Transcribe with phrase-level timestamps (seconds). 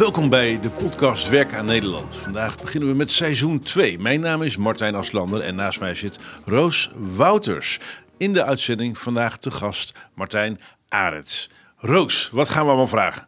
[0.00, 2.14] Welkom bij de podcast Werk aan Nederland.
[2.14, 3.98] Vandaag beginnen we met seizoen 2.
[3.98, 7.78] Mijn naam is Martijn Aslander en naast mij zit Roos Wouters.
[8.16, 11.50] In de uitzending vandaag te gast Martijn Arets.
[11.76, 13.26] Roos, wat gaan we allemaal vragen?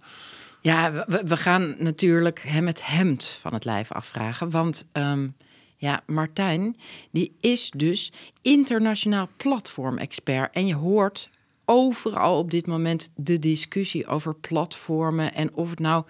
[0.60, 4.50] Ja, we, gaan natuurlijk hem het hemd van het lijf afvragen.
[4.50, 5.28] Want ehm,
[5.76, 6.76] ja, Martijn,
[7.10, 8.12] die is dus
[8.42, 10.54] internationaal platformexpert.
[10.54, 11.30] En je hoort
[11.64, 16.04] overal op dit moment de discussie over platformen en of het nou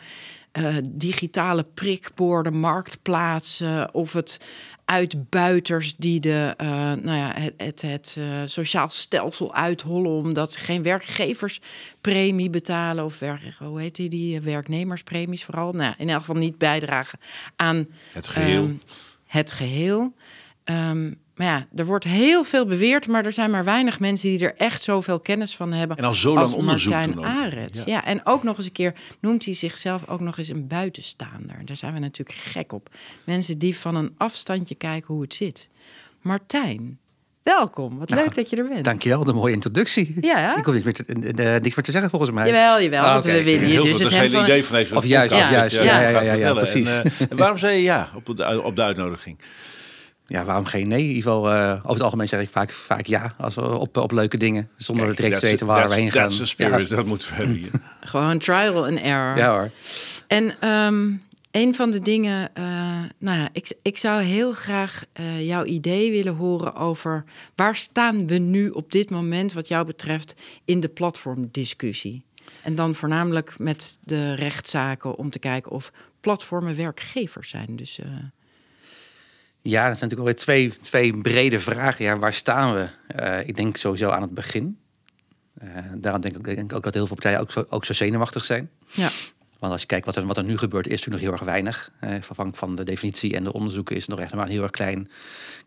[0.58, 4.40] uh, digitale prikborden, marktplaatsen of het
[4.84, 10.58] uitbuiters die de, uh, nou ja, het, het, het uh, sociaal stelsel uithollen omdat ze
[10.60, 15.72] geen werkgeverspremie betalen of werk, hoe heet die, die werknemerspremies vooral.
[15.72, 17.18] Nou, in elk geval niet bijdragen
[17.56, 18.62] aan het geheel.
[18.62, 18.80] Um,
[19.26, 20.12] het geheel.
[20.64, 24.44] Um, maar ja, er wordt heel veel beweerd, maar er zijn maar weinig mensen die
[24.44, 25.96] er echt zoveel kennis van hebben.
[25.96, 27.78] En al zo lang onderzoek Martijn doen Arets.
[27.78, 27.84] Ja.
[27.86, 28.04] ja.
[28.04, 31.56] en ook nog eens een keer noemt hij zichzelf ook nog eens een buitenstaander.
[31.64, 32.88] Daar zijn we natuurlijk gek op.
[33.24, 35.68] Mensen die van een afstandje kijken hoe het zit.
[36.20, 36.98] Martijn,
[37.42, 37.98] welkom.
[37.98, 38.84] Wat Nou, leuk dat je er bent.
[38.84, 40.14] Dankjewel, de mooie introductie.
[40.20, 40.56] Ja.
[40.56, 41.04] Ik hoef niks meer te,
[41.44, 42.46] uh, niks meer te zeggen volgens mij.
[42.46, 43.04] Jawel, jawel.
[43.04, 44.44] Ah, want we willen hier Heel dus het hele van...
[44.44, 45.78] idee van deze Of juist, dat juist.
[45.78, 46.90] je Ja, gaat ja, ja, ja, precies.
[46.90, 49.38] En, eh, en waarom zei je ja op de, op de uitnodiging?
[50.26, 51.00] Ja, waarom geen nee?
[51.00, 53.96] In ieder geval, uh, over het algemeen zeg ik vaak, vaak ja als we op,
[53.96, 54.68] op leuke dingen.
[54.76, 56.24] Zonder Kijk, direct te weten waar we heen gaan.
[56.24, 57.70] that's the spirit, dat moeten we hebben hier.
[58.00, 59.36] Gewoon trial and error.
[59.36, 59.70] Ja, ja hoor.
[60.26, 61.12] En ehm,
[61.52, 62.64] een van de dingen, eh,
[63.18, 67.24] nou ja, ik, ik zou heel graag eh, jouw idee willen horen over
[67.54, 70.34] waar staan we nu op dit moment, wat jou betreft,
[70.64, 72.24] in de platformdiscussie.
[72.62, 77.76] En dan voornamelijk met de rechtszaken om te kijken of platformen werkgevers zijn.
[77.76, 78.06] Dus eh,
[79.62, 82.04] Ja, dat zijn natuurlijk alweer twee, twee brede vragen.
[82.04, 82.88] Ja, waar staan we?
[83.06, 84.78] Eh, ik denk sowieso aan het begin.
[85.54, 88.44] Eh, daarom denk ik, denk ook dat heel veel partijen ook zo, ook zo zenuwachtig
[88.44, 88.70] zijn.
[88.86, 89.08] ja,
[89.58, 91.42] Want als je kijkt wat er, wat er nu gebeurt, is er nog heel erg
[91.42, 91.92] weinig.
[92.00, 94.62] Eh, afhankelijk van de definitie en de onderzoeken is het nog echt maar een heel
[94.62, 95.10] erg klein,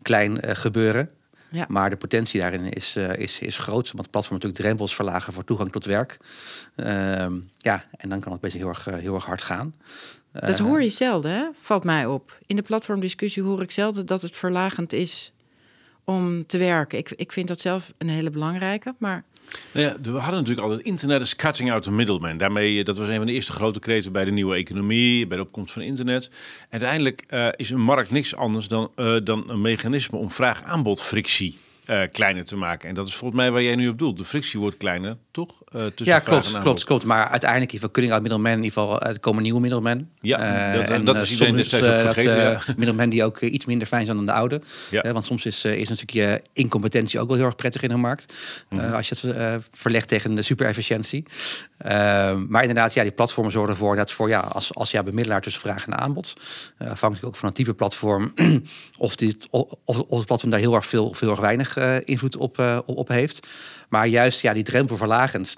[0.02, 1.10] klein gebeuren.
[1.56, 1.64] Ja.
[1.68, 3.92] Maar de potentie daarin is, eh, is, is groot.
[3.92, 6.18] Want platform natuurlijk drempels verlagen voor toegang tot werk.
[6.74, 9.74] Ehm, ja, en dan kan het best heel erg, eh, heel erg hard gaan.
[10.32, 11.44] dat hoor je zelden, hè?
[11.60, 12.38] valt mij op.
[12.46, 15.32] In de platformdiscussie hoor ik zelden dat het verlagend is
[16.04, 16.98] om te werken.
[16.98, 19.24] Ik, ik vind dat zelf een hele belangrijke, maar
[19.72, 22.36] Nou ja, we hadden natuurlijk altijd internet is cutting out the middleman.
[22.36, 25.36] Daarmee, eh, dat was een van de eerste grote kreten bij de nieuwe economie, bij
[25.36, 26.24] de opkomst van internet.
[26.24, 26.32] En
[26.70, 31.58] uiteindelijk eh, is een markt niks anders dan, eh, dan een mechanisme om vraag-aanbod frictie
[32.12, 32.88] kleiner te maken.
[32.88, 34.18] En dat is volgens mij waar jij nu op doelt.
[34.18, 35.54] De frictie wordt kleiner, toch?
[35.72, 37.04] Eh, Ja, klopt, klopt, klopt.
[37.04, 40.10] Maar uiteindelijk, in ieder geval, out middlemen, in ieder geval, er komen nieuwe middlemen.
[40.20, 40.38] Ja,
[40.72, 43.38] Eh, dat- en, dat eh, is iedereen soms, eh, dat, vergeten, eh, middlemen die ook
[43.40, 44.60] eh, iets minder fijn zijn dan de oude.
[44.90, 45.02] Ja.
[45.02, 47.90] Eh, want soms is, eh, is een stukje incompetentie ook wel heel erg prettig in
[47.90, 48.34] een markt.
[48.68, 48.84] Mhm.
[48.84, 51.24] Eh, als je het eh, verlegt tegen de superefficiëntie.
[51.76, 51.90] Eh,
[52.48, 55.62] maar inderdaad, ja, die platformen zorgen ervoor dat voor ja, als, als ja, bemiddelaar tussen
[55.62, 56.32] vraag en aanbod.
[56.78, 58.32] eh, afhankelijk ook van het type platform.
[58.98, 62.36] of, die, of, of het platform daar heel erg veel, veel erg weinig eh, invloed
[62.36, 63.46] op, eh, op, op heeft.
[63.88, 64.96] Maar juist ja, die drempel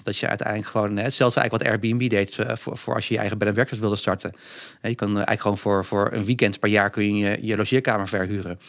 [0.03, 3.13] Dat je uiteindelijk gewoon, hè, zelfs eigenlijk wat Airbnb deed eh, voor, voor als je
[3.13, 4.33] je eigen bed en breakfast wilde starten.
[4.81, 8.07] Je kan eh, eigenlijk gewoon voor, voor een weekend per jaar kun je je, logeerkamer
[8.07, 8.59] verhuren.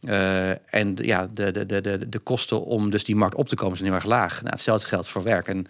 [0.00, 3.76] Eh, en ja, de, de, de, de, kosten om dus die markt op te komen
[3.76, 4.40] zijn heel erg laag.
[4.40, 5.48] Nou, hetzelfde geldt voor werk.
[5.48, 5.66] En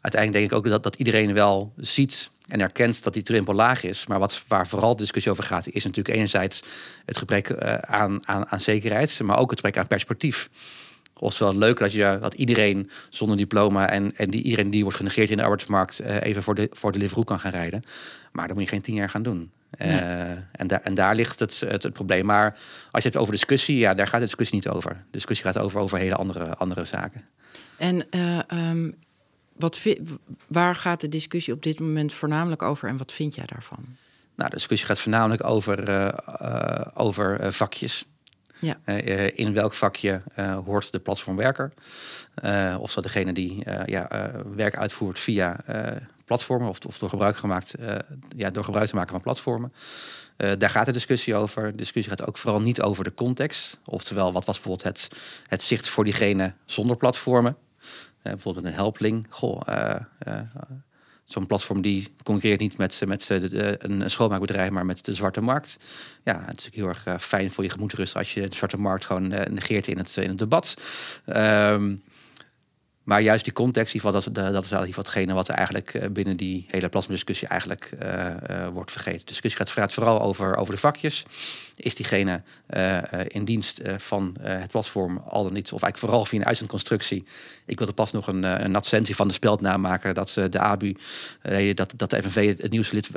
[0.00, 3.82] uiteindelijk denk ik ook dat, dat iedereen wel ziet en erkent dat die drempel laag
[3.82, 4.06] is.
[4.06, 6.62] Maar wat, waar vooral de discussie over gaat, is natuurlijk enerzijds
[7.04, 10.48] het gebrek aan, aan, aan zekerheid, maar ook het gebrek aan perspectief.
[11.20, 15.30] Oftewel leuk dat, je, dat iedereen zonder diploma en, en die, iedereen die wordt genegeerd
[15.30, 17.82] in de arbeidsmarkt eh, even voor de, voor de kan gaan rijden.
[18.32, 19.50] Maar dat moet je geen tien jaar gaan doen.
[19.70, 22.24] Eh, en, daar en daar ligt het, het, het probleem.
[22.26, 22.58] Maar
[22.90, 24.90] als je het over discussie, ja, daar gaat de discussie niet over.
[24.90, 27.24] De discussie gaat over, over hele andere, andere zaken.
[27.76, 28.90] En eh, ehm,
[29.52, 29.80] wat
[30.46, 33.86] waar gaat de discussie op dit moment voornamelijk over en wat vind jij daarvan?
[34.34, 36.14] Nou, de discussie gaat voornamelijk over,
[36.94, 38.04] over vakjes.
[38.60, 38.78] Ja.
[38.84, 41.72] Eh, eh, in welk vakje eh, hoort de platformwerker?
[42.34, 45.56] Eh of dat degene die ja, werk uitvoert via
[46.24, 47.74] platformen of, of door gebruik gemaakt,
[48.36, 49.72] ja, door gebruik te maken van platformen.
[50.36, 51.70] Daar gaat de discussie over.
[51.70, 53.80] De discussie gaat ook vooral niet over de context.
[53.84, 55.10] Oftewel, wat was bijvoorbeeld het,
[55.46, 57.56] het zicht voor diegene zonder platformen?
[58.22, 59.26] Bijvoorbeeld een helpling.
[59.30, 59.60] Goh,
[61.28, 65.40] zo'n platform die concurreert niet met, met de- een een schoonmaakbedrijf, maar met de zwarte
[65.40, 65.78] markt.
[66.24, 68.76] Ja, het is natuurlijk heel erg eh, fijn voor je gemoedsrust als je de zwarte
[68.78, 70.76] markt gewoon eh, negeert in het, in het debat.
[71.24, 71.94] Ehm,
[73.08, 76.36] Maar juist die context, geval, dat, dat is wel hetgene wat er eigenlijk eh, binnen
[76.36, 79.18] die hele plasmadiscussie eigenlijk uh, uh, wordt vergeten.
[79.18, 81.24] De discussie gaat vooral over, over de vakjes.
[81.76, 82.42] Is diegene
[83.28, 87.24] in dienst van het platform al dan niet, of eigenlijk vooral via een uitzendconstructie.
[87.66, 90.96] Ik wilde pas nog een, een advertentie van de speldnaam maken dat de ABU,
[91.74, 93.08] dat, dat de FNV het nieuwste lid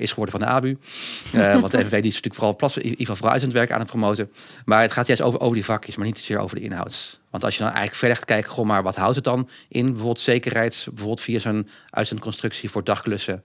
[0.00, 0.76] is geworden van de ABU.
[1.60, 3.88] want de FNV die is natuurlijk vooral, plas, in ieder geval vooral uitzendwerk aan het
[3.88, 4.30] promoten.
[4.64, 7.20] Maar het gaat juist over, over die vakjes, maar niet zozeer over de inhoud.
[7.32, 9.84] Want als je dan eigenlijk verder gaat kijken, goh, maar wat houdt het dan in?
[9.84, 13.42] Bijvoorbeeld zekerheid, bijvoorbeeld via zo'n uitzendconstructie voor dagklussen.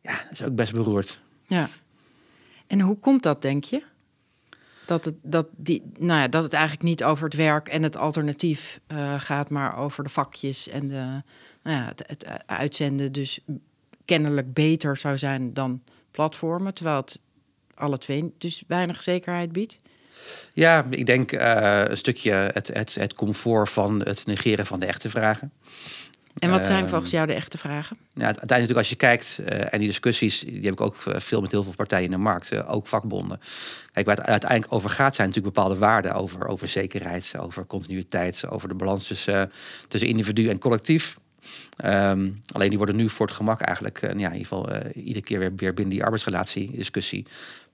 [0.00, 1.20] Ja, dat is ook best beroerd.
[1.46, 1.68] Ja.
[2.66, 3.82] En hoe komt dat, denk je?
[4.86, 7.96] Dat het, dat, die, nou ja, dat het eigenlijk niet over het werk en het
[7.96, 11.22] alternatief uh, gaat, maar over de vakjes en de,
[11.62, 13.40] nou ja, het, het uitzenden dus
[14.04, 17.20] kennelijk beter zou zijn dan platformen, terwijl het
[17.74, 19.78] alle twee dus weinig zekerheid biedt.
[20.52, 24.86] Ja, ik denk uh, een stukje het, het, het comfort van het negeren van de
[24.86, 25.52] echte vragen.
[26.36, 27.96] En wat zijn uh, volgens jou de echte vragen?
[28.14, 31.40] Ja, uiteindelijk natuurlijk als je kijkt, uh, en die discussies, die heb ik ook veel
[31.40, 33.40] met heel veel partijen in de markt, ook vakbonden.
[33.92, 38.48] Kijk, waar het uiteindelijk over gaat, zijn natuurlijk bepaalde waarden over, over zekerheid, over continuïteit,
[38.48, 39.52] over de balans tussen,
[39.88, 41.16] tussen individu en collectief.
[41.84, 45.38] Um, alleen die worden nu voor het gemak eigenlijk, ja, in ieder geval iedere keer
[45.38, 47.26] weer, weer binnen die arbeidsrelatie discussie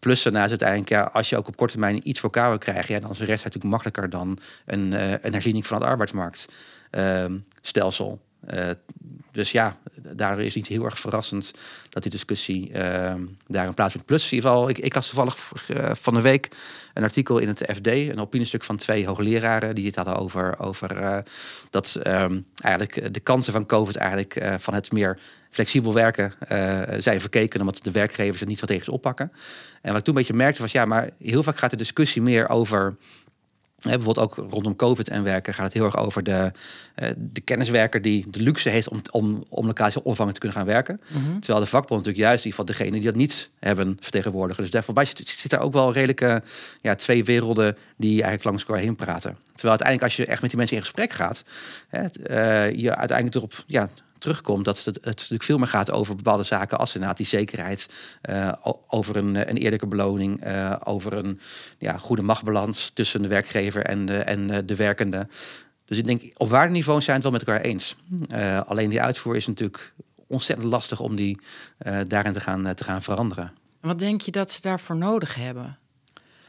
[0.03, 3.01] Plus daarnaast uiteindelijk, als je ook op korte termijn iets voor elkaar wil krijgen, ja,
[3.01, 8.21] dan is de rest natuurlijk makkelijker dan een, uh, een herziening van het arbeidsmarktstelsel.
[8.51, 8.71] Uh,
[9.33, 11.53] dus ja, daar is niet heel erg verrassend
[11.89, 13.15] dat die discussie uh,
[13.47, 14.07] daarin plaatsvindt.
[14.07, 16.49] Plus, in ieder geval, ik, ik las toevallig uh, van de week
[16.95, 21.01] een artikel in het FD, een opiniestuk van twee hoogleraren, die het hadden over, over
[21.01, 21.19] uh,
[21.71, 25.19] dat um, eigenlijk de kansen van COVID eigenlijk van het meer
[25.51, 26.33] flexibel werken
[27.03, 29.33] zijn verkeken, omdat de werkgevers het niet strategisch oppakken.
[29.83, 32.23] En wat ik toen een beetje merkte was, ja, maar heel vaak gaat de discussie
[32.23, 32.97] meer over
[33.83, 36.51] bijvoorbeeld ook rondom COVID en werken gaat het heel erg over de,
[37.03, 40.67] uh, de kenniswerker die de luxe heeft om, om, om locatie onvangen te kunnen gaan
[40.67, 41.01] werken.
[41.09, 41.39] Mhm.
[41.39, 44.63] Terwijl de vakbond natuurlijk juist die van degene die dat niet hebben vertegenwoordigen.
[44.63, 46.43] Dus daarvoor zit, zit er ook wel redelijke
[46.81, 49.37] ja, twee werelden die eigenlijk langs elkaar heen praten.
[49.45, 51.45] Terwijl uiteindelijk als je echt met die mensen in gesprek gaat,
[51.89, 53.89] hè, uh, je uiteindelijk erop ja,
[54.23, 57.89] terugkomt, dat het, het natuurlijk veel meer gaat over bepaalde zaken als inderdaad die zekerheid,
[58.31, 58.53] uh,
[58.87, 61.41] over een, een eerlijke beloning, uh, over een
[61.79, 65.29] ja, goede machtbalans tussen de werkgever en de, en de werkende.
[65.85, 67.97] Dus ik denk, op waardeniveau zijn het wel met elkaar eens.
[68.67, 69.95] Alleen die uitvoer is natuurlijk
[70.27, 71.39] ontzettend lastig om die
[72.07, 73.53] daarin te gaan, te gaan veranderen.
[73.81, 75.79] Wat denk je dat ze daarvoor nodig hebben?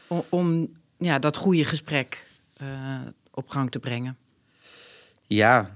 [0.06, 0.68] Om, om
[0.98, 2.26] ja, dat goede gesprek
[3.30, 4.16] op gang te brengen?
[5.26, 5.70] Ja,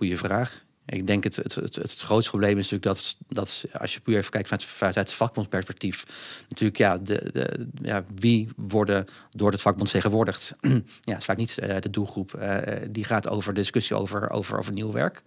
[0.00, 0.64] goede vraag.
[0.86, 4.16] Ik denk het, het, het, het, grootste probleem is natuurlijk dat, dat als je puur
[4.16, 6.04] even kijkt vanuit, vanuit het vakbondsperspectief,
[6.48, 10.54] natuurlijk ja, de, de, ja, wie worden door het vakbond vertegenwoordigd?
[11.00, 12.38] ja, is vaak niet uh, de doelgroep.
[12.38, 12.56] Uh,
[12.90, 15.22] die gaat over discussie over, over, over nieuw werk.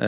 [0.00, 0.06] Uh,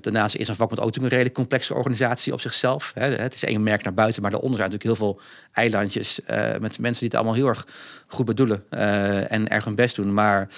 [0.00, 2.92] daarnaast is een vakbond ook een redelijk complexe organisatie op zichzelf.
[2.94, 3.14] Hè.
[3.14, 5.20] Het is één merk naar buiten, maar daaronder zijn natuurlijk heel veel
[5.52, 7.66] eilandjes uh, met mensen die het allemaal heel erg
[8.06, 10.14] goed bedoelen uh, en erg hun best doen.
[10.14, 10.48] Maar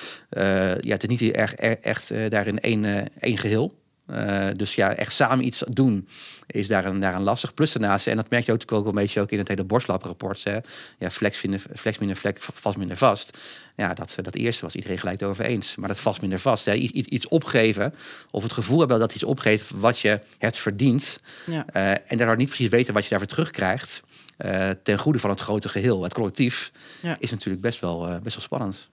[0.81, 3.73] ja, het is niet erg, er, echt daarin één, één geheel.
[4.11, 6.08] Uh, dus ja, echt samen iets doen
[6.47, 7.55] is daarin, daarin lastig.
[7.55, 10.43] Plus daarnaast, en dat merk je ook, ook een beetje ook in het hele borstlab-rapport.
[10.99, 13.38] Ja, flex, vinden, flex minder flex, vast minder vast.
[13.76, 15.76] Ja, dat, dat eerste was iedereen gelijk over eens.
[15.76, 16.64] Maar dat vast minder vast.
[16.64, 16.75] Hè.
[16.75, 17.94] Iets, iets opgeven,
[18.31, 21.20] of het gevoel hebben dat iets opgeeft wat je hebt verdiend.
[21.47, 21.67] Ja.
[21.73, 24.03] Uh, en daardoor niet precies weten wat je daarvoor terugkrijgt.
[24.38, 26.03] Uh, ten goede van het grote geheel.
[26.03, 26.73] Het collectief
[27.03, 27.17] ja.
[27.19, 28.88] is natuurlijk best wel, best wel spannend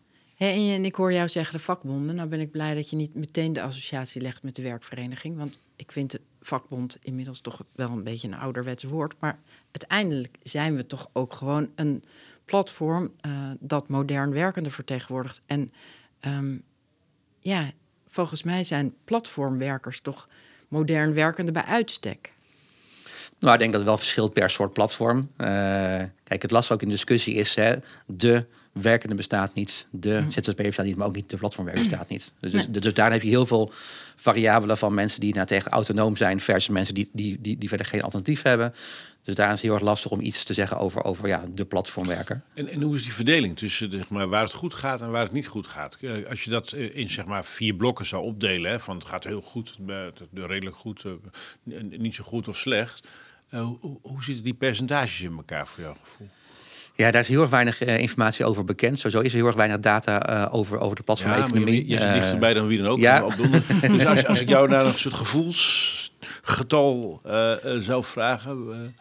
[0.51, 2.15] en ik hoor jou zeggen de vakbonden.
[2.15, 5.37] Nou ben ik blij dat je niet meteen de associatie legt met de werkvereniging.
[5.37, 9.13] Want ik vind de vakbond inmiddels toch wel een beetje een ouderwets woord.
[9.19, 9.39] Maar
[9.71, 12.03] uiteindelijk zijn we toch ook gewoon een
[12.45, 15.41] platform uh, dat modern werkende vertegenwoordigt.
[15.45, 15.71] En
[16.25, 16.63] um,
[17.39, 17.71] ja,
[18.07, 20.27] volgens mij zijn platformwerkers toch
[20.67, 22.33] modern werkende bij uitstek.
[23.39, 25.17] Nou, ik denk dat het wel verschilt per soort platform.
[25.17, 25.47] Uh,
[26.23, 30.31] kijk, het lastig ook in discussie is hè, de werkende bestaat niet, de mm.
[30.31, 32.33] ZZP bestaat niet, maar ook niet de platformwerker bestaat niet.
[32.39, 33.69] Dus, dus, dus, daar heb je heel veel
[34.15, 37.85] variabelen van mensen die nou tegen autonoom zijn versus mensen die, die, die, die verder
[37.85, 38.73] geen alternatief hebben.
[39.23, 41.65] Dus daar is het heel erg lastig om iets te zeggen over, over ja, de
[41.65, 42.41] platformwerker.
[42.53, 45.23] En, en hoe is die verdeling tussen zeg maar, waar het goed gaat en waar
[45.23, 45.97] het niet goed gaat?
[46.01, 49.05] Eh, als je dat eh, in zeg maar, vier blokken zou opdelen, hè, van het
[49.05, 49.77] gaat heel goed,
[50.33, 53.07] redelijk goed, eh, niet zo goed of slecht.
[53.49, 56.29] hoe, hoe zitten die percentages in elkaar voor jouw gevoel?
[56.95, 58.99] Ja, daar is heel erg weinig uh, informatie over bekend.
[58.99, 61.75] Sowieso is er heel erg weinig data uh, over, over de platformeconomie.
[61.75, 62.99] Ja, je, je zit dichterbij dan wie dan ook.
[62.99, 63.19] Ja.
[63.91, 67.21] dus als, als ik jou naar een soort gevoelsgetal
[67.79, 68.95] zou vragen...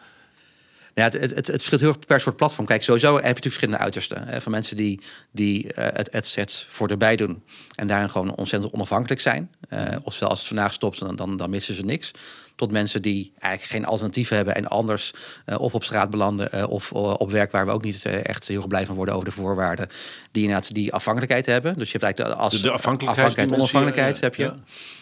[0.95, 2.65] Ja, het, het, het, verschilt heel erg per soort platform.
[2.65, 4.27] Kijk, sowieso heb je natuurlijk verschillende uitersten.
[4.27, 4.99] Hè, van mensen die,
[5.31, 7.43] die uh, het adsets voor erbij doen.
[7.75, 9.51] En daarin gewoon ontzettend onafhankelijk zijn.
[9.69, 12.11] Uh, ofwel als het vandaag stopt, dan, dan, dan missen ze niks.
[12.55, 15.13] Tot mensen die eigenlijk geen alternatieven hebben en anders
[15.45, 18.67] uh, of op straat belanden of op werk waar we ook niet echt heel erg
[18.67, 19.87] blij van worden over de voorwaarden.
[20.31, 21.77] Die inderdaad die afhankelijkheid hebben.
[21.77, 24.53] Dus je hebt eigenlijk als de, de afhankelijkheid, afhankelijkheid onafhankelijkheid heb je.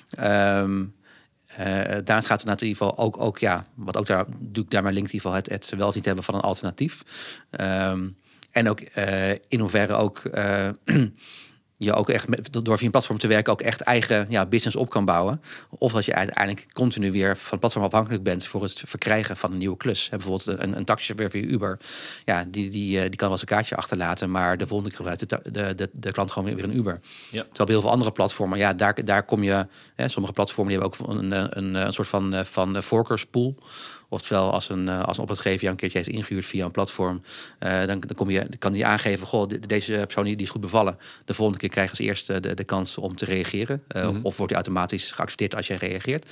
[0.09, 0.59] Ja.
[0.61, 0.93] Um,
[1.59, 4.69] uh, daarnaast gaat het in ieder geval ook, ook ja, wat ook daar doe ik
[4.71, 7.03] daarmee linkt in ieder geval het, het wel niet hebben van een alternatief.
[7.59, 8.15] Um,
[8.51, 10.69] en ook uh, in hoeverre ook uh,
[11.83, 14.75] je ook echt met, door via een platform te werken ook echt eigen ja, business
[14.75, 15.41] op kan bouwen.
[15.69, 19.51] Of dat je uiteindelijk continu weer van het platform afhankelijk bent voor het verkrijgen van
[19.51, 20.09] een nieuwe klus.
[20.09, 21.79] Heb bijvoorbeeld een, een taxichauffeur via Uber.
[22.25, 25.29] Ja, die, die, die kan wel eens een kaartje achterlaten, maar de volgende keer gebruikt
[25.29, 26.99] de, de, de, de klant gewoon weer een Uber.
[27.29, 27.41] Ja.
[27.41, 29.67] Terwijl bij heel veel andere platformen, ja, daar, daar kom je.
[29.95, 33.57] Hè, sommige platformen die hebben ook een, een, een soort van, van voorkeurspool.
[34.13, 37.21] Oftewel, als een, als een opdrachtgever jou een keertje heeft ingehuurd via een platform,
[37.59, 40.97] uh, dan, dan kom je, kan die aangeven: Goh, deze persoon die is goed bevallen.
[41.25, 43.83] De volgende keer krijgen ze eerst de, de kans om te reageren.
[43.87, 44.19] Mm -hmm.
[44.23, 46.29] Of wordt die automatisch geaccepteerd als je reageert.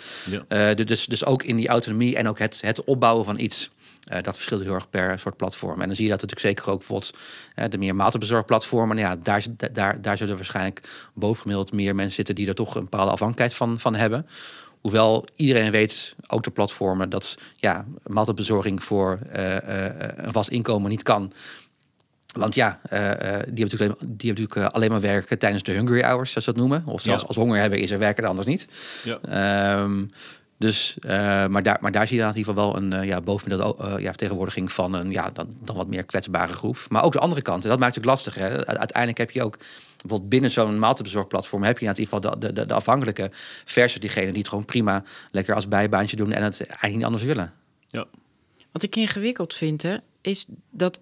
[0.47, 0.73] Ja.
[0.73, 3.69] Dus, dus ook in die autonomie en ook het, het opbouwen van iets.
[4.11, 5.81] Uh, dat verschilt heel erg per soort platform.
[5.81, 7.17] En dan zie je dat natuurlijk zeker ook bijvoorbeeld
[7.55, 8.97] uh, de meer maaltijdbezorgplatformen.
[8.97, 13.11] Ja, daar, daar, daar zullen waarschijnlijk bovengemiddeld meer mensen zitten die er toch een bepaalde
[13.11, 14.27] afhankelijkheid van, van hebben.
[14.81, 19.55] Hoewel iedereen weet, ook de platformen, dat ja, maaltijdbezorging voor uh,
[20.15, 21.31] een vast inkomen niet kan.
[22.33, 26.01] Want ja, uh, die hebben natuurlijk, die hebben natuurlijk alleen maar werken tijdens de hungry
[26.01, 26.83] hours, zoals ze dat noemen.
[26.85, 27.27] Of zelfs ja.
[27.27, 28.67] als honger hebben is er werken er anders niet.
[29.03, 29.81] Ja.
[29.81, 30.11] Um,
[30.59, 31.11] dus, uh,
[31.47, 33.83] maar, daar, maar daar zie je dan in ieder geval wel een uh, ja, bovengemiddelde
[33.83, 36.85] uh, ja, vertegenwoordiging van een ja, dan, dan wat meer kwetsbare groep.
[36.89, 38.35] Maar ook de andere kant, en dat maakt het lastig.
[38.35, 38.67] Hè.
[38.67, 39.57] Uiteindelijk heb je ook
[40.01, 43.29] bijvoorbeeld binnen zo'n maaltijdbezorgplatform heb je in ieder geval de, de, de afhankelijke
[43.63, 47.23] versus diegenen die het gewoon prima lekker als bijbaantje doen en het eigenlijk niet anders
[47.23, 47.53] willen.
[47.87, 48.05] Ja.
[48.71, 50.99] Wat ik ingewikkeld vind, hè, is dat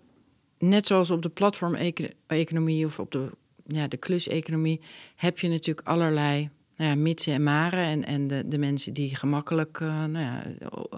[0.58, 3.30] net zoals op de platform-economie of op de,
[3.68, 4.82] ja, de klus-economie,
[5.16, 7.86] heb je natuurlijk allerlei nou ja, mitsen en maren.
[7.86, 10.44] En, en de, de mensen die gemakkelijk uh, nou ja,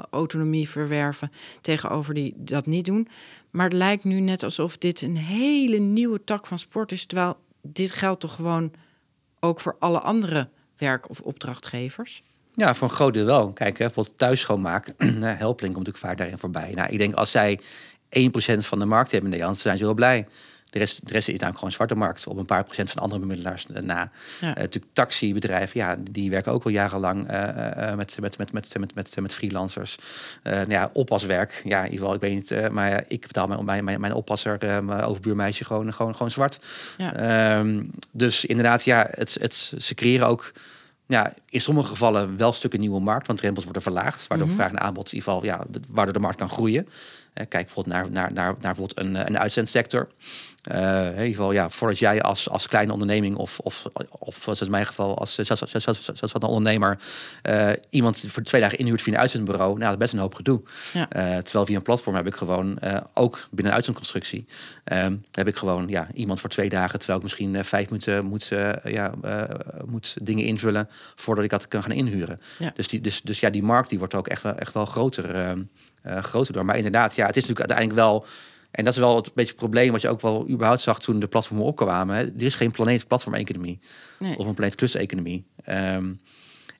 [0.10, 1.32] autonomie verwerven
[1.62, 3.08] tegenover die dat niet doen.
[3.52, 7.06] Maar het lijkt nu net alsof dit een hele nieuwe tak van sport is.
[7.06, 8.72] Terwijl dit geldt toch gewoon
[9.40, 12.22] ook voor alle andere werk- of opdrachtgevers?
[12.54, 13.52] Ja, voor een groot deel wel.
[13.52, 14.96] Kijk, hè, bijvoorbeeld thuis schoonmaken.
[15.24, 16.72] Helpling komt natuurlijk vaak daarin voorbij.
[16.76, 17.62] Nou, ik denk als zij 1%
[18.58, 20.28] van de markt hebben in Nederland, zijn ze wel blij.
[20.70, 23.22] De rest, de rest is namelijk gewoon zwarte markt op een paar procent van andere
[23.22, 24.12] bemiddelaars na.
[24.42, 24.48] Ja.
[24.48, 28.76] Uh, natuurlijk taxibedrijven, ja, die werken ook al jarenlang uh, uh, met, met, met, met,
[28.80, 29.96] met, met, met freelancers.
[30.44, 34.00] nou ja, oppaswerk, ja, in ieder geval, ik weet niet, maar ik betaal mijn, mijn,
[34.00, 36.60] mijn oppasser, mijn overbuurmeisje gewoon, gewoon, gewoon zwart.
[36.98, 37.58] Ja.
[37.60, 40.52] Um, dus inderdaad, ja, het, het, ze creëren ook
[41.10, 44.62] ja, in sommige gevallen wel stukken nieuwe markt, want drempels worden verlaagd, waardoor mm -hmm.
[44.62, 46.88] vraag en aanbod in ieder geval, ja, waardoor de markt kan groeien.
[47.34, 50.08] Kijk bijvoorbeeld naar, naar, naar, naar bijvoorbeeld een, een uitzendsector.
[50.72, 54.62] Uh, in ieder geval, ja, voordat jij als, als kleine onderneming of, of, of zoals
[54.62, 57.00] in mijn geval als zoals een ondernemer
[57.50, 60.36] uh, iemand voor twee dagen inhuurt via een uitzendbureau, nou, dat is best een hoop
[60.36, 60.62] gedoe.
[60.94, 61.08] Ja.
[61.42, 62.80] terwijl via een platform heb ik gewoon,
[63.14, 64.46] ook binnen een uitzendconstructie,
[65.32, 68.52] heb ik gewoon ja, iemand voor twee dagen, terwijl ik misschien vijf minuten moet,
[68.84, 69.12] ja,
[69.86, 72.40] moet dingen invullen voordat ik dat kan gaan inhuren.
[72.60, 72.72] Ja.
[72.76, 75.58] Dus, die, dus, dus ja, die markt die wordt ook echt wel, echt wel groter,
[76.06, 76.66] uh, groter door.
[76.66, 78.26] Maar inderdaad, ja, het is natuurlijk uiteindelijk wel.
[78.72, 81.20] En dat is wel het beetje het probleem wat je ook wel überhaupt zag toen
[81.20, 82.16] de platformen opkwamen.
[82.16, 82.22] Hè.
[82.22, 83.80] Er is geen planeet platform-economie
[84.20, 84.38] nee.
[84.38, 85.46] of een planeet klus-economie.
[85.70, 86.20] Um,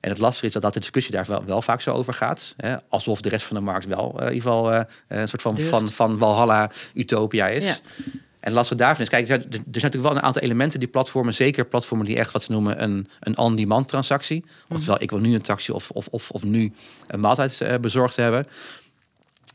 [0.00, 2.54] en het lastige is dat, dat de discussie daar wel, wel vaak zo over gaat.
[2.56, 2.76] Hè?
[2.88, 5.58] Alsof de rest van de markt wel uh, in ieder geval uh, een soort van,
[5.58, 7.66] van, van Walhalla Utopia is.
[7.66, 7.76] Ja.
[8.40, 11.66] En lastig daarvan is, kijk, er zijn natuurlijk wel een aantal elementen die platformen, zeker
[11.66, 14.44] platformen die echt wat ze noemen een, een on-demand transactie.
[14.44, 14.76] Mm.
[14.76, 16.72] Oftewel, ik wil nu een taxi of, of, of, of nu
[17.06, 18.46] een maaltijd uh, bezorgd hebben.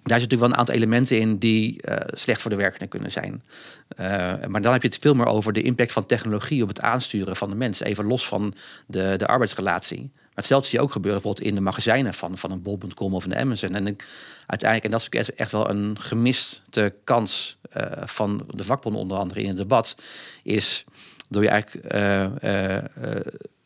[0.06, 3.12] Daar zitten natuurlijk wel een aantal elementen in die uh, slecht voor de werkende kunnen
[3.12, 3.44] zijn.
[4.00, 4.08] Uh,
[4.48, 7.36] maar dan heb je het veel meer over de impact van technologie op het aansturen
[7.36, 7.80] van de mens.
[7.80, 8.54] Even los van
[8.88, 10.00] de, de arbeidsrelatie.
[10.14, 13.26] Maar hetzelfde zie je ook gebeuren bijvoorbeeld in de magazijnen van, van een bol.com of
[13.26, 13.76] een Amazon.
[13.76, 13.96] En
[14.46, 19.42] uiteindelijk, en dat is echt wel een gemiste kans uh, van de vakbonden onder andere
[19.42, 19.98] in het debat,
[20.44, 20.84] is
[21.30, 21.94] door je eigenlijk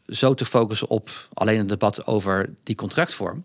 [0.10, 3.44] zo te focussen op alleen een debat over die contractvorm.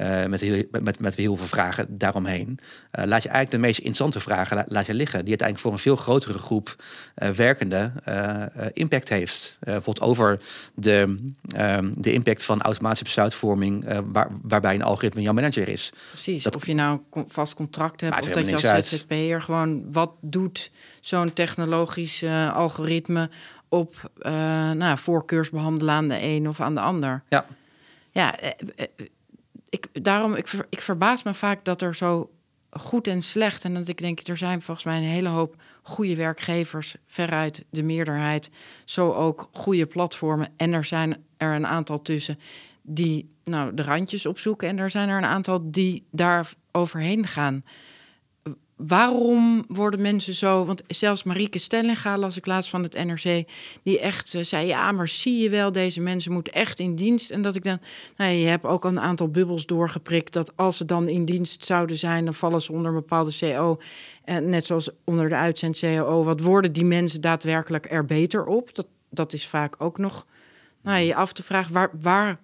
[0.00, 2.48] Uh, met, heel, met, met heel veel vragen daaromheen.
[2.48, 5.18] Uh, laat je eigenlijk de meest interessante vragen la, laat je liggen.
[5.18, 6.76] Die uiteindelijk voor een veel grotere groep
[7.16, 7.92] uh, werkenden
[8.72, 9.56] impact heeft.
[9.60, 10.40] bijvoorbeeld over
[10.74, 13.84] de, ehm, de impact van automatische besluitvorming.
[14.04, 15.92] Waar, waarbij een algoritme jouw manager is.
[16.08, 16.42] Precies.
[16.42, 18.18] Dat, of je nou vast contract hebt.
[18.18, 19.92] Of dat je als ZZP'er gewoon.
[19.92, 23.30] Wat doet zo'n technologisch algoritme
[23.68, 24.10] op
[24.74, 27.22] nou, voorkeursbehandelen aan de een of aan de ander?
[27.28, 27.46] Ja.
[28.10, 28.34] Ja,
[29.68, 32.30] ik, daarom, ik, ik verbaas me vaak dat er zo
[32.70, 33.64] goed en slecht.
[33.64, 37.82] En dat ik denk, er zijn volgens mij een hele hoop goede werkgevers, veruit de
[37.82, 38.50] meerderheid.
[38.84, 40.48] Zo ook goede platformen.
[40.56, 42.38] En er zijn er een aantal tussen
[42.82, 44.68] die nou, de randjes opzoeken.
[44.68, 47.64] En er zijn er een aantal die daar overheen gaan
[48.78, 50.64] waarom worden mensen zo...
[50.64, 53.48] Want zelfs Marieke Stellinga las ik laatst van het NRC...
[53.82, 55.72] die echt uh, zei, ja, maar zie je wel...
[55.72, 57.30] deze mensen moeten echt in dienst.
[57.30, 57.80] En dat ik dan...
[58.16, 60.32] Nou, je hebt ook een aantal bubbels doorgeprikt...
[60.32, 62.24] dat als ze dan in dienst zouden zijn...
[62.24, 63.78] dan vallen ze onder een bepaalde CO.
[64.24, 66.24] En net zoals onder de uitzend CO.
[66.24, 68.74] Wat worden die mensen daadwerkelijk er beter op?
[68.74, 70.26] Dat, dat is vaak ook nog...
[70.82, 72.38] Nou, je af te vragen, waar, waar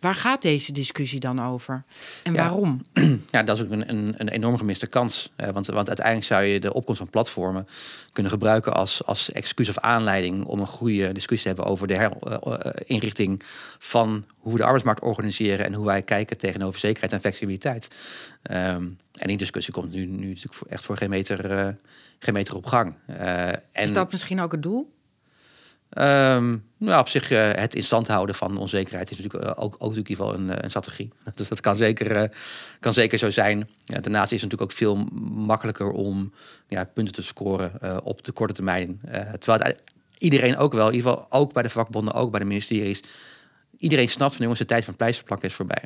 [0.00, 1.84] Waar gaat deze discussie dan over?
[2.22, 2.80] En waarom?
[3.30, 5.32] Ja, dat is ook een, een, een enorm gemiste kans.
[5.36, 7.66] want, want uiteindelijk zou je de opkomst van platformen
[8.12, 12.10] kunnen gebruiken als, als excuus of aanleiding om een goede discussie te hebben over de
[12.86, 13.42] herinrichting
[13.78, 17.90] van hoe we de arbeidsmarkt organiseren en hoe wij kijken tegenover zekerheid en flexibiliteit.
[18.42, 18.88] Ehm,
[19.18, 21.68] en die discussie komt nu, nu natuurlijk echt voor geen meter, uh,
[22.18, 22.94] geen meter op gang.
[23.06, 23.62] En...
[23.72, 24.92] Is dat misschien ook het doel?
[25.98, 29.74] Um, nou, op zich uh, het in stand houden van onzekerheid is natuurlijk uh, ook,
[29.78, 31.12] ook natuurlijk wel een, eh, een strategie.
[31.34, 32.32] Dus dat kan zeker,
[32.80, 33.68] kan zeker zo zijn.
[33.84, 34.96] Ja, daarnaast is het natuurlijk ook veel
[35.32, 36.32] makkelijker om
[36.68, 39.00] ja, punten te scoren op de korte termijn.
[39.38, 39.74] terwijl
[40.18, 43.02] iedereen ook wel, in ieder geval ook bij de vakbonden, ook bij de ministeries,
[43.78, 45.84] iedereen snapt van jongens, de tijd van pleisterplakken is voorbij.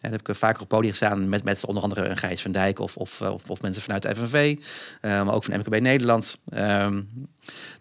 [0.00, 2.52] En dat heb ik vaker op podium gestaan met, met onder andere een Gijs van
[2.52, 4.56] Dijk of, of, of, of mensen vanuit de FNV,
[5.02, 6.38] maar ook van MKB Nederland.
[6.50, 7.28] Um,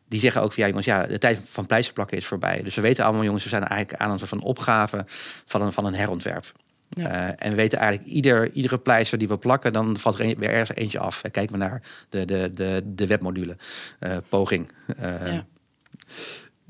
[0.10, 2.62] die zeggen ook ja, jongens, ja, de tijd van pleisterplakken is voorbij.
[2.64, 5.06] Dus we weten allemaal, jongens, we zijn eigenlijk aan een soort van opgave
[5.46, 6.52] van een, van een herontwerp.
[6.90, 7.30] Ja.
[7.30, 10.36] Uh, en we weten eigenlijk, ieder, iedere pleister die we plakken, dan valt er een,
[10.38, 11.22] weer ergens eentje af.
[11.22, 13.58] Kijken we naar de, de, de, de webmodule,
[14.00, 14.72] uh, poging.
[15.02, 15.46] ja,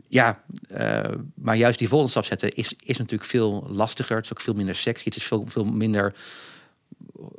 [0.10, 0.44] ja
[1.34, 4.16] maar juist die volgende stap zetten is, is natuurlijk veel lastiger.
[4.16, 5.04] Het is ook veel minder sexy.
[5.04, 6.16] Het is veel, veel minder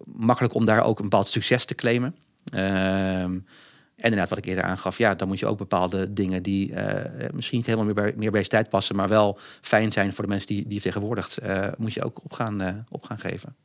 [0.05, 2.17] makkelijk om daar ook een bepaald succes te claimen.
[2.53, 3.39] Ehm,
[3.97, 6.95] en inderdaad, wat ik eerder aangaf, ja, dan moet je ook bepaalde dingen die uh,
[7.33, 10.31] misschien niet helemaal meer bij, meer bij tijd passen, maar wel fijn zijn voor de
[10.31, 13.57] mensen die, die je vertegenwoordigt, uh, moet je ook op gaan, op gaan geven.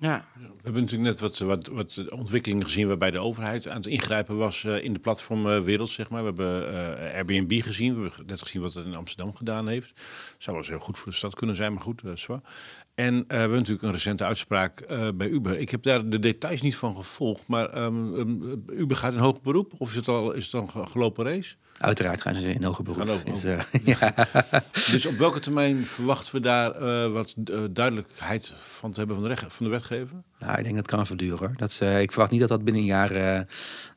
[0.00, 0.24] Ja.
[0.34, 4.36] We hebben natuurlijk net wat, wat, wat ontwikkelingen gezien waarbij de overheid aan het ingrijpen
[4.36, 6.20] was in de platformwereld, zeg maar.
[6.20, 9.92] We hebben Airbnb gezien, we hebben net gezien wat het in Amsterdam gedaan heeft.
[10.38, 12.40] Zou wel eens heel goed voor de stad kunnen zijn, maar goed, dat is waar.
[12.98, 15.58] En uh, we hebben natuurlijk een recente uitspraak uh, bij Uber.
[15.58, 19.42] Ik heb daar de details niet van gevolgd, maar um, um, Uber gaat in hoger
[19.42, 19.72] beroep?
[19.76, 21.54] Of is het al is het dan een gelopen race?
[21.78, 23.08] Uiteraard gaan ze in hoger beroep.
[23.08, 24.14] Ook, is, uh, ja.
[24.72, 26.72] Dus op welke termijn verwachten we daar
[27.10, 27.34] wat
[27.70, 30.22] duidelijkheid van te hebben van de, recht, van de wetgever?
[30.38, 31.38] Nou, ik denk dat kan verduren.
[31.38, 31.54] Hoor.
[31.56, 33.46] Dat, ik verwacht niet dat dat binnen een jaar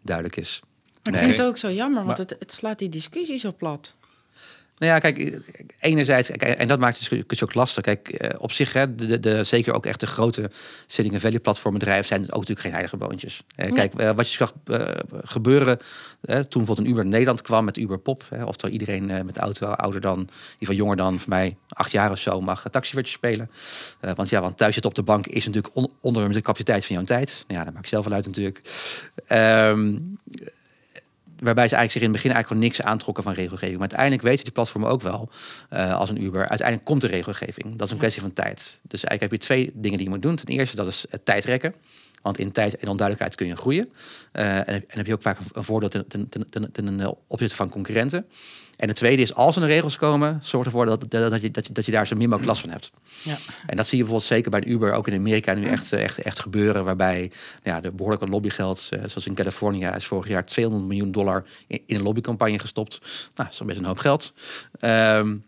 [0.02, 0.62] duidelijk is.
[1.04, 3.96] Maar ik vind het ook zo jammer, want het, het slaat die discussie zo plat.
[4.82, 5.40] Nou ja, kijk,
[5.80, 7.84] enerzijds, en dat maakt het dus ook lastig.
[7.84, 10.50] Kijk, eh, op zich, hè, de, de, zeker ook echt de grote
[10.86, 13.44] Silicon Valley platformbedrijven zijn ook natuurlijk geen heilige boontjes.
[13.56, 14.54] Eh, kijk, eh, wat je zag
[15.24, 15.78] gebeuren
[16.22, 20.18] toen bijvoorbeeld een Uber Nederland kwam met Uber Pop, oftewel iedereen met auto ouder dan,
[20.18, 23.50] in ieder geval jonger dan voor mij acht jaar of zo, mag taxivertje spelen.
[24.16, 27.06] want ja, want thuis zitten op de bank is natuurlijk onder de capaciteit van jouw
[27.06, 27.44] tijd.
[27.48, 28.62] Nou ja, dat maakt zelf wel uit natuurlijk.
[29.30, 30.18] Um,
[31.42, 33.80] waarbij ze eigenlijk zich in het begin eigenlijk niks aantrokken van regelgeving.
[33.80, 35.30] Maar uiteindelijk weten die platformen ook wel,
[35.74, 37.76] uh, als een Uber, uiteindelijk komt de regelgeving.
[37.76, 38.80] Dat is een kwestie van tijd.
[38.88, 40.36] Dus eigenlijk heb je twee dingen die je moet doen.
[40.36, 41.76] Ten eerste, dat is het tijdrekken.
[42.22, 43.92] Want in tijd en onduidelijkheid kun je groeien.
[44.34, 47.70] Uh, en, en, heb je ook vaak een voordeel ten, ten, ten, ten opzichte van
[47.70, 48.26] concurrenten.
[48.82, 51.68] En het tweede is, als er regels komen, zorg ervoor dat, dat, dat, je, dat,
[51.68, 52.92] je, dat je daar zo min mogelijk last van hebt.
[53.24, 53.36] Ja.
[53.66, 56.40] En dat zie je bijvoorbeeld zeker bij Uber, ook in Amerika nu echt, echt, echt
[56.40, 56.84] gebeuren.
[56.84, 57.32] Waarbij
[57.64, 61.44] ja, er behoorlijk wat lobbygeld, eh, zoals in Californië, is vorig jaar 200 miljoen dollar
[61.68, 63.00] in, in een lobbycampagne gestopt.
[63.36, 64.34] Nou, dat is best een hoop geld.
[64.82, 65.44] Um,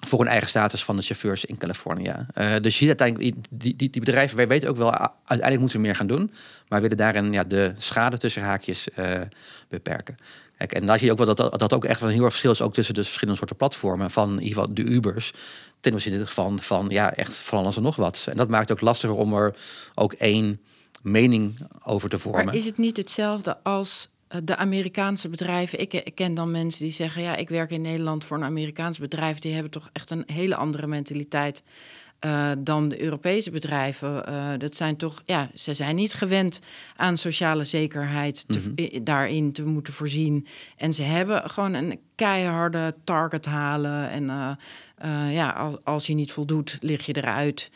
[0.00, 2.14] voor een eigen status van de chauffeurs in Californië.
[2.34, 5.78] Uh, dus je ziet uiteindelijk, die, die, die bedrijven, wij weten ook wel, uiteindelijk moeten
[5.78, 6.30] we meer gaan doen.
[6.68, 9.20] Maar willen daarin ja, de schade tussen haakjes uh,
[9.68, 10.14] beperken.
[10.72, 12.52] En daar zie je ook wel dat dat ook echt wel een heel erg verschil
[12.52, 15.32] is, ook tussen de verschillende soorten platformen van in ieder geval de Ubers.
[15.80, 18.26] Ten opzichte van, van ja, echt van alles en nog wat.
[18.30, 19.56] En dat maakt het ook lastiger om er
[19.94, 20.60] ook één
[21.02, 22.44] mening over te vormen.
[22.44, 25.80] Maar is het niet hetzelfde als eh, de Amerikaanse bedrijven.
[25.80, 29.38] Ik, ken dan mensen die zeggen: Ja, ik werk in Nederland voor een Amerikaans bedrijf.
[29.38, 31.62] Die hebben toch echt een hele andere mentaliteit.
[32.20, 34.24] Uh, dan de Europese bedrijven.
[34.28, 36.60] Uh, dat zijn toch, ja, ze zijn niet gewend
[36.96, 39.04] aan sociale zekerheid te, mhm.
[39.04, 40.46] daarin te moeten voorzien.
[40.76, 44.10] En ze hebben gewoon een keiharde target halen.
[44.10, 44.24] En
[45.04, 47.70] uh, ja, als, als, je niet voldoet, lig je eruit.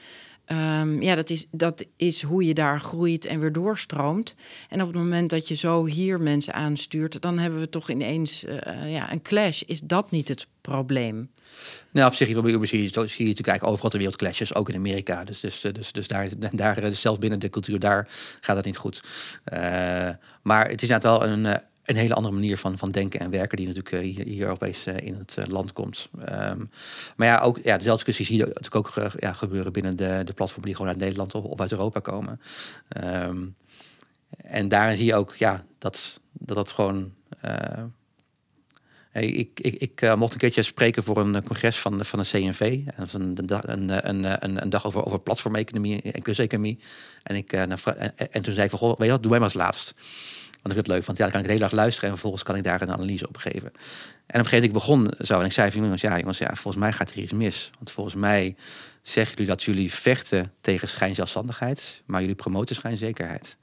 [0.48, 4.34] Ehm, ja, dat is, dat is hoe je daar groeit en weer doorstroomt.
[4.68, 8.44] En op het moment dat je zo hier mensen aanstuurt, dan hebben we toch ineens
[8.44, 9.62] uh, ja, een clash.
[9.62, 11.30] Is dat niet het probleem?
[11.90, 14.74] Nou, op zich zie je, zie je natuurlijk eigenlijk overal ter wereld clashes, ook in
[14.74, 15.24] Amerika.
[15.24, 18.08] Dus, dus, dus, dus daar, daar, zelfs binnen de cultuur, daar
[18.40, 19.00] gaat dat niet goed.
[20.42, 23.56] Maar het is net wel een, een hele andere manier van, van denken en werken
[23.56, 26.08] die natuurlijk uh, hier, hier opeens uh, in het uh, land komt.
[26.18, 26.70] Um,
[27.16, 30.66] maar ja, ook ja, dezelfde discussies hier natuurlijk ook ja, gebeuren binnen de, de platformen
[30.66, 32.40] die gewoon uit Nederland of, uit Europa komen.
[33.04, 33.56] Um,
[34.36, 37.12] en daarin zie je ook ja, dat dat, dat gewoon.
[39.12, 42.80] Ik ik, ik mocht een keertje spreken voor een congres van, van de CNV.
[42.96, 46.78] Een, een, een, een, dag over, over platformeconomie en kunsteconomie.
[47.22, 47.70] En, ik, en,
[48.30, 49.94] en toen zei ik van, goh, weet je wat, doe mij maar als laatst.
[50.70, 52.56] Ik het leuk, want ja, dan kan ik de hele dag luisteren en vervolgens kan
[52.56, 53.70] ik daar een analyse op geven.
[54.26, 56.38] En op een gegeven moment ik begon zo en ik zei van jongens, ja, jongens,
[56.38, 57.70] ja, volgens mij gaat er iets mis.
[57.74, 58.56] Want volgens mij
[59.08, 63.56] zeggen jullie dat jullie vechten tegen schijnzelfstandigheid, maar jullie promoten schijnzekerheid.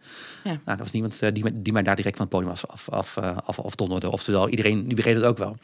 [0.44, 0.50] Ja.
[0.50, 2.90] Nou, dat was niemand uh, die, die mij daar direct van het podium af, af,
[2.90, 4.12] af, uh, af, afdonderde.
[4.12, 5.58] Oftewel, iedereen die begreep het ook wel.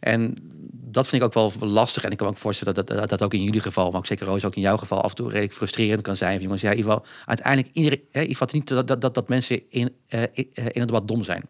[0.00, 0.34] En
[0.70, 2.04] dat vind ik ook wel lastig.
[2.04, 4.06] En ik kan me ook voorstellen dat dat, dat ook in jullie geval, maar ook
[4.06, 6.40] zeker Roos, ook in jouw geval af en toe redelijk frustrerend kan zijn.
[6.40, 9.28] Jongens, ja, in ieder geval, uiteindelijk iedereen, hè, in ieder niet dat, dat, dat, dat
[9.28, 11.42] mensen in, uh, in, in het debat dom zijn.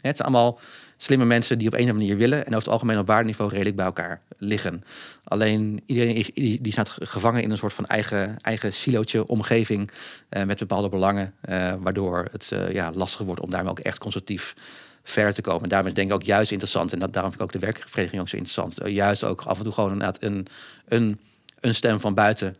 [0.00, 0.58] Het zijn allemaal
[1.04, 3.50] slimme mensen die op een of andere manier willen en over het algemeen op waardeniveau
[3.50, 4.84] redelijk bij elkaar liggen.
[5.24, 9.90] Alleen iedereen is, die, staat gevangen in een soort van eigen, eigen silootje, omgeving
[10.30, 13.98] uh, met bepaalde belangen, uh, waardoor het uh, ja, lastiger wordt om daarmee ook echt
[13.98, 14.54] constructief
[15.02, 15.62] verder te komen.
[15.62, 17.66] En daarom is denk ik ook juist interessant, en dat, daarom vind ik ook de
[17.66, 20.46] werkvereniging ook zo interessant, juist ook af en toe gewoon inderdaad een,
[20.88, 21.18] een,
[21.60, 22.56] een stem van buiten,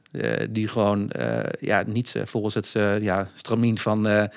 [0.50, 1.10] die gewoon
[1.60, 4.28] ja, niet volgens het ja, stramien van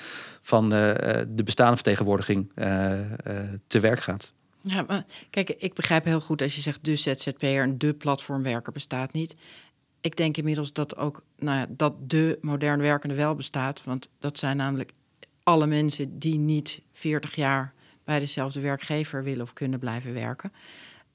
[0.48, 0.94] van uh,
[1.28, 2.92] de bestaande vertegenwoordiging uh,
[3.66, 4.32] te werk gaat.
[4.60, 8.72] Ja, maar kijk, ik begrijp heel goed als je zegt de ZZP'er en de platformwerker
[8.72, 9.34] bestaat niet.
[10.00, 13.84] Ik denk inmiddels dat ook nou ja, dat de modern werkende wel bestaat.
[13.84, 14.92] Want dat zijn namelijk
[15.42, 17.72] alle mensen die niet 40 jaar
[18.04, 20.52] bij dezelfde werkgever willen of kunnen blijven werken.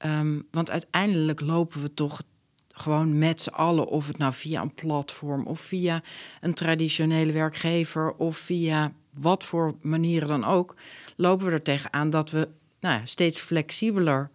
[0.06, 2.22] Um, want uiteindelijk lopen we toch
[2.70, 6.02] gewoon met z'n allen, of het nou via een platform of via
[6.40, 10.76] een traditionele werkgever of via wat voor manieren dan ook,
[11.16, 12.48] lopen we er tegenaan dat we
[12.80, 14.30] nou ja, steeds flexibeler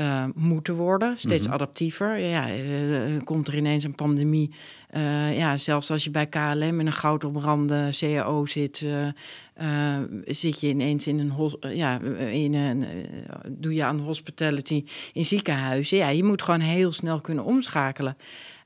[0.00, 2.18] uh, moeten worden, steeds mm adaptiever.
[2.18, 4.50] Ja, uh, komt er ineens een pandemie.
[4.96, 8.86] Uh, ja, zelfs als je bij KLM in een goud opbrande CAO zit,
[10.24, 12.86] zit je ineens in een, ja, in een,
[13.48, 15.98] doe je aan hospitality in ziekenhuizen.
[15.98, 18.16] Ja, je moet gewoon heel snel kunnen omschakelen.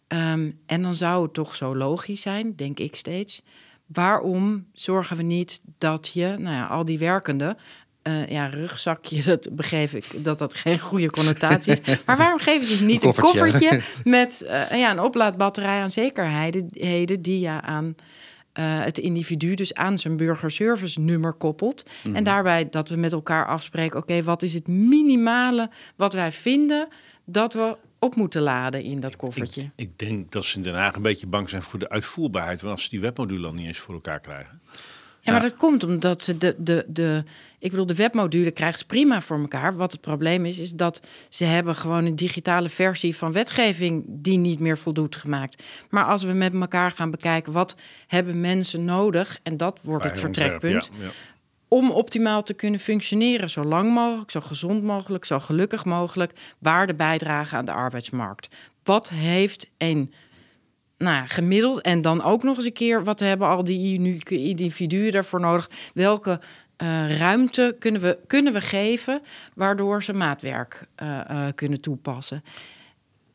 [0.09, 3.43] Um, en dan zou het toch zo logisch zijn, denk ik steeds,
[3.93, 7.57] waarom zorgen we niet dat je, nou ja, al die werkenden,
[8.03, 11.99] uh, ja, rugzakje, dat begreep ik dat dat geen goede connotatie is.
[12.07, 17.41] Maar waarom geven ze niet een koffertje met uh, ja, een oplaadbatterij aan zekerheden die
[17.41, 17.95] je aan
[18.59, 21.91] uh, het individu, dus aan zijn burgerservice nummer koppelt.
[22.05, 22.23] En mhm.
[22.23, 26.89] daarbij dat we met elkaar afspreken: oké, wat is het minimale wat wij vinden
[27.25, 29.61] dat we op moeten laden in dat koffertje.
[29.61, 32.61] Ik, ik, denk dat ze in Den Haag een beetje bang zijn voor de uitvoerbaarheid.
[32.61, 34.61] Want als ze die webmodule dan niet eens voor elkaar krijgen.
[35.21, 37.25] Ja, maar dat komt omdat ze de, de, de,
[37.59, 39.77] ik bedoel, de webmodule krijgt ze prima voor elkaar.
[39.77, 44.39] Wat het probleem is, is dat ze hebben gewoon een digitale versie van wetgeving die
[44.39, 45.63] niet meer voldoet gemaakt.
[45.91, 49.39] Maar als we met elkaar gaan bekijken, wat hebben mensen nodig?
[49.43, 50.91] En dat wordt het vertrekpunt.
[50.93, 51.11] Ja, ja
[51.73, 56.95] om optimaal te kunnen functioneren, zo lang mogelijk, zo gezond mogelijk, zo gelukkig mogelijk, waarde
[56.95, 58.57] bijdragen aan de arbeidsmarkt.
[58.83, 60.13] Wat heeft een
[60.99, 65.13] nou, gemiddeld en dan ook nog eens een keer, wat hebben al die unieke individuen
[65.13, 65.71] daarvoor nodig?
[65.95, 66.41] Welke
[66.83, 69.23] uh, ruimte kunnen we, kunnen we geven
[69.55, 72.45] waardoor ze maatwerk uh, uh, kunnen toepassen?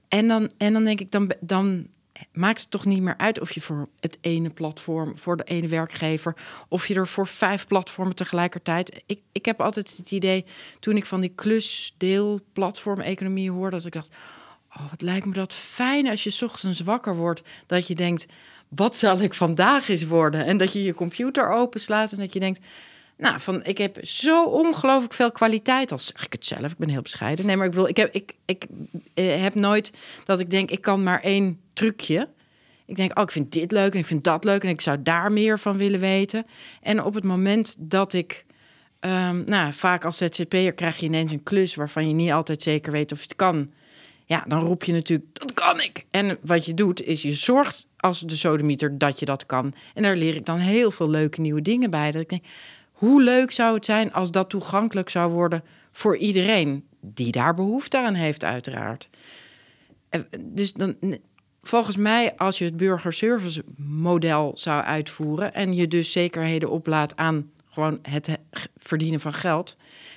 [0.07, 1.87] En dan, en dan denk ik, dan, dan
[2.31, 5.67] maakt het toch niet meer uit of je voor het ene platform, voor de ene
[5.67, 6.35] werkgever,
[6.67, 9.03] of je er voor vijf platformen tegelijkertijd.
[9.05, 10.45] Ik, ik heb altijd het idee,
[10.79, 14.15] toen ik van die klusdeel platform-economie hoorde, dat ik dacht:
[14.75, 18.25] Oh, wat lijkt me dat fijn als je ochtends wakker wordt, dat je denkt:
[18.67, 20.45] Wat zal ik vandaag eens worden?
[20.45, 22.59] En dat je je computer openslaat en dat je denkt.
[23.17, 25.91] Nou, van ik heb zo ongelooflijk veel kwaliteit.
[25.91, 27.45] Als zeg ik het zelf, ik ben heel bescheiden.
[27.45, 28.65] Nee, maar ik bedoel, ik heb, ik, ik,
[29.13, 29.91] eh, heb nooit
[30.23, 32.29] dat ik denk, ik kan maar één trucje.
[32.85, 35.01] Ik denk, oh, ik vind dit leuk en ik vind dat leuk en ik zou
[35.01, 36.45] daar meer van willen weten.
[36.81, 38.45] En op het moment dat ik,
[38.99, 42.91] um, nou, vaak als ZZP'er krijg je ineens een klus waarvan je niet altijd zeker
[42.91, 43.71] weet of je het kan.
[44.25, 46.05] Ja, dan roep je natuurlijk, dat kan ik.
[46.11, 49.73] En wat je doet, is je zorgt als de sodemieter dat je dat kan.
[49.93, 52.11] En daar leer ik dan heel veel leuke nieuwe dingen bij.
[52.11, 52.43] Dat ik denk,
[52.91, 57.97] hoe leuk zou het zijn als dat toegankelijk zou worden voor iedereen die daar behoefte
[57.97, 59.09] aan heeft, uiteraard.
[60.39, 60.95] Dus dan,
[61.67, 67.51] volgens mij, als je het burgerservice model zou uitvoeren en je dus zekerheden oplaat aan
[67.69, 68.37] gewoon het
[68.77, 69.75] verdienen van geld,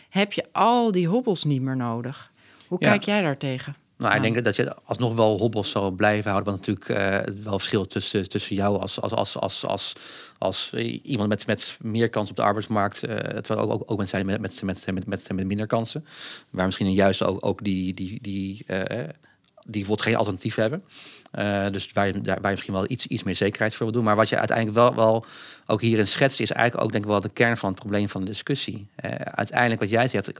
[0.08, 2.30] heb je al die hobbels niet meer nodig.
[2.66, 3.76] Hoe kijk jij daar tegen?
[3.96, 6.52] Nou, ik denk dat je alsnog wel hobbels zal blijven houden.
[6.52, 9.92] Want natuurlijk uh, wel verschil tussen, tussen jou als, als, als, als, als,
[10.38, 13.04] als iemand met, met meer kans op de arbeidsmarkt.
[13.04, 16.04] Uh, terwijl ook, ook, ook mensen zijn met, met, met, met, met, met minder kansen.
[16.50, 19.08] Waar misschien juist ook, ook die, die, die, uh, die
[19.70, 20.84] bijvoorbeeld geen alternatief hebben.
[21.38, 23.94] Uh, dus waar je, daar, waar je misschien wel iets, iets meer zekerheid voor wil
[23.94, 24.04] doen.
[24.04, 25.24] Maar wat je uiteindelijk wel, wel
[25.66, 28.20] ook hierin schetst, is eigenlijk ook denk ik wel de kern van het probleem van
[28.20, 28.86] de discussie.
[29.04, 30.30] Uh, uiteindelijk wat jij zegt,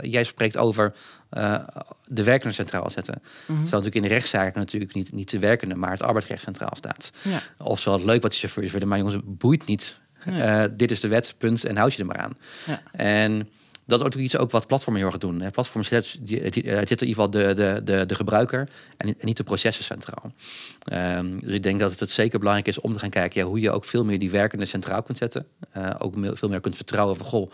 [0.00, 0.94] jij spreekt over
[1.32, 1.58] uh,
[2.06, 3.14] de werkende centraal zetten.
[3.14, 3.34] Mm -hmm.
[3.46, 7.10] Terwijl natuurlijk in de rechtszaken natuurlijk niet, niet de werkende, maar het arbeidsrecht centraal staat.
[7.22, 7.40] Ja.
[7.58, 10.00] Of het leuk wat je chauffeurs willen, maar jongens, boeit niet.
[10.24, 10.76] Nee.
[10.76, 12.36] dit is de wet, punt, en houd je er maar aan.
[12.66, 12.82] Ja.
[12.92, 13.48] En
[13.88, 15.50] dat is ook iets ook wat platformen heel erg doen.
[15.50, 19.42] Platforms zetten die, die, in ieder geval de, de, de, de gebruiker en, niet de
[19.42, 20.32] processen centraal.
[21.18, 23.60] Um, dus ik denk dat het zeker belangrijk is om te gaan kijken ja, hoe
[23.60, 25.46] je ook veel meer die werkende centraal kunt zetten.
[25.76, 27.50] Uh, ook veel meer kunt vertrouwen van goh,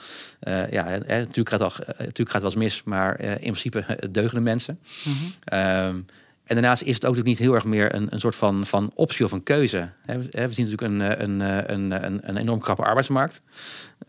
[0.49, 3.39] uh, ja, hè, natuurlijk, gaat al, natuurlijk gaat het wel eens mis, maar uh, in
[3.39, 4.79] principe deugende mensen.
[5.05, 5.59] Mm -hmm.
[5.59, 6.07] um,
[6.45, 9.25] en daarnaast is het ook niet heel erg meer een, een soort van, van optie
[9.25, 9.91] of een keuze.
[10.07, 11.41] We, we zien natuurlijk een, een,
[11.73, 13.43] een, een, een enorm krappe arbeidsmarkt.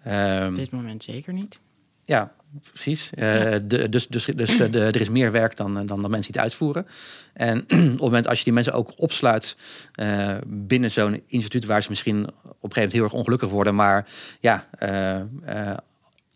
[0.08, 1.60] Um, Op dit moment zeker niet.
[2.06, 2.32] Ja,
[2.72, 3.12] precies.
[3.16, 3.24] Uh,
[3.64, 6.52] de, dus dus, dus de, er is meer werk dan, dan, dan mensen die het
[6.52, 6.86] uitvoeren.
[7.34, 9.58] En op het moment als je die mensen ook opsluit
[9.96, 13.76] uh, binnen zo'n instituut waar ze misschien op een gegeven moment heel erg ongelukkig worden,
[13.76, 14.08] maar
[14.40, 15.78] ja, uh,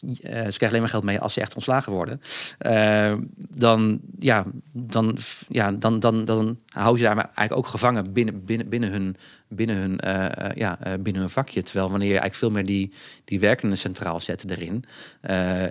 [0.04, 2.22] uh, ze krijgen alleen maar geld mee als ze echt ontslagen worden.
[2.60, 8.46] Uh, dan, ja, dan, ja, dan, dan, dan hou je daar eigenlijk ook gevangen binnen,
[8.46, 9.16] binnen, binnen hun,
[9.48, 11.62] binnen hun, uh, ja, binnen hun vakje.
[11.62, 12.94] Terwijl wanneer je eigenlijk veel meer die,
[13.26, 14.84] die werkende centraal zet erin.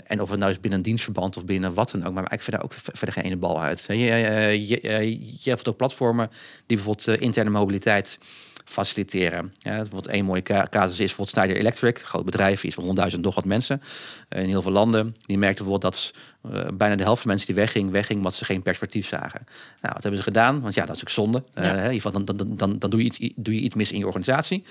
[0.06, 2.14] en of het nou is binnen een dienstverband of binnen wat dan ook.
[2.14, 3.84] Maar eigenlijk verder ook verder geen ene bal uit.
[3.88, 6.28] Je, je, je, je hebt ook platformen
[6.66, 8.18] die bijvoorbeeld interne mobiliteit
[8.68, 9.52] faciliteren.
[9.58, 13.34] Ja, bijvoorbeeld één mooie casus is bijvoorbeeld Snyder Electric, groot bedrijf, iets van 100.000 nog
[13.34, 13.82] wat mensen
[14.28, 15.14] uh, in heel veel landen.
[15.26, 16.12] Die merkten bijvoorbeeld dat
[16.52, 19.40] uh, bijna de helft van mensen die wegging, wegging omdat ze geen perspectief zagen.
[19.80, 20.60] Nou, wat hebben ze gedaan?
[20.60, 21.44] Want ja, dat is ook zonde.
[21.54, 21.70] Uh, ja.
[21.70, 23.98] in ieder geval, dan, dan, dan, dan doe, je iets, doe je iets mis in
[23.98, 24.64] je organisatie.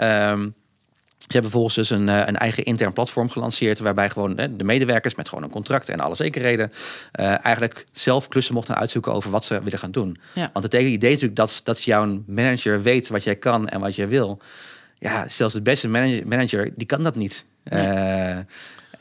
[0.00, 0.54] Um,
[1.22, 5.28] ze hebben vervolgens dus een, een, eigen intern platform gelanceerd, waarbij gewoon de medewerkers met
[5.28, 6.72] gewoon een contract en alle zekerheden
[7.20, 10.18] uh, eigenlijk zelf klussen mochten uitzoeken over wat ze willen gaan doen.
[10.34, 10.50] Ja.
[10.52, 14.08] Want het idee natuurlijk dat, dat jouw manager weet wat jij kan en wat jij
[14.08, 14.40] wil.
[14.98, 17.44] Ja, zelfs de beste manager, manager die kan dat niet.
[17.64, 18.38] Uh,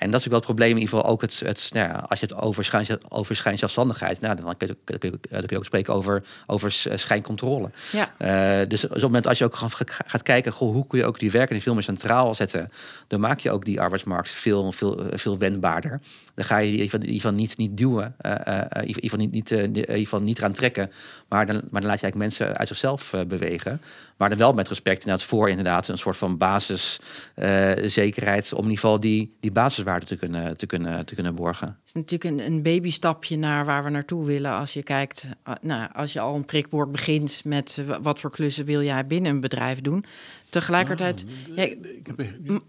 [0.01, 2.05] en dat is ook wel het probleem, in ieder geval ook het, het nou ja,
[2.09, 5.57] als je het over, schijn, over schijnzelfstandigheid, nou, dan kun je, kun, je, kun je
[5.57, 7.69] ook spreken over, over schijncontrole.
[7.91, 8.13] Ja.
[8.61, 11.19] Uh, dus op het moment als je ook gaat, kijken, goh, hoe kun je ook
[11.19, 12.69] die werken veel meer centraal zetten,
[13.07, 16.01] dan maak je ook die arbeidsmarkt veel, veel, veel wendbaarder.
[16.35, 19.31] Dan ga je in ieder geval niet, niet duwen, uh, uh, in ieder geval niet,
[19.31, 20.91] niet, in ieder geval niet eraan trekken,
[21.29, 23.81] maar dan, maar dan laat je eigenlijk mensen uit zichzelf bewegen.
[24.21, 28.79] Maar dan wel met respect inderdaad voor inderdaad een soort van basiszekerheid om in ieder
[28.79, 31.67] geval die, die basiswaarden te kunnen, te kunnen, te kunnen borgen.
[31.67, 34.51] Het is natuurlijk een, een babystapje naar waar we naartoe willen.
[34.51, 38.31] Als je kijkt, uh, nou, als je al een prikwoord begint met uh, wat voor
[38.31, 40.05] klussen wil jij binnen een bedrijf doen.
[40.49, 41.69] Tegelijkertijd, oh, ja,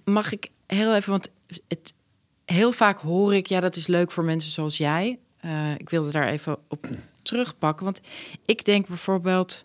[0.04, 1.30] mag ik heel even, want
[1.68, 1.94] het,
[2.44, 5.18] heel vaak hoor ik, ja, dat is leuk voor mensen zoals jij.
[5.44, 6.88] Uh, ik wilde daar even op
[7.22, 8.00] terugpakken, want
[8.44, 9.64] ik denk bijvoorbeeld.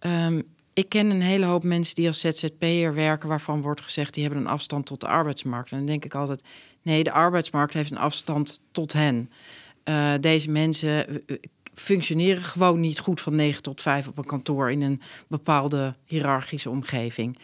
[0.00, 4.24] Um, ik ken een hele hoop mensen die als ZZP'er werken, waarvan wordt gezegd die
[4.24, 5.70] hebben een afstand tot de arbeidsmarkt.
[5.70, 6.42] En dan denk ik altijd,
[6.82, 9.30] Nee, de arbeidsmarkt heeft een afstand tot hen.
[9.84, 11.36] Uh, deze mensen eh,
[11.74, 16.70] functioneren gewoon niet goed van 9 tot 5 op een kantoor in een bepaalde hiërarchische
[16.70, 17.38] omgeving.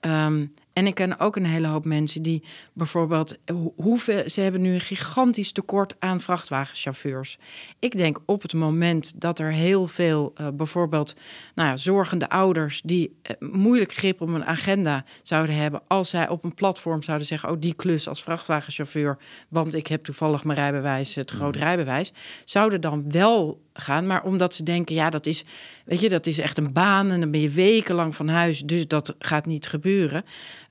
[0.00, 3.38] Um, en ik ken ook een hele hoop mensen die bijvoorbeeld,
[3.76, 7.38] hoeveel, ze hebben nu een gigantisch tekort aan vrachtwagenchauffeurs.
[7.78, 11.14] Ik denk op het moment dat er heel veel, uh, bijvoorbeeld,
[11.54, 16.28] nou ja, zorgende ouders die uh, moeilijk grip op een agenda zouden hebben, als zij
[16.28, 20.58] op een platform zouden zeggen: Oh, die klus als vrachtwagenchauffeur, want ik heb toevallig mijn
[20.58, 21.62] rijbewijs, het groot mm.
[21.62, 22.12] rijbewijs,
[22.44, 24.06] zouden dan wel gaan.
[24.06, 25.44] Maar omdat ze denken, ja, dat is,
[25.84, 28.86] weet je, dat is echt een baan en dan ben je wekenlang van huis, dus
[28.86, 30.24] dat gaat niet gebeuren.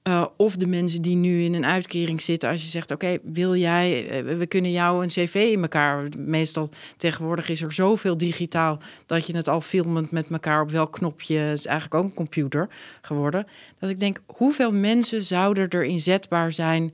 [0.07, 3.55] Uh, of de mensen die nu in een uitkering zitten, als je zegt: Oké, wil
[3.55, 6.07] jij, uh, we kunnen jou een CV in elkaar.
[6.17, 10.91] Meestal tegenwoordig is er zoveel digitaal dat je het al filmend met elkaar op welk
[10.91, 12.69] knopje, is eigenlijk ook een computer
[13.01, 13.47] geworden.
[13.79, 16.93] Dat ik denk: hoeveel mensen zouden er inzetbaar zijn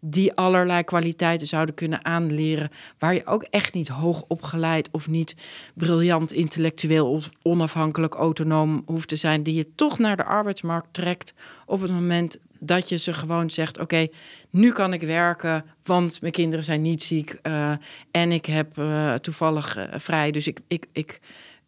[0.00, 5.34] die allerlei kwaliteiten zouden kunnen aanleren, waar je ook echt niet hoog opgeleid of niet
[5.74, 11.34] briljant intellectueel of onafhankelijk autonoom hoeft te zijn, die je toch naar de arbeidsmarkt trekt
[11.66, 14.06] op het moment dat je ze gewoon zegt: Oké,
[14.50, 17.72] nu kan ik werken, want mijn kinderen zijn niet ziek uh,
[18.10, 20.30] en ik heb uh, toevallig uh, vrij.
[20.30, 21.20] Dus ik, ik, ik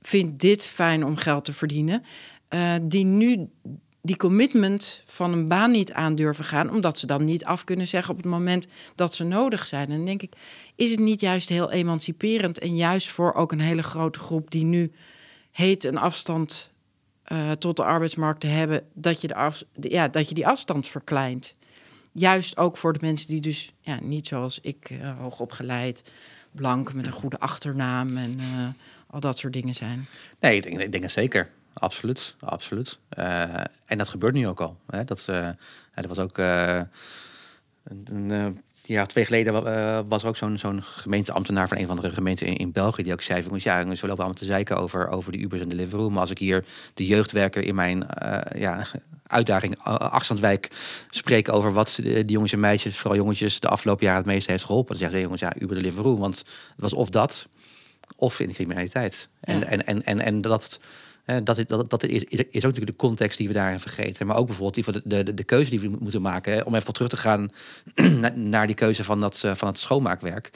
[0.03, 2.03] vindt dit fijn om geld te verdienen,
[2.83, 3.49] die nu
[4.03, 7.87] die commitment van een baan niet aan durven gaan, omdat ze dan niet af kunnen
[7.87, 9.91] zeggen op het moment dat ze nodig zijn.
[9.91, 10.33] En dan denk ik,
[10.77, 14.65] is het niet juist heel emanciperend en juist voor ook een hele grote groep die
[14.65, 14.93] nu
[15.51, 16.70] heet een afstand
[17.33, 20.89] uh, tot de arbeidsmarkt te hebben, dat je, de af, ja, dat je die afstand
[20.89, 21.55] verkleint.
[22.13, 26.03] Juist ook voor de mensen die dus ja, niet zoals ik uh, hoogopgeleid,
[26.53, 28.69] blank met een goede achternaam en uh,
[29.07, 30.07] al dat soort dingen zijn.
[30.41, 31.51] Nee, ik denk, ik denk zeker.
[31.73, 32.99] Absoluut, absoluut.
[33.87, 34.77] En dat gebeurt nu ook al.
[34.87, 35.05] Hè?
[35.05, 35.25] Dat,
[35.95, 36.81] dat was ook uh,
[37.85, 39.53] een, ja, twee geleden
[40.09, 43.13] was er ook zo'n zo'n gemeenteambtenaar van een van de gemeenten in, in België die
[43.13, 45.69] ook zei van ja, jongens, we lopen allemaal te zeiken over, over de Ubers en
[45.69, 46.11] de Deliveroo.
[46.11, 48.07] Maar als ik hier de jeugdwerker in mijn
[48.57, 48.87] ja,
[49.27, 50.69] uitdaging afstandswijk
[51.11, 54.65] spreek over wat die jongens en meisjes, vooral jongetjes, de afgelopen jaren het meeste heeft
[54.65, 54.89] geholpen.
[54.89, 56.17] Dan zeggen ze jongens, ja, Uber Deliveroo.
[56.17, 57.47] Want het was of dat,
[58.17, 59.29] of in de criminaliteit.
[59.41, 60.81] En, en, en, en, en dat
[61.45, 64.27] dat, is, dat, is, is ook natuurlijk de context die we daarin vergeten.
[64.27, 66.53] Maar ook bijvoorbeeld die, de, de, de keuze die we moeten maken.
[66.53, 67.51] Hè, om even terug te gaan
[68.35, 70.51] naar, die keuze van, dat, van het schoonmaakwerk.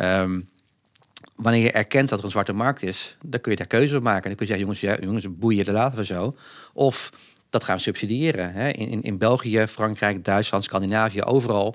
[0.00, 0.48] Um,
[1.36, 4.02] wanneer je erkent dat er een zwarte markt is, dan kun je daar keuze op
[4.02, 4.22] maken.
[4.22, 6.34] En dan kun je zeggen, jongens, ja, jongens boeien, de laten we zo.
[6.72, 7.12] Of
[7.50, 8.52] dat gaan we subsidiëren.
[8.52, 8.68] Hè.
[8.68, 11.74] In, in, in België, Frankrijk, Duitsland, Scandinavië, overal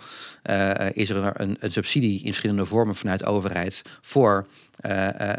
[0.50, 4.48] uh, is er een, een, subsidie in verschillende vormen vanuit de overheid voor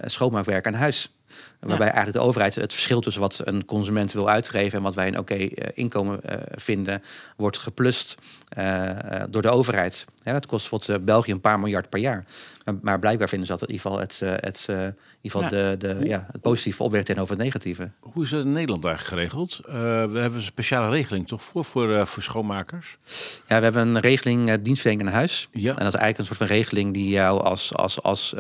[0.05, 1.18] schoonmaakwerk aan huis.
[1.61, 5.07] Waarbij eigenlijk de overheid het verschil tussen wat een consument wil uitgeven en wat wij
[5.07, 7.03] een oké okay, inkomen uh, vinden,
[7.37, 8.14] wordt geplust
[8.59, 8.90] uh,
[9.31, 10.05] door de overheid.
[10.16, 12.25] Ja, dat kost voor België een paar miljard per jaar.
[12.64, 15.49] Maar, maar, blijkbaar vinden ze dat in ieder geval het, het, in ieder geval ja.
[15.49, 17.90] de, de, ja, het positieve opwerkt tegenover het negatieve.
[18.01, 19.61] Hoe is dat in Nederland eigenlijk geregeld?
[19.66, 19.73] Uh,
[20.12, 22.99] we hebben een speciale regeling toch voor, voor, uh, voor schoonmakers?
[23.47, 25.49] Ja, we hebben een regeling uh, dienstverlening in huis.
[25.53, 25.71] Ja.
[25.71, 28.35] En dat is eigenlijk een soort van regeling die jou als, als, als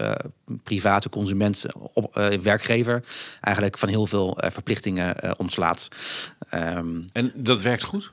[0.62, 3.02] private consument, op, werkgever,
[3.40, 5.88] eigenlijk van heel veel verplichtingen ontslaat.
[6.54, 8.12] Um, en dat werkt goed?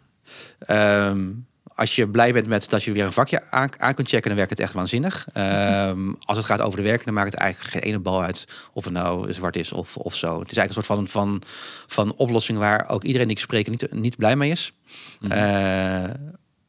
[0.67, 4.27] Um, als je blij bent met dat je weer een vakje aan, aan kunt checken,
[4.27, 5.27] dan werkt het echt waanzinnig.
[5.33, 8.47] Um, als het gaat over de werken, dan maakt het eigenlijk geen ene bal uit
[8.73, 10.39] of het nou zwart is of, of zo.
[10.39, 11.41] Het is eigenlijk een soort van, van,
[11.87, 14.73] van oplossing waar ook iedereen die ik spreek niet, niet blij mee is.
[15.19, 15.39] Mm -hmm.
[15.39, 16.09] uh,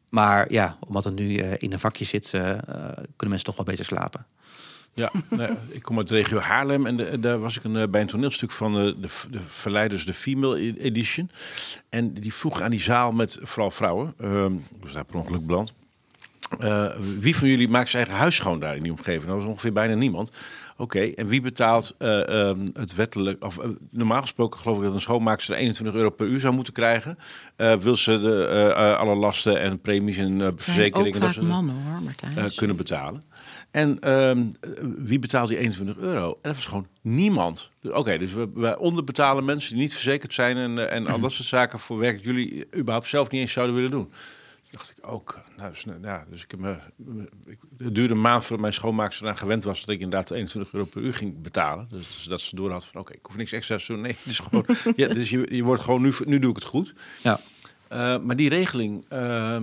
[0.08, 3.64] maar ja, omdat het nu uh, in een vakje zit, uh, kunnen mensen toch wel
[3.64, 4.26] beter slapen.
[4.96, 8.00] Ja, nee, ik kom uit de regio Haarlem en de, daar was ik een, bij
[8.00, 11.30] een toneelstuk van de, de, de Verleiders, de Female e-, Edition.
[11.88, 14.46] En die vroeg aan die zaal met vooral vrouwen, uh,
[14.80, 15.72] was daar per ongeluk beland.
[16.60, 19.24] Uh, wie van jullie maakt zijn eigen huis schoon daar in die omgeving?
[19.24, 20.30] Dat was ongeveer bijna niemand.
[20.72, 23.44] Oké, okay, en wie betaalt uh, um, het wettelijk?
[23.44, 26.72] Of uh, normaal gesproken geloof ik dat een schoonmaakster 21 euro per uur zou moeten
[26.72, 27.18] krijgen.
[27.56, 32.54] wil ze de, alle lasten en premies en verzekeringen dat ze mannen, hoor, Martijn.
[32.54, 33.22] kunnen betalen?
[33.76, 34.52] En um,
[34.96, 36.28] wie betaalt die 21 euro?
[36.28, 37.70] En dat was gewoon niemand.
[37.82, 41.32] Oké, okay, dus we, we, onderbetalen mensen die niet verzekerd zijn en, en al dat
[41.32, 44.12] soort zaken voor werk dat jullie überhaupt zelf niet eens zouden willen doen.
[44.70, 45.40] dacht ik ook.
[45.56, 46.76] Nou, dus, ja, dus ik heb me,
[47.46, 50.72] ik, het duurde een maand voordat mijn schoonmaakster eraan gewend was dat ik inderdaad 21
[50.72, 51.86] euro per uur ging betalen.
[51.90, 54.00] Dus, dus dat ze door had van oké, okay, ik hoef niks extra te doen.
[54.00, 56.94] Nee, is gewoon, ja, dus je, je wordt gewoon nu, nu doe ik het goed.
[57.22, 57.40] Ja.
[57.92, 59.04] Uh, maar die regeling.
[59.12, 59.56] Uh,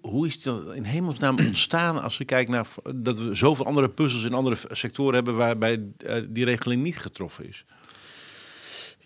[0.00, 4.24] hoe is het in hemelsnaam ontstaan als we kijken naar dat we zoveel andere puzzels
[4.24, 7.64] in andere sectoren hebben waarbij uh, die regeling niet getroffen is?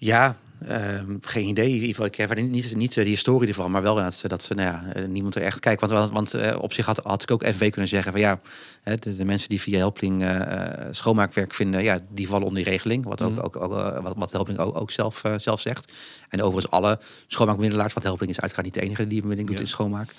[0.04, 0.36] Ja,
[0.68, 1.66] uh, geen idee.
[1.66, 4.54] In ieder geval, ik heb niet, niet de historie ervan, maar wel dat, dat ze,
[4.54, 5.80] nou ja, niemand er echt kijkt.
[5.80, 8.40] Want, want, want uh, op zich had, had ik ook FW kunnen zeggen van ja,
[8.82, 13.04] de, de mensen die via Helpling uh, schoonmaakwerk vinden, ja, die vallen onder die regeling.
[13.04, 13.38] Wat ook, mm.
[13.38, 15.92] ook, ook wat, wat Helpling ook, ook zelf, zelf zegt.
[16.28, 19.64] En overigens alle schoonmaakmiddelaars, want Helpling is uiteraard niet de enige die bemiddeling doet ja.
[19.64, 20.14] in schoonmaak.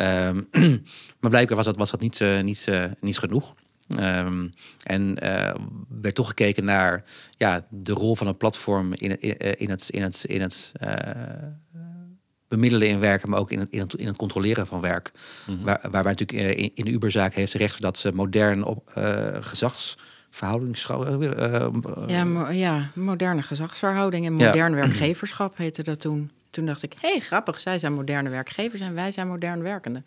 [0.00, 0.48] Um,
[1.20, 3.54] maar blijkbaar was dat, was dat niet, niet, niet genoeg.
[3.98, 5.54] Um, en uh,
[6.00, 7.04] werd toch gekeken naar
[7.36, 10.92] ja, de rol van een platform in, in, in het, in het, in het uh,
[12.48, 15.10] bemiddelen in werken, maar ook in het, in het, in het controleren van werk.
[15.46, 15.64] Mm -hmm.
[15.64, 19.36] Waar, waarbij natuurlijk in, in de Uberzaak heeft ze recht dat ze modern op uh,
[19.40, 19.96] gezags
[20.40, 21.68] Uh,
[22.06, 24.78] ja, mo ja, moderne gezagsverhouding en modern ja.
[24.82, 26.30] werkgeverschap heette dat toen.
[26.50, 30.04] Toen dacht ik, hé, hey, grappig, zij zijn moderne werkgevers en wij zijn modern werkenden.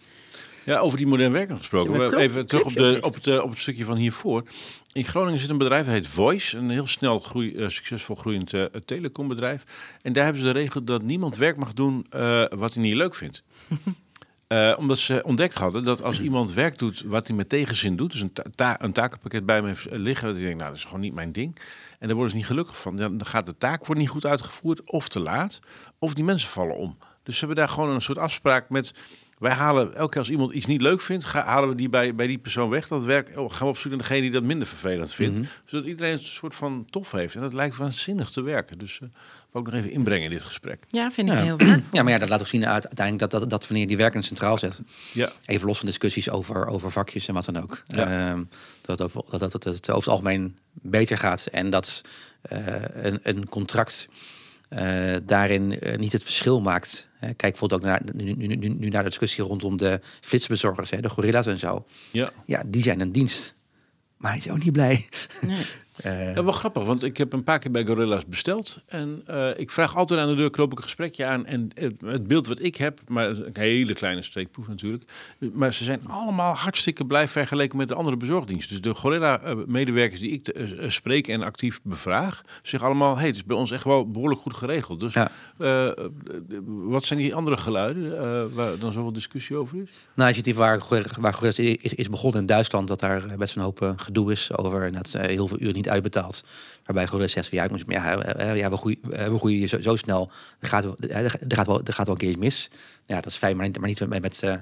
[0.66, 1.94] Ja, over die modern werken gesproken.
[1.94, 4.44] Klop, Even terug op, de, op, het, op het stukje van hiervoor.
[4.92, 6.58] In Groningen zit een bedrijf, dat heet Voice.
[6.58, 9.64] Een heel snel groei, uh, succesvol groeiend uh, telecombedrijf.
[10.02, 12.96] En daar hebben ze de regel dat niemand werk mag doen uh, wat hij niet
[12.96, 13.44] leuk vindt.
[14.48, 18.12] Uh, omdat ze ontdekt hadden dat als iemand werk doet wat hij met tegenzin doet,
[18.12, 20.86] dus een, ta een takenpakket bij me heeft liggen, dat ik denk, nou, dat is
[20.86, 21.60] gewoon niet mijn ding.
[22.00, 22.96] En daar worden ze niet gelukkig van.
[22.96, 25.60] Dan gaat de taak wordt niet goed uitgevoerd, of te laat,
[26.00, 26.98] of die mensen vallen om.
[27.24, 28.94] Dus ze hebben daar gewoon een soort afspraak met
[29.44, 32.16] Wij halen elke keer als iemand iets niet leuk vindt, ga, halen we die bij,
[32.16, 32.88] bij die persoon weg.
[32.88, 35.40] Dat werk oh, gaan we op zoek naar degene die dat minder vervelend vindt.
[35.40, 35.48] Mhm.
[35.66, 37.36] Zodat iedereen een soort van tof heeft.
[37.36, 38.78] En dat lijkt waanzinnig te werken.
[38.78, 39.10] Dus uh,
[39.52, 40.84] wou ik nog even inbrengen in dit gesprek.
[40.90, 41.42] Ja, vind ik Ja.
[41.42, 41.82] heel waar.
[41.92, 44.26] Ja, maar ja, dat laat ook zien uit, uiteindelijk dat, dat, dat wanneer die werkende
[44.26, 44.82] centraal zet.
[45.14, 45.32] Ja.
[45.46, 47.82] Even los van discussies over, over vakjes en wat dan ook.
[47.86, 48.30] Ja.
[48.30, 48.44] Ehm,
[48.82, 51.46] dat, het over, dat, dat, dat het over het algemeen beter gaat.
[51.46, 52.02] En dat
[52.42, 52.58] eh,
[52.94, 54.08] een, een contract
[54.76, 57.10] eh, daarin eh, niet het verschil maakt.
[57.20, 60.90] Hè, Kijk bijvoorbeeld ook naar, nu, nu, nu, nu naar de discussie rondom de flitsbezorgers,
[60.90, 61.86] hè, de gorilla's en zo.
[62.12, 62.32] Ja.
[62.46, 63.56] Ja, die zijn een dienst.
[64.18, 65.08] Maar hij is ook niet blij.
[65.42, 65.66] Nee.
[65.96, 68.78] Eh, Ja, wel grappig, want ik heb een paar keer bij Gorilla's besteld.
[68.88, 71.46] En eh, ik vraag altijd aan de deur, knoop ik een gesprekje aan.
[71.46, 75.04] En het, het beeld wat ik heb, maar het een hele kleine streekproef natuurlijk.
[75.54, 78.70] Maar ze zijn allemaal hartstikke blij vergeleken met de andere bezorgdiensten.
[78.82, 83.44] Dus de Gorilla-medewerkers die ik eh, spreek en actief bevraag, zeggen allemaal, hey, het is
[83.46, 85.00] bij ons echt wel behoorlijk goed geregeld.
[85.00, 85.32] Dus Ja.
[86.66, 88.12] wat zijn die andere geluiden
[88.56, 89.90] waar dan zoveel discussie over is?
[90.14, 90.82] Nou, je ziet hier waar,
[91.20, 94.84] waar Gorilla's is, is begonnen in Duitsland, dat daar best een hoop gedoe is over
[94.86, 96.44] en dat heel veel uren niet uitbetaald.
[96.86, 99.68] Waarbij Gorilla's zegt van ja, ik moet, ja, eh, ja we, groeien, eh, we groeien
[99.70, 102.30] zo, zo snel, er gaat, wel- eh, er gaat wel, er gaat wel een keer
[102.30, 102.70] iets mis.
[103.06, 104.54] Ja, dat is fijn, maar niet, maar niet met, met, eh,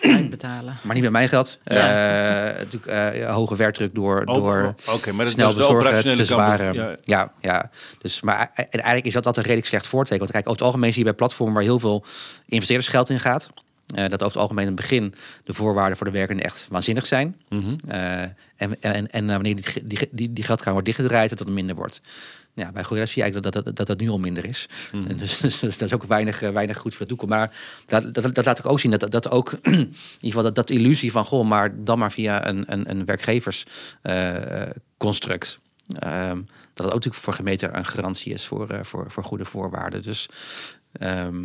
[0.16, 0.76] Uitbetalen.
[0.82, 1.58] maar niet met mijn geld.
[1.64, 2.48] Ja.
[2.52, 2.86] Eh, natuurlijk
[3.16, 6.72] eh, hoge werkdruk door, Oh, door oh, Oké, maar dat, snel bezorgen, te zware.
[6.72, 7.70] Ja, Ja, ja.
[7.98, 10.18] Dus, maar en eigenlijk is dat, dat een redelijk slecht voorteken.
[10.18, 12.04] Want kijk, over het algemeen zie je bij platformen waar heel veel
[12.46, 13.50] investeerdersgeld in gaat.
[13.86, 15.14] Eh, dat over het algemeen in het begin
[15.44, 17.40] de voorwaarden voor de werkenden echt waanzinnig zijn.
[17.48, 17.74] Mhm.
[17.88, 18.22] Eh,
[18.56, 22.00] en, en, en wanneer die, die, die, die geldkraan wordt dichtgedraaid, dat het minder wordt.
[22.54, 24.68] Ja, bij Gorilla zie je eigenlijk dat dat, dat, dat nu al minder is.
[24.92, 25.06] Mhm.
[25.06, 27.34] En Dus, dus, dat is ook weinig, eh, weinig goed voor de toekomst.
[27.34, 27.56] Maar
[27.86, 29.88] dat, dat, dat laat ik ook zien dat, dat- dat ook in ieder
[30.20, 35.58] geval dat, dat illusie van goh, maar dan maar via een, een, een werkgeversconstruct.
[35.98, 36.36] Ehm,
[36.74, 40.02] dat het ook natuurlijk voor gemeente een garantie is voor, eh, voor, voor goede voorwaarden.
[40.02, 40.28] Dus
[40.92, 41.42] ehm,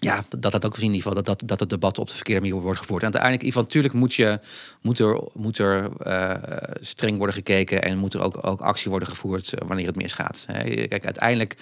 [0.00, 2.40] ja, dat dat ook in ieder geval dat, dat, dat het debat op de verkeerde
[2.40, 3.02] manier wordt gevoerd.
[3.02, 4.40] En uiteindelijk, geval, natuurlijk moet, je,
[4.80, 6.34] moet er, moet er eh,
[6.80, 10.44] streng worden gekeken en moet er ook, ook actie worden gevoerd eh, wanneer het misgaat.
[10.46, 11.56] Hè, Kijk, uiteindelijk,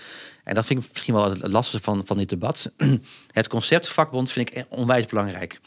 [0.44, 2.70] en dat vind ik misschien wel het lastigste van, van dit debat,
[3.32, 5.60] het concept vakbond vind ik onwijs belangrijk.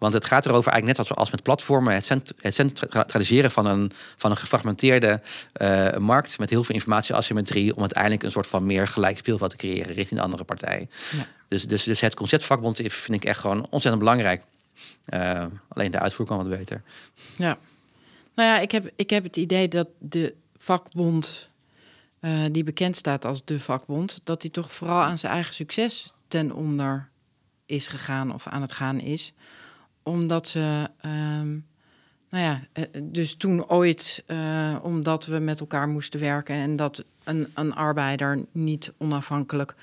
[0.00, 3.66] Want het gaat erover eigenlijk net als, als met platformen, het, cent, het centraliseren van
[3.66, 5.20] een, van een gefragmenteerde
[5.52, 9.56] eh, markt met heel veel informatieasymmetrie om uiteindelijk een soort van meer gelijk speelveld te
[9.56, 10.88] creëren richting de andere partij.
[11.16, 11.26] Ja.
[11.48, 14.42] Dus, dus, dus het concept vakbond vind ik echt gewoon ontzettend belangrijk.
[15.04, 16.82] Eh, alleen de uitvoer kan wat beter.
[17.36, 17.58] Ja.
[18.34, 21.48] Nou ja, ik heb, ik heb het idee dat de vakbond,
[22.20, 26.12] eh, die bekend staat als de vakbond, dat die toch vooral aan zijn eigen succes
[26.28, 27.08] ten onder
[27.66, 29.32] is gegaan of aan het gaan is.
[30.02, 31.48] Omdat ze, ehm,
[32.30, 37.04] nou ja, eh, dus toen ooit, eh, omdat we met elkaar moesten werken en dat
[37.24, 39.74] een, een arbeider niet onafhankelijk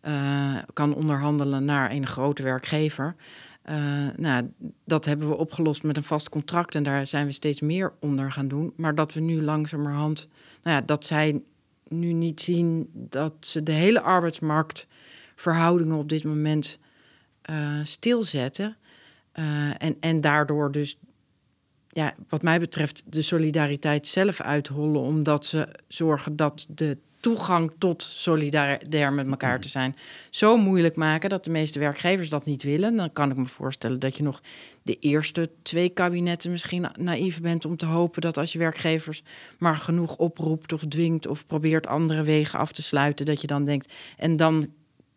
[0.00, 3.14] eh, kan onderhandelen naar een grote werkgever.
[3.62, 3.76] Eh,
[4.16, 4.52] nou,
[4.84, 8.32] dat hebben we opgelost met een vast contract en daar zijn we steeds meer onder
[8.32, 8.72] gaan doen.
[8.76, 10.28] Maar dat we nu langzamerhand,
[10.62, 11.42] nou ja, dat zij
[11.88, 16.78] nu niet zien dat ze de hele arbeidsmarktverhoudingen op dit moment
[17.84, 18.76] stilzetten.
[19.32, 20.98] Eh, en, en daardoor dus,
[21.88, 28.02] ja, wat mij betreft, de solidariteit zelf uithollen, omdat ze zorgen dat de toegang tot
[28.02, 29.96] solidair met elkaar te zijn
[30.30, 32.96] zo moeilijk maken dat de meeste werkgevers dat niet willen.
[32.96, 34.40] Dan kan ik me voorstellen dat je nog
[34.82, 39.22] de eerste twee kabinetten misschien naïef bent om te hopen dat als je werkgevers
[39.58, 43.64] maar genoeg oproept of dwingt of probeert andere wegen af te sluiten, dat je dan
[43.64, 44.68] denkt en dan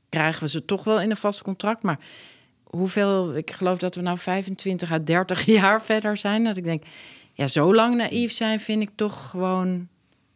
[0.09, 1.83] krijgen we ze toch wel in een vast contract.
[1.83, 1.99] Maar
[2.75, 6.43] hoeveel, ik geloof dat we nou 25 à 30 jaar verder zijn.
[6.43, 6.83] Dat ik denk,
[7.33, 9.87] ja, zo lang naïef zijn vind ik toch gewoon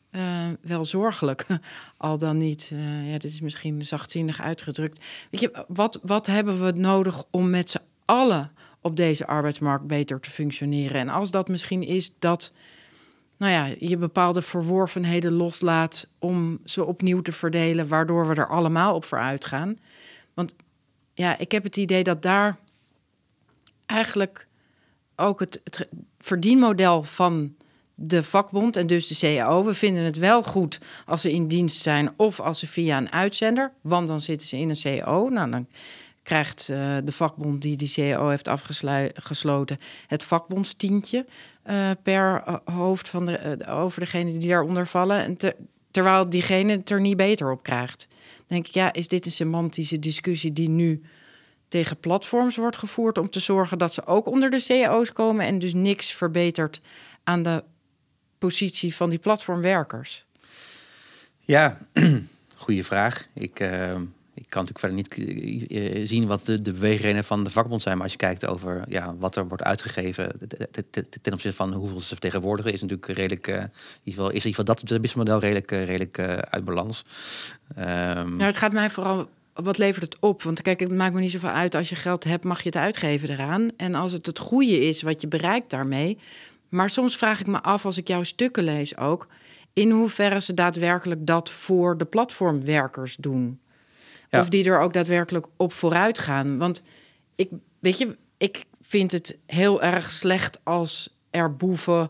[0.10, 1.46] eh, wel zorgelijk.
[1.98, 5.06] Al dan niet, eh, ja, dit is misschien zachtzinnig uitgedrukt.
[5.32, 10.20] Weet je, wat, wat hebben we nodig om met z'n allen op deze arbeidsmarkt beter
[10.20, 11.00] te functioneren?
[11.00, 12.54] En als dat misschien is dat
[13.38, 18.96] nou ja, je bepaalde verworvenheden loslaat om ze opnieuw te verdelen, waardoor we er allemaal
[18.96, 19.80] op vooruit gaan.
[20.34, 20.54] Want
[21.18, 22.57] ja, ik heb het idee dat daar
[23.86, 24.47] eigenlijk
[25.15, 25.88] ook het,
[26.20, 27.55] verdienmodel van
[27.95, 29.63] de vakbond en dus de CAO.
[29.63, 33.11] We vinden het wel goed als ze in dienst zijn of als ze via een
[33.11, 35.30] uitzender, want dan zitten ze in een CAO.
[35.30, 35.68] Nou, dan
[36.24, 41.26] krijgt uh, de vakbond die die CAO heeft afgesloten het vakbondstientje
[41.70, 45.24] uh, per hoofd van de, over degene die daaronder vallen.
[45.24, 45.55] En ter,
[45.91, 48.07] terwijl diegene het er niet beter op krijgt.
[48.48, 51.02] Denk ik, ja, is dit een semantische discussie die nu
[51.68, 55.60] tegen platforms wordt gevoerd om te zorgen dat ze ook onder de CAO's komen en
[55.60, 56.82] dus niks verbetert
[57.24, 57.64] aan de
[58.38, 60.26] positie van die platformwerkers?
[61.39, 61.78] Ja,
[62.56, 63.28] goede vraag.
[63.34, 63.70] Ik, ik
[64.50, 67.95] kan natuurlijk verder niet eh, eh, zien wat de, de beweegredenen van de vakbond zijn.
[67.95, 70.32] Maar als je kijkt over ja, wat er wordt uitgegeven
[71.22, 73.72] ten opzichte van hoeveel ze vertegenwoordigen, is natuurlijk redelijk, uh, in ieder
[74.04, 76.20] geval, is in ieder geval dat businessmodel redelijk, redelijk
[76.50, 77.06] uit balans.
[77.80, 79.28] Um, het gaat mij vooral
[79.64, 80.43] wat levert het op?
[80.43, 81.76] Want kijk, het maakt me niet zoveel uit.
[81.76, 83.68] Als je geld hebt, mag je het uitgeven eraan.
[83.78, 86.18] En als het het goede is wat je bereikt daarmee.
[86.70, 89.28] Maar soms vraag ik me af, als ik jouw stukken lees ook,
[89.74, 93.60] in hoeverre ze daadwerkelijk dat voor de platformwerkers doen.
[94.32, 96.58] Of die er ook daadwerkelijk op vooruit gaan.
[96.58, 96.84] Want
[97.36, 97.50] ik,
[97.80, 102.10] weet je, ik vind het heel erg slecht als er boeven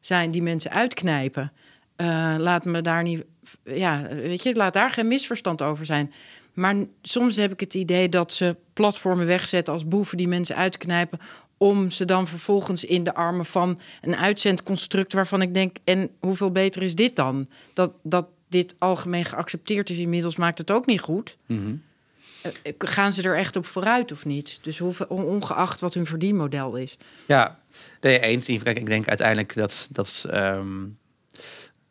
[0.00, 1.52] zijn die mensen uitknijpen.
[1.96, 3.24] Uh, laat me daar niet,
[3.64, 6.12] ja, weet je, laat daar geen misverstand over zijn.
[6.52, 11.18] Maar soms heb ik het idee dat ze platformen wegzetten als boeven die mensen uitknijpen.
[11.56, 16.52] Om ze dan vervolgens in de armen van een uitzendconstruct waarvan ik denk: en hoeveel
[16.52, 17.48] beter is dit dan?
[17.72, 21.36] Dat, dat dit algemeen geaccepteerd is inmiddels, maakt het ook niet goed.
[21.46, 21.74] Mhm.
[22.42, 24.58] Eh, gaan ze er echt op vooruit of niet?
[24.62, 26.96] Dus hoeveel, ongeacht wat hun verdienmodel is.
[27.26, 27.58] Ja,
[28.00, 28.48] nee, eens.
[28.48, 30.84] Ik denk uiteindelijk dat, dat ehm,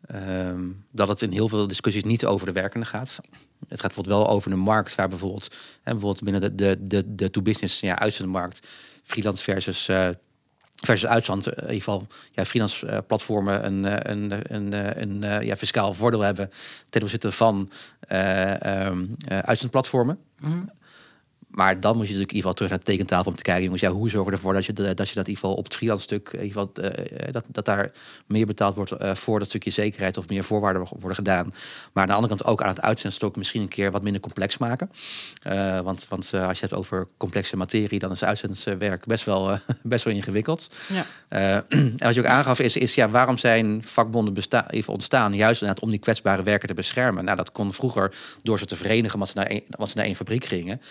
[0.08, 3.20] Ehm, dat het in heel veel discussies niet over de werkende gaat.
[3.68, 5.47] Het gaat bijvoorbeeld wel over de markt, waar bijvoorbeeld,
[5.82, 8.68] hè, bijvoorbeeld binnen de, de, de, de to-business ja, uitzendmarkt,
[9.03, 10.10] freelance versus, uh,
[10.86, 15.56] versus uitzend, in ieder geval ja, freelance uh, platformen een, eh, een, een, een, ja,
[15.56, 16.52] fiscaal voordeel hebben
[16.90, 17.72] ten opzichte van
[18.10, 20.20] um, uitzendplatformen.
[20.40, 20.76] Mm
[21.58, 23.64] maar dan moet je natuurlijk in ieder geval terug naar de tekentafel om te kijken,
[23.64, 25.64] jongens, ja, hoe zorgen we ervoor dat je, dat je dat in ieder geval op
[25.64, 27.91] het freelance stuk, in ieder geval, uh, dat, dat daar
[28.26, 31.53] meer betaald wordt uh, voor dat stukje zekerheid of meer voorwaarden worden gedaan.
[31.93, 34.58] Maar aan de andere kant ook aan het uitzendstok misschien een keer wat minder complex
[34.58, 34.91] maken.
[35.47, 39.60] Uh, want want als je het hebt over complexe materie, dan is uitzendswerk best wel,
[39.84, 40.70] best wel ingewikkeld.
[40.88, 41.05] Ja.
[41.68, 45.34] en wat je ook aangaf is, is ja, waarom zijn vakbonden bestaan, even ontstaan?
[45.34, 47.26] Juist inderdaad om die kwetsbare werken te beschermen.
[47.26, 50.45] Nou, dat kon vroeger door ze te verenigen, want ze naar, ze naar één fabriek
[50.45, 50.82] gingen.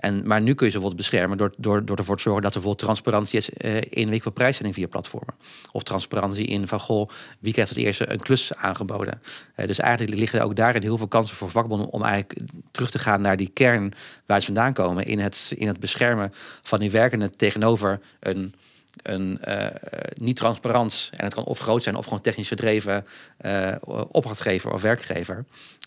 [0.00, 2.54] En, maar nu kun je ze bijvoorbeeld beschermen door, door, door ervoor te zorgen dat
[2.54, 5.34] er bijvoorbeeld transparantie is uh, in week van prijsstelling via platformen.
[5.72, 9.22] Of transparantie in van goh, wie krijgt als eerste een klus aangeboden.
[9.56, 12.40] Uh, dus eigenlijk liggen ook daarin heel veel kansen voor vakbonden om eigenlijk
[12.70, 13.92] terug te gaan naar die kern
[14.26, 15.04] waar ze vandaan komen.
[15.04, 16.32] In het, in het beschermen
[16.62, 18.54] van die werkenden tegenover een
[19.02, 19.66] een uh,
[20.14, 23.06] niet transparant en het kan of groot zijn of gewoon technisch gedreven
[23.40, 23.74] uh,
[24.10, 25.44] opdrachtgever of werkgever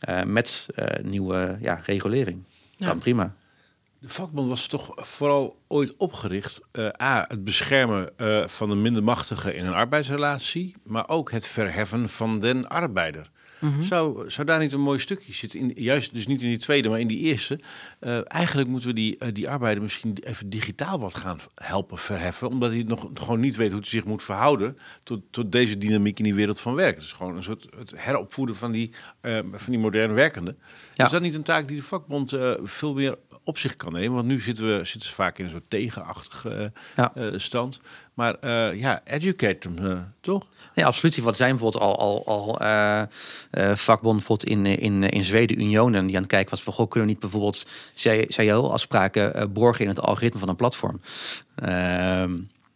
[0.10, 0.68] uh, met
[1.02, 2.44] nieuwe ja, regulering.
[2.76, 2.88] Ja.
[2.88, 3.36] Kan prima.
[4.04, 6.60] De vakbond was toch vooral ooit opgericht.
[6.72, 11.48] Uh, A, het beschermen uh, van de minder machtigen in een arbeidsrelatie, maar ook het
[11.48, 13.32] verheffen van den arbeider.
[13.60, 15.60] Mm zou, zou daar niet een mooi stukje zitten?
[15.60, 17.60] In, juist dus niet in die tweede, maar in die eerste.
[18.00, 22.48] Uh, eigenlijk moeten we die, die arbeider misschien even digitaal wat gaan helpen verheffen.
[22.48, 26.18] Omdat hij nog gewoon niet weet hoe hij zich moet verhouden tot, tot deze dynamiek
[26.18, 26.96] in die wereld van werk.
[26.96, 28.94] Het is gewoon een soort het heropvoeden van die,
[29.52, 30.58] van die moderne werkenden.
[30.96, 32.34] Is dat niet een taak die de vakbond
[32.64, 34.14] veel meer op zich kan nemen.
[34.14, 36.72] Want nu zitten we zitten ze vaak in een soort tegenachtige
[37.16, 37.80] uh, stand.
[38.14, 40.48] Maar uh, ja, educate hem, toch?
[40.76, 41.18] Nee, absoluut.
[41.18, 42.58] Wat zijn bijvoorbeeld al, al, al
[43.76, 47.08] vakbonden bijvoorbeeld in, in, in Zweden, Unionen, die aan het kijken was van, goh, kunnen
[47.08, 47.68] we niet bijvoorbeeld
[48.28, 51.00] CIO-afspraken borgen in het algoritme van een platform?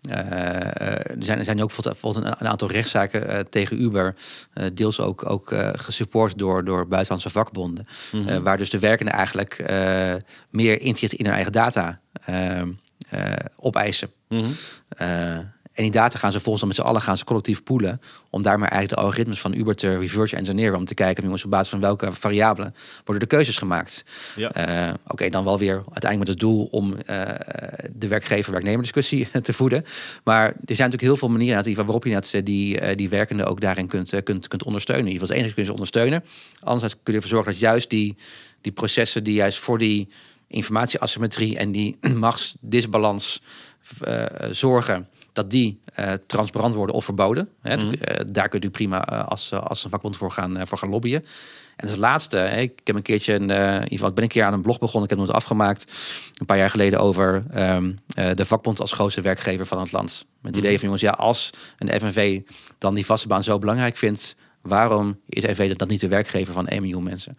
[0.10, 4.16] Ehm, uh, er, zijn, er zijn ook bijvoorbeeld een, aantal rechtszaken uh, tegen Uber,
[4.74, 9.64] deels ook, ook gesupport door, door buitenlandse vakbonden, mm waar dus de werkenden eigenlijk
[10.49, 11.99] meer inzicht in hun eigen data
[13.55, 14.10] opeisen.
[14.28, 14.45] Mm
[15.78, 18.00] en die data gaan ze volgens dan met z'n allen gaan ze collectief poelen.
[18.30, 20.78] Om daar maar eigenlijk de algoritmes van Uber te reverse engineeren.
[20.78, 22.74] Om te kijken, jongens, op basis van welke variabelen
[23.06, 24.06] worden de keuzes gemaakt.
[24.36, 24.88] Ja.
[24.88, 27.22] Uh, Oké, dan wel weer uiteindelijk met het doel om uh,
[27.92, 29.84] de werkgever-werknemer discussie te voeden.
[30.24, 33.62] Maar er zijn natuurlijk heel veel manieren waarop je net die, uh, die werkenden ook
[33.62, 35.06] daarin kunt, kunt, kunt ondersteunen.
[35.06, 36.24] In ieder geval, het enige kun je ze ondersteunen.
[36.60, 38.16] Anderzijds kun je ervoor zorgen dat juist die,
[38.62, 40.10] die processen die juist voor die
[40.48, 43.42] informatieasymmetrie en die machtsdisbalans
[44.52, 45.08] zorgen
[45.38, 47.50] dat die uh, transparant worden of verboden.
[47.62, 47.76] Hè.
[47.76, 47.92] Mm.
[47.92, 51.26] Uh, daar kun je prima uh, als, als een vakbond voor gaan, voor gaan lobbyen.
[51.76, 54.30] En als laatste, hè, ik heb een keertje, een, in ieder geval, ik ben een
[54.30, 55.10] keer aan een blog begonnen.
[55.10, 55.92] Ik heb het afgemaakt
[56.34, 58.00] een paar jaar geleden over um,
[58.34, 60.26] de vakbond als grootste werkgever van het land.
[60.42, 60.78] Met het idee mm.
[60.78, 62.42] van jongens, ja, als een FNV
[62.78, 66.68] dan die vaste baan zo belangrijk vindt, waarom is FNV dat niet de werkgever van
[66.68, 67.36] 1 miljoen mensen?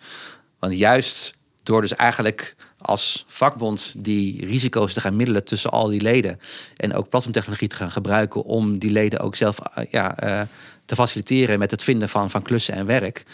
[0.59, 1.33] Want juist
[1.63, 6.39] door dus eigenlijk als vakbond die risico's te gaan middelen tussen al die leden.
[6.77, 10.41] En ook platformtechnologie te gaan gebruiken om die leden ook zelf uh, ja, uh,
[10.85, 13.25] te faciliteren met het vinden van, van klussen en werk.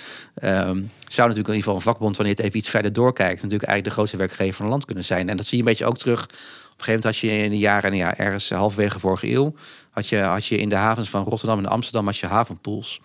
[0.43, 3.69] Um, zou natuurlijk in ieder geval een vakbond, wanneer het even iets verder doorkijkt, natuurlijk
[3.69, 5.29] eigenlijk de grootste werkgever van het land kunnen zijn.
[5.29, 6.25] En dat zie je een beetje ook terug.
[6.25, 9.55] Op een gegeven moment had je in de jaren, ja, ergens halverwege vorige eeuw,
[9.91, 13.01] had je, had je in de havens van Rotterdam en Amsterdam had je havenpools.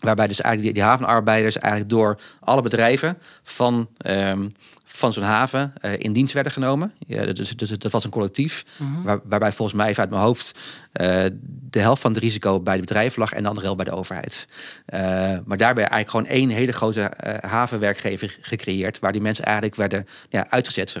[0.00, 4.54] Waarbij dus eigenlijk die, havenarbeiders eigenlijk door alle bedrijven van, um,
[4.92, 6.92] van zo'n haven uh, in dienst werden genomen.
[7.06, 9.02] Ja, dus, dus dat was een collectief, Mhm.
[9.02, 10.58] waar, waarbij volgens mij uit mijn hoofd
[10.92, 11.24] uh,
[11.70, 13.98] de helft van het risico bij de bedrijven lag en de andere helft bij de
[13.98, 14.48] overheid.
[14.94, 15.00] Uh,
[15.44, 17.10] maar daarbij eigenlijk gewoon één hele grote
[17.40, 20.96] havenwerkgever gecreëerd, waar die mensen eigenlijk werden ja, uitgezet,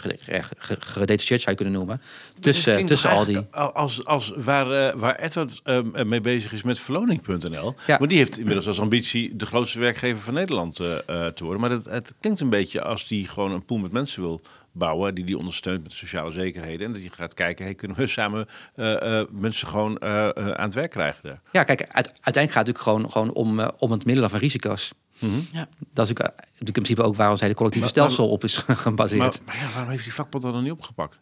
[0.78, 2.00] gedetacheerd zou je kunnen noemen,
[2.40, 3.38] tussen, tussen al die.
[3.50, 5.62] Als, als waar, waar Edward
[6.04, 7.96] mee bezig is met verloning.nl, ja.
[7.98, 11.60] maar die heeft inmiddels als ambitie de grootste werkgever van Nederland te worden.
[11.60, 14.40] Maar het, het klinkt een beetje als die gewoon een met mensen wil
[14.72, 18.06] bouwen die die ondersteunt met sociale zekerheden en dat je gaat kijken, hey, kunnen we
[18.06, 21.40] samen uh, uh, mensen gewoon uh, aan het werk krijgen daar?
[21.52, 24.92] Ja, kijk, uit, uiteindelijk gaat het natuurlijk gewoon, gewoon om, om het middelen van risico's.
[25.18, 25.46] Mm -hmm.
[25.52, 25.68] ja.
[25.92, 28.56] Dat is natuurlijk, natuurlijk in principe ook waar ons hele collectieve maar, stelsel op is
[28.86, 29.20] gebaseerd.
[29.20, 31.20] Maar, maar, ja, waarom heeft die vakbond dat dan niet opgepakt?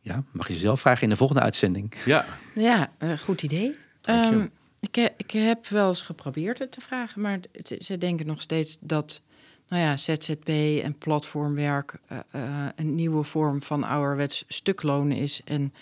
[0.00, 1.94] Ja, mag je zelf vragen in de volgende uitzending.
[2.04, 2.24] Ja,
[2.54, 2.90] ja
[3.22, 3.76] goed idee.
[4.08, 4.50] Um,
[4.80, 8.76] ik, ik heb wel eens geprobeerd het te vragen, maar het, ze denken nog steeds
[8.80, 9.20] dat
[9.70, 10.48] nou ja, ZZP
[10.82, 15.40] en platformwerk uh, uh, een nieuwe vorm van ouderwets stukloon is.
[15.44, 15.72] En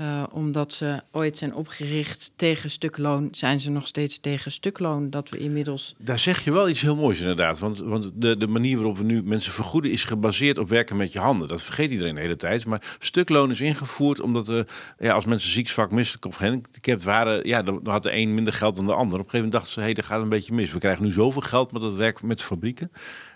[0.00, 5.10] uh, omdat ze ooit zijn opgericht tegen stukloon, zijn ze nog steeds tegen stukloon.
[5.10, 5.94] Dat we inmiddels.
[5.98, 7.58] Daar zeg je wel iets heel moois inderdaad.
[7.58, 11.12] Want, want de, de manier waarop we nu mensen vergoeden is gebaseerd op werken met
[11.12, 11.48] je handen.
[11.48, 12.66] Dat vergeet iedereen de hele tijd.
[12.66, 14.60] Maar stukloon is ingevoerd omdat uh,
[14.98, 18.52] ja, als mensen ziek, zwak, misselijk of gehandicapt waren, ja, dan had de een minder
[18.52, 19.18] geld dan de ander.
[19.18, 20.72] Op een gegeven moment dachten ze, hé, hey, dat gaat een beetje mis.
[20.72, 22.90] We krijgen nu zoveel geld met dat werk met fabrieken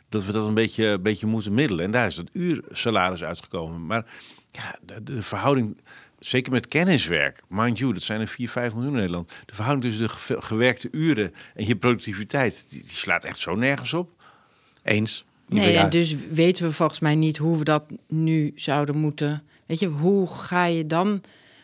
[0.08, 1.84] dat we dat een beetje, beetje moeten middelen.
[1.84, 3.86] En daar is dat uursalaris uitgekomen.
[3.86, 4.06] Maar
[4.50, 5.76] ja, de, verhouding,
[6.24, 9.32] zeker met kenniswerk, mind you, dat zijn er 4, 5 miljoen in Nederland.
[9.46, 13.54] De verhouding tussen de ge gewerkte uren en je productiviteit, die, die, slaat echt zo
[13.54, 14.10] nergens op.
[14.82, 15.24] Eens.
[15.46, 19.42] Nee, en dus weten we volgens mij niet hoe we dat nu zouden moeten.
[19.66, 21.22] Weet je, hoe ga je dan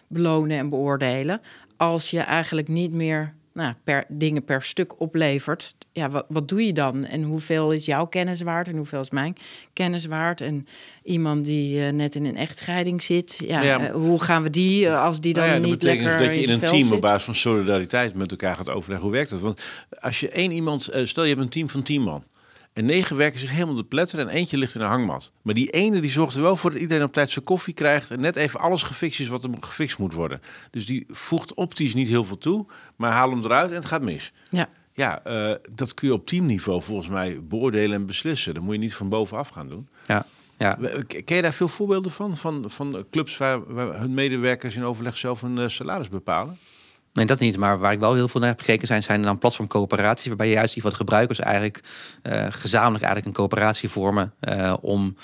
[0.08, 1.40] belonen en beoordelen
[1.76, 6.66] als je eigenlijk niet meer nou, per, dingen per stuk oplevert, ja, wat, wat doe
[6.66, 7.04] je dan?
[7.04, 9.36] En hoeveel is jouw kennis waard en hoeveel is mijn
[9.72, 10.40] kennis waard?
[10.40, 10.66] En
[11.02, 14.84] iemand die uh, net in een echtscheiding zit, ja, ja uh, hoe gaan we die,
[14.84, 16.68] uh, als die dan nou ja, niet dat betekent lekker dus dat je in een
[16.68, 19.06] team op basis van solidariteit met elkaar gaat overleggen.
[19.06, 19.40] Hoe werkt dat?
[19.40, 19.62] Want
[20.00, 22.24] als je één iemand, stel je hebt een team van tien man.
[22.73, 25.33] En negen werken zich helemaal de pletter en eentje ligt in een hangmat.
[25.43, 28.11] Maar die ene die zorgt er wel voor dat iedereen op tijd zijn koffie krijgt...
[28.11, 30.41] en net even alles gefixt is wat er gefixt moet worden.
[30.71, 32.66] Dus die voegt optisch niet heel veel toe,
[32.97, 34.33] maar haal hem eruit en het gaat mis.
[34.51, 34.68] Ja.
[34.93, 38.55] Ja, uh, dat kun je op teamniveau volgens mij beoordelen en beslissen.
[38.55, 39.89] Dat moet je niet van bovenaf gaan doen.
[40.07, 40.27] Ja.
[40.59, 40.79] Ja.
[41.07, 42.37] Ken je daar veel voorbeelden van?
[42.37, 46.59] Van, van clubs waar, waar hun medewerkers in overleg zelf hun uh, salaris bepalen?
[47.12, 47.56] Nee, dat niet.
[47.56, 50.26] Maar waar ik wel heel veel naar heb gekeken zijn, zijn dan platformcoöperaties.
[50.26, 51.82] Waarbij juist die de gebruikers eigenlijk
[52.22, 55.16] uh, gezamenlijk eigenlijk een coöperatie vormen uh, om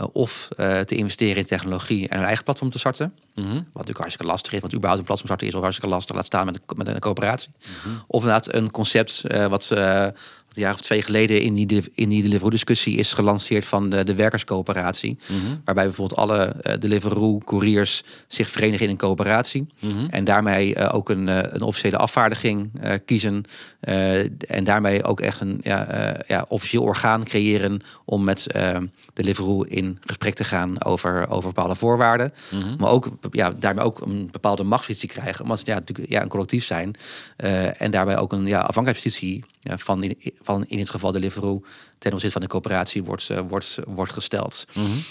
[0.00, 0.48] uh, of
[0.84, 3.14] te investeren in technologie en een eigen platform te starten.
[3.34, 3.52] Mm -hmm.
[3.52, 6.14] Wat natuurlijk hartstikke lastig is, want überhaupt een platform starten is al hartstikke lastig.
[6.14, 7.50] Laat staan met een, met een coöperatie.
[7.58, 7.88] Mhm.
[7.88, 8.04] Mm -hmm.
[8.06, 9.72] Of inderdaad een concept wat
[10.56, 14.14] een jaar of twee geleden in die, in die Deliveroo-discussie is gelanceerd van de, de
[14.14, 15.16] werkerscoöperatie.
[15.26, 15.60] Mm -hmm.
[15.64, 19.66] Waarbij bijvoorbeeld alle uh, Deliveroo-couriers zich verenigen in een coöperatie.
[19.80, 20.04] Mm -hmm.
[20.10, 22.70] En daarmee uh, ook een, uh, een officiële afvaardiging
[23.04, 23.44] kiezen.
[23.80, 28.46] en daarmee ook echt een ja, ja, officieel orgaan creëren om met
[29.12, 32.32] Deliveroo in gesprek te gaan over, over bepaalde voorwaarden.
[32.50, 32.76] Mm -hmm.
[32.78, 35.42] Maar ook ja, daarmee ook een bepaalde machtspositie krijgen.
[35.42, 36.94] Omdat ze ja, natuurlijk ja, een collectief zijn.
[37.76, 39.44] en daarbij ook een ja, afhankelijkheidspositie
[39.74, 41.62] van in, van in dit geval Deliveroo
[41.98, 44.66] ten opzichte van de coöperatie wordt, uh, wordt, wordt gesteld.
[44.72, 45.02] Mm -hmm.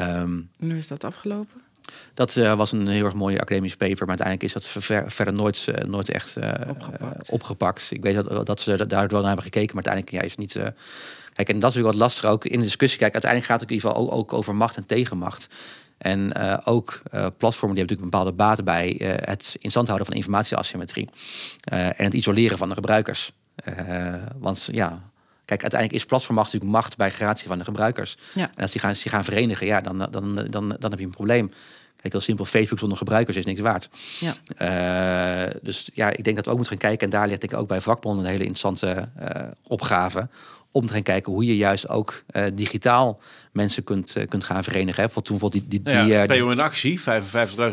[0.00, 1.60] um, en hoe is dat afgelopen?
[2.14, 5.34] Dat uh, was een heel erg mooie academische paper, maar uiteindelijk is dat ver, verder
[5.34, 6.36] nooit, uh, nooit echt
[6.68, 7.30] opgepakt.
[7.30, 7.90] opgepakt.
[7.90, 10.40] Ik weet dat, dat ze daar wel naar hebben gekeken, maar uiteindelijk ja, is het
[10.40, 10.74] niet.
[11.32, 12.98] Kijk, en dat is natuurlijk wat lastig ook in de discussie.
[12.98, 15.48] Kijk, uiteindelijk gaat het in ieder geval ook, ook over macht en tegenmacht.
[16.02, 19.70] En uh, ook uh, platformen die hebben natuurlijk een bepaalde baat bij uh, het in
[19.70, 21.08] stand houden van informatieasymmetrie
[21.64, 23.32] en het isoleren van de gebruikers.
[24.38, 25.02] Want ja,
[25.44, 28.16] kijk, uiteindelijk is platformmacht natuurlijk macht bij gratie van de gebruikers.
[28.34, 28.50] Ja.
[28.54, 31.04] En als die gaan, als die gaan verenigen, ja, dan, dan, dan, dan heb je
[31.04, 31.52] een probleem.
[32.02, 33.88] Kijk, heel simpel, Facebook zonder gebruikers is niks waard.
[34.20, 35.44] Ja.
[35.46, 37.06] Uh, dus ja, ik denk dat we ook moeten gaan kijken.
[37.06, 40.28] En daar ligt ik ook bij vakbonden een hele interessante uh, opgave.
[40.70, 43.20] Om te gaan kijken hoe je juist ook uh, digitaal
[43.52, 45.02] mensen kunt, kunt gaan verenigen.
[45.02, 45.08] Hè.
[45.08, 47.04] Toen bijvoorbeeld die, die, nou ja, die, PO in actie, 55.000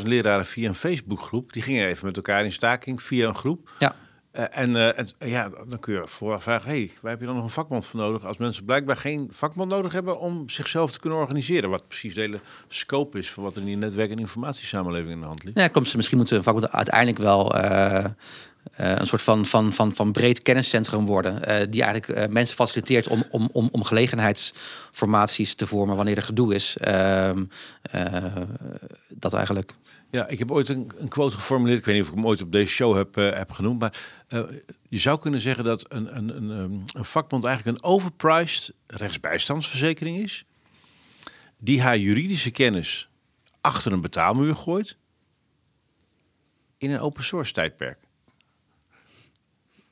[0.04, 1.54] leraren via een Facebookgroep.
[1.54, 3.70] Die gingen even met elkaar in staking via een groep.
[3.80, 3.96] Ja.
[4.34, 7.36] Uh, en, uh, en ja, dan kun je vooraf vragen: hey, waar heb je dan
[7.36, 8.26] nog een vakbond voor nodig?
[8.26, 11.70] Als mensen blijkbaar geen vakbond nodig hebben om zichzelf te kunnen organiseren.
[11.70, 15.20] Wat precies de hele scope is van wat er in die netwerk- en informatiesamenleving in
[15.20, 15.58] de hand ligt.
[15.58, 15.96] Ja, klopt.
[15.96, 17.56] Misschien moeten een vakbond uiteindelijk wel.
[18.76, 21.72] Een soort van, van, van, van breed kenniscentrum worden.
[21.72, 26.78] die eigenlijk mensen faciliteert om, om, om, om gelegenheidsformaties te vormen wanneer er gedoe is.
[26.78, 27.46] Ehm,
[29.08, 29.72] dat eigenlijk.
[30.12, 31.80] Ja, ik heb ooit een, een, quote geformuleerd.
[31.80, 33.80] Ik weet niet of ik hem ooit op deze show heb, heb genoemd.
[33.80, 33.94] Maar
[34.90, 36.50] je zou kunnen zeggen dat een, een, een,
[36.94, 40.46] een vakbond eigenlijk een overpriced rechtsbijstandsverzekering is.
[41.58, 43.10] die haar juridische kennis
[43.62, 44.98] achter een betaalmuur gooit
[46.78, 48.00] in een open source tijdperk.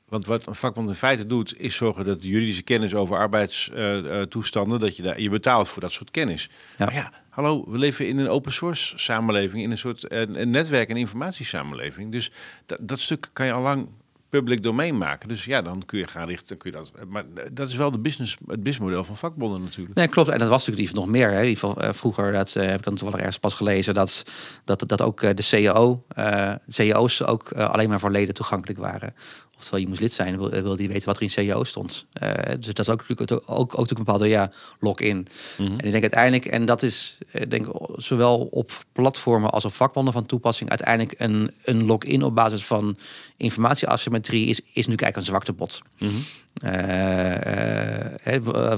[0.08, 4.78] Want wat een vakbond in feite doet, is zorgen dat de juridische kennis over arbeidstoestanden,
[4.78, 6.50] dat je daar je betaalt voor dat soort kennis.
[6.78, 6.84] Ja.
[6.84, 10.88] Maar ja, hallo, we leven in een open source samenleving, in een soort een netwerk-
[10.88, 12.12] en informatiesamenleving.
[12.12, 12.30] Dus
[12.66, 13.88] dat, dat stuk kan je al lang
[14.28, 15.28] public domein maken.
[15.28, 16.56] Dus ja, dan kun je gaan richten.
[16.56, 19.96] Kun je dat, maar dat is wel de business, het businessmodel van vakbonden natuurlijk.
[19.96, 20.28] Nee, klopt.
[20.28, 21.30] En dat was natuurlijk nog meer.
[21.30, 21.40] Hè.
[21.40, 24.24] In ieder geval, eh, vroeger, dat eh, heb ik dan toevallig ergens pas gelezen, dat,
[24.64, 29.14] dat, dat ook eh, de CAO, eh CAO's ook alleen maar voor leden toegankelijk waren.
[29.58, 32.06] Oftewel, je moest lid zijn, wil, wilde je weten wat er in CAO stond.
[32.12, 34.50] Eh, dus dat is ook natuurlijk ook, ook, ook een bepaalde ja,
[34.80, 35.26] log-in.
[35.58, 40.12] En ik denk uiteindelijk, en dat is eh, denk zowel op platformen als op vakbonden
[40.12, 42.96] van toepassing, uiteindelijk een, een log-in op basis van
[43.36, 45.82] informatieasymmetrie is, is natuurlijk eigenlijk een zwaktebod.
[45.98, 46.47] Eh, eh, hè,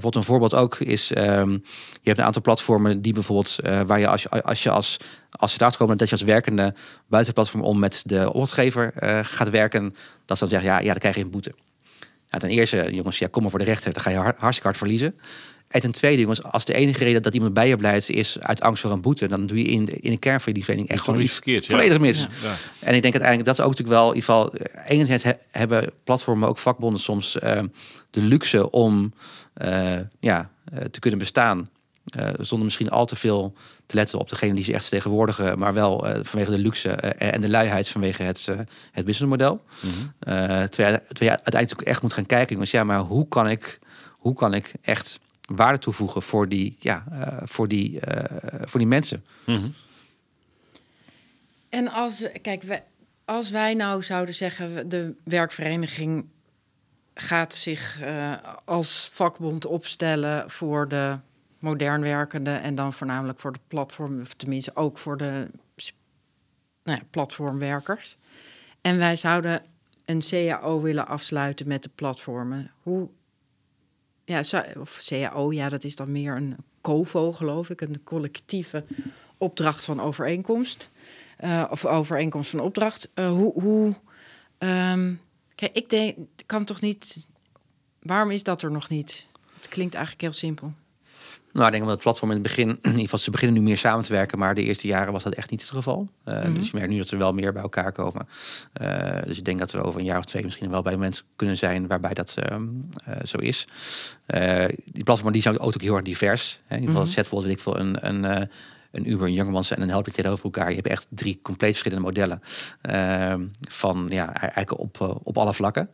[0.00, 1.60] wat een voorbeeld ook is, ehm, je
[2.02, 4.96] hebt een aantal platformen die bijvoorbeeld, eh, waar je als als, je als,
[5.30, 6.74] als je erachter komt dat je als werkende
[7.08, 10.78] buiten het platform om met de opdrachtgever eh, gaat werken, dat ze dan zeggen, ja,
[10.78, 11.52] ja, dan krijg je een boete.
[12.28, 14.62] Ja, ten eerste, jongens, ja, kom maar voor de rechter, dan ga je har- hartstikke
[14.68, 15.14] hard verliezen.
[15.70, 18.60] En ten tweede, jongens, als de enige reden dat iemand bij je blijft is uit
[18.60, 20.88] angst voor een boete, dan doe je in de, in de kern van je dienstverlening
[20.92, 21.70] echt gewoon iets verkeerd, ja.
[21.76, 22.18] volledig mis.
[22.20, 22.54] Ja.
[22.78, 25.32] En ik denk uiteindelijk, dat is ook natuurlijk wel, in ieder geval, eh, enerzijds he-
[25.50, 27.62] hebben platformen, ook vakbonden soms eh,
[28.10, 29.12] de luxe om
[29.54, 30.50] eh, ja,
[30.90, 31.68] te kunnen bestaan.
[32.38, 33.54] zonder misschien al te veel
[33.86, 37.50] te letten op degene die ze echt vertegenwoordigen, maar wel vanwege de luxe en de
[37.50, 38.48] luiheid vanwege het,
[38.92, 39.62] het businessmodel.
[40.18, 43.48] Eh, terwijl, je- terwijl je uiteindelijk echt moet gaan kijken, jongens, ja, maar hoe kan
[43.48, 43.78] ik,
[44.10, 45.18] hoe kan ik echt
[45.56, 49.24] waarde toevoegen voor die, ja, eh, voor die, eh, voor die mensen?
[49.46, 49.68] Mhm.
[51.68, 52.82] En als, we- kijk, we,
[53.24, 56.24] als wij nou zouden zeggen, de werkvereniging
[57.14, 58.32] gaat zich eh,
[58.64, 61.18] als vakbond opstellen voor de
[61.58, 65.50] modern werkende en dan voornamelijk voor de platform, of tenminste ook voor de
[66.84, 68.16] nou ja, platformwerkers.
[68.80, 69.62] En wij zouden
[70.04, 72.70] een CAO willen afsluiten met de platformen.
[72.82, 73.08] Hoe,
[74.24, 74.42] ja,
[74.78, 78.84] of CAO, ja, dat is dan meer een COVO, geloof ik, een collectieve
[79.38, 80.90] opdracht van overeenkomst.
[81.36, 83.10] Eh, of overeenkomst van opdracht.
[83.14, 83.52] Eh, hoe.
[83.52, 83.94] hoe
[84.58, 85.14] ehm,
[85.54, 87.26] kijk, ik denk, kan toch niet.
[88.02, 89.26] Waarom is dat er nog niet?
[89.56, 90.72] Het klinkt eigenlijk heel simpel.
[91.52, 93.62] Nou, ik denk dat het platform in het begin, in ieder geval, ze beginnen nu
[93.62, 96.08] meer samen te werken, maar de eerste jaren was dat echt niet het geval.
[96.24, 96.54] Eh, Mhm.
[96.54, 98.28] Dus je merkt nu dat ze wel meer bij elkaar komen.
[98.72, 101.24] Eh, dus ik denk dat we over een jaar of twee misschien wel bij mensen
[101.36, 102.62] kunnen zijn waarbij dat ehm,
[103.04, 103.64] eh, zo is.
[104.84, 106.60] Die platformen die zijn ook heel erg divers.
[106.66, 106.74] Hè.
[106.74, 107.12] In ieder geval, Mhm.
[107.20, 108.48] Setwall, weet ik veel, een, een,
[108.90, 110.68] een Uber, een Jongemans en een Helping tegenover elkaar.
[110.68, 112.40] Je hebt echt drie compleet verschillende modellen
[112.82, 115.90] ehm, van ja, eigenlijk op, eh, op alle vlakken.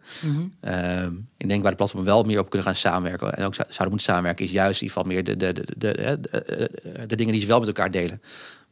[0.60, 3.68] Ehm, ik denk waar de platformen wel meer op kunnen gaan samenwerken en ook zou-
[3.68, 7.06] zouden moeten samenwerken, is juist in ieder geval meer de, de, de, de, de, de-
[7.06, 8.20] de dingen die ze wel met elkaar delen.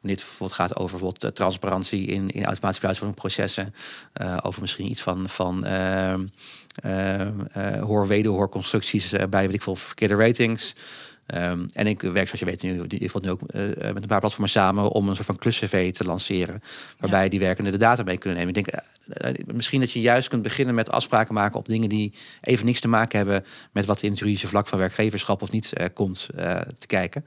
[0.03, 3.75] Het bijvoorbeeld gaat over bijvoorbeeld eh, transparantie in, in automatische besluitvormingsprocessen.
[4.12, 6.25] eh over misschien iets van, van ehm
[6.75, 10.75] ehm, eh, hoor wederhoorconstructies eh, bij weet ik veel verkeerde ratings.
[11.27, 14.03] Ehm, en ik werk, zoals je weet, nu, in ieder geval nu ook eh, met
[14.03, 16.62] een paar platformen samen om een soort van klus-CV te lanceren.
[16.99, 18.55] Waarbij die werkenden de data mee kunnen nemen.
[18.55, 21.89] Ik denk eh, eh, misschien dat je juist kunt beginnen met afspraken maken op dingen
[21.89, 25.51] die even niks te maken hebben met wat in het juridische vlak van werkgeverschap of
[25.51, 27.25] niet eh, komt eh, te kijken.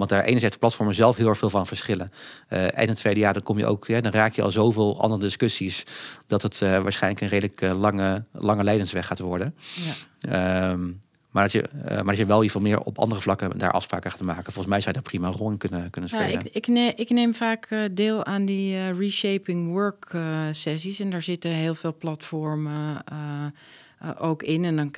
[0.00, 2.12] Omdat daar enerzijds de platformen zelf heel erg veel van verschillen.
[2.48, 5.00] Eh, en het tweede jaar dan kom je ook, ja, dan raak je al zoveel
[5.00, 5.84] andere discussies
[6.26, 9.54] dat het eh, waarschijnlijk een redelijk eh, lange, lange leidensweg gaat worden.
[10.20, 10.70] Ja.
[10.70, 10.88] Ehm,
[11.30, 13.58] maar, dat je, eh, maar dat je wel in ieder geval meer op andere vlakken
[13.58, 14.52] daar afspraken gaat maken.
[14.52, 16.44] Volgens mij zou je daar prima een rol in kunnen, kunnen Ja, spelen.
[16.44, 20.12] ik, ik, neem, ik neem vaak eh, deel aan die eh, reshaping work
[20.50, 21.00] sessies.
[21.00, 23.02] En daar zitten heel veel platformen
[24.18, 24.64] ook in.
[24.64, 24.92] En dan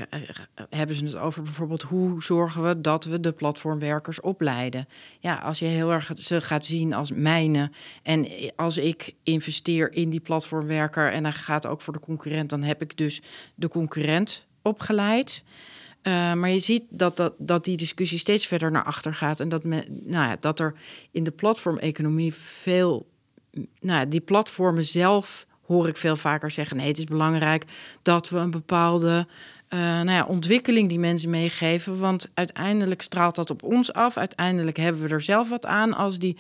[0.71, 4.89] hebben ze het over bijvoorbeeld hoe zorgen we dat we de platformwerkers opleiden.
[5.19, 7.71] Ja, als je heel erg ze gaat zien als mijne.
[8.03, 12.63] En als ik investeer in die platformwerker en hij gaat ook voor de concurrent, dan
[12.63, 13.23] heb ik dus
[13.55, 15.45] de concurrent opgeleid.
[16.03, 19.41] Uh, maar je ziet dat, dat, dat die discussie steeds verder naar achter gaat.
[19.41, 20.75] En dat, nou ja, dat er
[21.11, 23.07] in de platformeconomie veel.
[23.81, 27.65] Nou ja, die platformen zelf hoor ik veel vaker zeggen: nee, het is belangrijk
[28.03, 29.27] dat we een bepaalde.
[29.69, 31.99] Uh, nou ja, ontwikkeling die mensen meegeven.
[31.99, 34.17] Want uiteindelijk straalt dat op ons af.
[34.17, 36.37] Uiteindelijk hebben we er zelf wat aan als die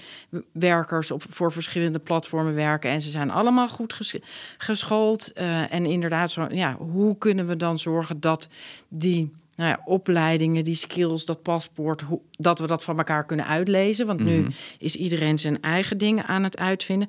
[0.52, 2.90] werkers op, voor verschillende platformen werken.
[2.90, 4.16] En ze zijn allemaal goed ges
[4.58, 5.30] geschoold.
[5.34, 8.48] Uh, en inderdaad, zo, ja, hoe kunnen we dan zorgen dat
[8.88, 13.46] die nou ja, opleidingen, die skills, dat paspoort, hoe, dat we dat van elkaar kunnen
[13.46, 14.06] uitlezen.
[14.06, 14.42] Want mm -hmm.
[14.42, 14.48] nu
[14.78, 17.08] is iedereen zijn eigen dingen aan het uitvinden.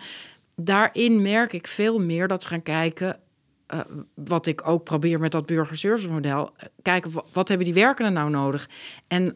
[0.56, 3.20] Daarin merk ik veel meer dat we gaan kijken.
[3.74, 3.80] Uh,
[4.14, 6.52] wat ik ook probeer met dat burgerservice model.
[6.82, 8.70] Kijken wat hebben die werkenden nou nodig?
[9.08, 9.36] En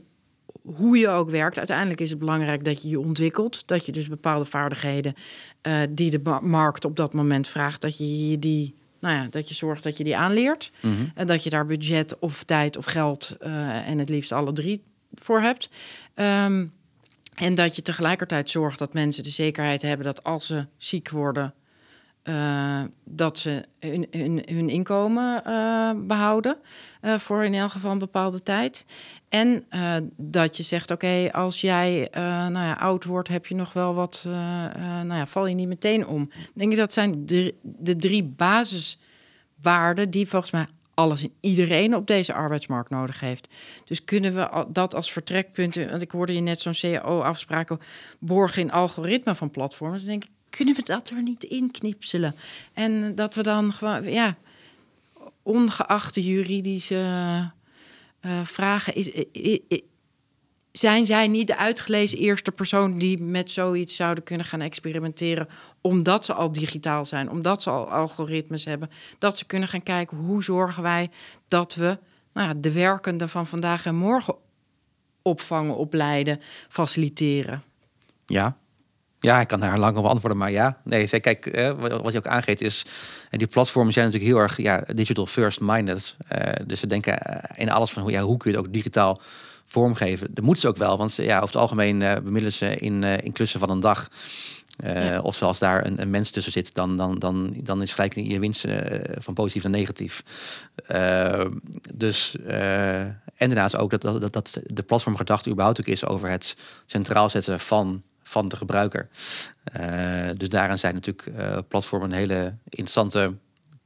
[0.76, 3.68] hoe je ook werkt, uiteindelijk is het belangrijk dat je je ontwikkelt.
[3.68, 5.14] Dat je dus bepaalde vaardigheden
[5.68, 8.76] uh, die de markt op dat moment vraagt, dat je die.
[9.00, 10.72] Nou ja, dat je zorgt dat je die aanleert.
[10.80, 10.94] Mhm.
[11.16, 14.84] En dat je daar budget of tijd of geld uh, en het liefst alle drie
[15.14, 15.70] voor hebt.
[16.16, 16.74] Um,
[17.36, 21.54] en dat je tegelijkertijd zorgt dat mensen de zekerheid hebben dat als ze ziek worden,
[22.30, 26.58] uh, dat ze hun, hun, hun inkomen uh, behouden
[27.02, 28.86] uh, voor in elk geval een bepaalde tijd.
[29.30, 29.66] En
[30.16, 34.22] dat je zegt, oké, als jij nou ja, oud wordt, heb je nog wel wat,
[35.04, 36.30] nou ja, val je niet meteen om.
[36.54, 42.08] Denk ik dat zijn de, de drie basiswaarden die volgens mij alles en iedereen op
[42.08, 43.54] deze arbeidsmarkt nodig heeft.
[43.86, 47.80] Dus kunnen we dat als vertrekpunt, want ik hoorde je net zo'n CAO-afspraken
[48.20, 49.98] borgen in algoritme van platforms.
[49.98, 52.36] Dan denk ik, kunnen we dat er niet in knipselen?
[52.74, 54.38] En dat we dan gewoon, ja,
[55.44, 57.52] ongeacht de juridische
[58.22, 58.94] uh, vragen,
[60.72, 65.48] zijn zij niet de uitgelezen eerste persoon die met zoiets zouden kunnen gaan experimenteren,
[65.82, 70.18] omdat ze al digitaal zijn, omdat ze al algoritmes hebben, dat ze kunnen gaan kijken
[70.18, 71.10] hoe zorgen wij
[71.48, 72.00] dat we
[72.34, 74.36] nou ja, de werkenden van vandaag en morgen
[75.22, 77.64] opvangen, opleiden, faciliteren.
[78.26, 78.58] Ja,
[79.20, 80.78] ja, ik kan daar lang op antwoorden, maar ja.
[80.84, 82.86] Nee, zeg, kijk, eh, wat je ook aangeeft is...
[83.30, 86.16] En die platformen zijn natuurlijk heel erg ja, digital first minded.
[86.32, 89.22] Uh, dus ze denken in alles van hoe, ja, hoe kun je het ook digitaal
[89.66, 90.28] vormgeven.
[90.34, 93.18] Dat moeten ze ook wel, want ja, over het algemeen uh, bemiddelen ze in, uh,
[93.18, 94.08] in klussen van een dag.
[95.22, 98.40] Of zoals daar een, een, mens tussen zit, dan, dan, dan, dan is gelijk je
[98.40, 98.66] winst
[99.18, 100.24] van positief naar negatief.
[101.96, 107.30] dus, en daarnaast ook dat, dat, dat de platformgedachte überhaupt ook is over het centraal
[107.30, 108.04] zetten van,
[108.46, 109.10] de gebruiker.
[110.38, 111.30] dus daarin zijn natuurlijk
[111.68, 113.34] platformen een hele interessante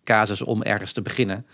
[0.03, 1.45] casus om ergens te beginnen.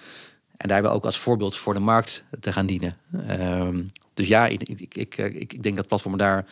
[0.58, 2.98] En daar hebben we ook als voorbeeld voor de markt te gaan dienen.
[3.28, 3.84] Ehm,
[4.14, 6.46] dus ja, ik, ik, ik, denk dat platformen daar,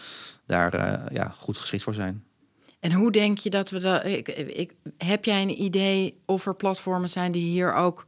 [0.46, 2.24] daar uh, ja, goed geschikt voor zijn.
[2.80, 4.04] En hoe denk je dat we dat.
[4.98, 8.06] Heb jij een idee of er platformen zijn die hier ook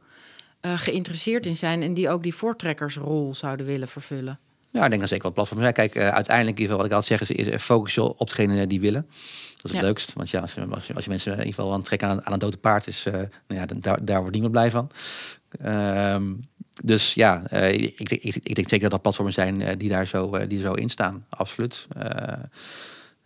[0.60, 4.38] geïnteresseerd in zijn en die ook die voortrekkersrol zouden willen vervullen?
[4.78, 5.90] Ja, ik denk dat zeker wel platformen zijn.
[5.90, 9.06] Kijk, uh, uiteindelijk, wat ik altijd zeg, is, is focus je op degene die willen.
[9.56, 10.12] Dat is het leukst.
[10.12, 12.32] Want ja, als je, als je, mensen in ieder geval aan het trekken aan, aan
[12.32, 14.90] een dode paard is, uh, nou ja, daar, daar wordt niemand blij van.
[16.14, 16.48] Um,
[16.84, 20.46] dus ja, uh, ik, ik, ik, denk zeker dat er platformen zijn die daar zo,
[20.46, 21.26] die zo in staan.
[21.28, 21.86] Absoluut.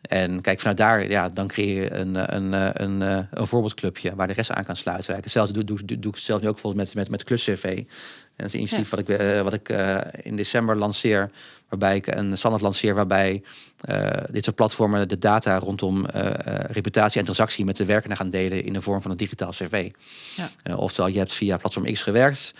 [0.00, 3.00] en kijk, vanuit daar, ja, dan creëer je een, een, een,
[3.30, 5.14] een voorbeeldclubje waar de rest aan kan sluiten.
[5.14, 7.84] Hetzelfde doe, doe, doe, doe ik zelf nu ook bijvoorbeeld met, met, met Klus CV
[8.37, 11.30] dat is een initiatief wat ik, uh, wat ik uh, in december lanceer.
[11.68, 13.43] Waarbij ik een standaard lanceer waarbij
[13.91, 16.07] uh, dit soort platformen de data rondom
[16.66, 19.91] reputatie en transactie met de werkenden gaan delen in de vorm van een digitaal cv.
[20.37, 20.76] Ja.
[20.76, 22.55] oftewel, je hebt via platform X gewerkt.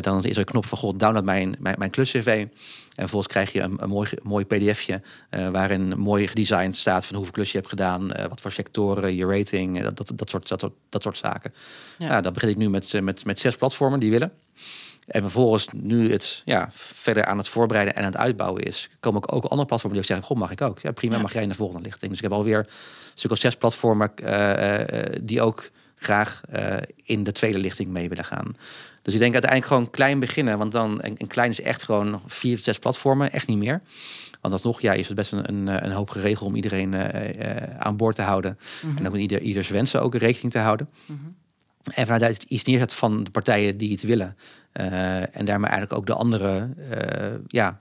[0.00, 2.26] dan is er een knop van god, download mijn, mijn, mijn klus cv.
[2.26, 2.48] En
[2.94, 5.02] vervolgens krijg je een, een mooi, mooi pdfje
[5.50, 9.82] waarin mooi gedesigned staat van hoeveel klus je hebt gedaan, wat voor sectoren, je rating,
[9.82, 11.52] dat, dat, dat, soort, dat, dat soort zaken.
[11.98, 12.08] Ja.
[12.08, 14.32] Nou, dat begin ik nu met, met, met zes platformen die willen.
[15.12, 19.22] En vervolgens, nu het ja, verder aan het voorbereiden en aan het uitbouwen is, komen
[19.22, 20.80] ook, ook andere platformen die ook zeggen: Goh, mag ik ook?
[20.80, 22.08] Ja, prima, mag jij in de volgende lichting.
[22.08, 22.66] Dus ik heb alweer een
[23.14, 24.80] stuk of zes platformen uh,
[25.22, 28.56] die ook graag uh, in de tweede lichting mee willen gaan.
[29.02, 30.58] Dus ik denk uiteindelijk gewoon klein beginnen.
[30.58, 33.80] Want dan, een, klein is echt gewoon vier tot zes platformen, echt niet meer.
[34.40, 37.96] Want alsnog, ja, is het best een, een, een hoop geregeld om iedereen uh, aan
[37.96, 38.58] boord te houden.
[38.82, 40.88] Mm En ook met ieder, ieders wensen ook rekening te houden.
[41.06, 41.34] Mm -hmm.
[41.94, 44.36] En vanuit iets neerzet van de partijen die het willen.
[44.80, 47.80] Uh, en daarmee eigenlijk ook de andere, uh, ja,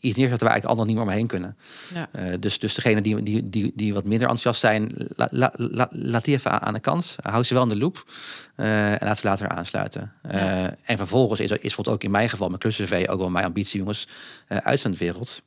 [0.00, 1.56] iets neerzetten waar eigenlijk anderen niet meer omheen kunnen.
[1.94, 2.08] Ja.
[2.16, 5.88] Uh, dus, dus degene die, die, die, die wat minder enthousiast zijn, la, la, la,
[5.90, 7.16] laat die even aan de kant.
[7.20, 8.04] Hou ze wel in de loop
[8.56, 10.12] en laat ze later aansluiten.
[10.30, 10.76] Ja.
[10.82, 13.78] en vervolgens is, is bijvoorbeeld ook in mijn geval, met KlusCV, ook wel mijn ambitie,
[13.78, 14.08] jongens,
[14.46, 15.42] uitzendwereld.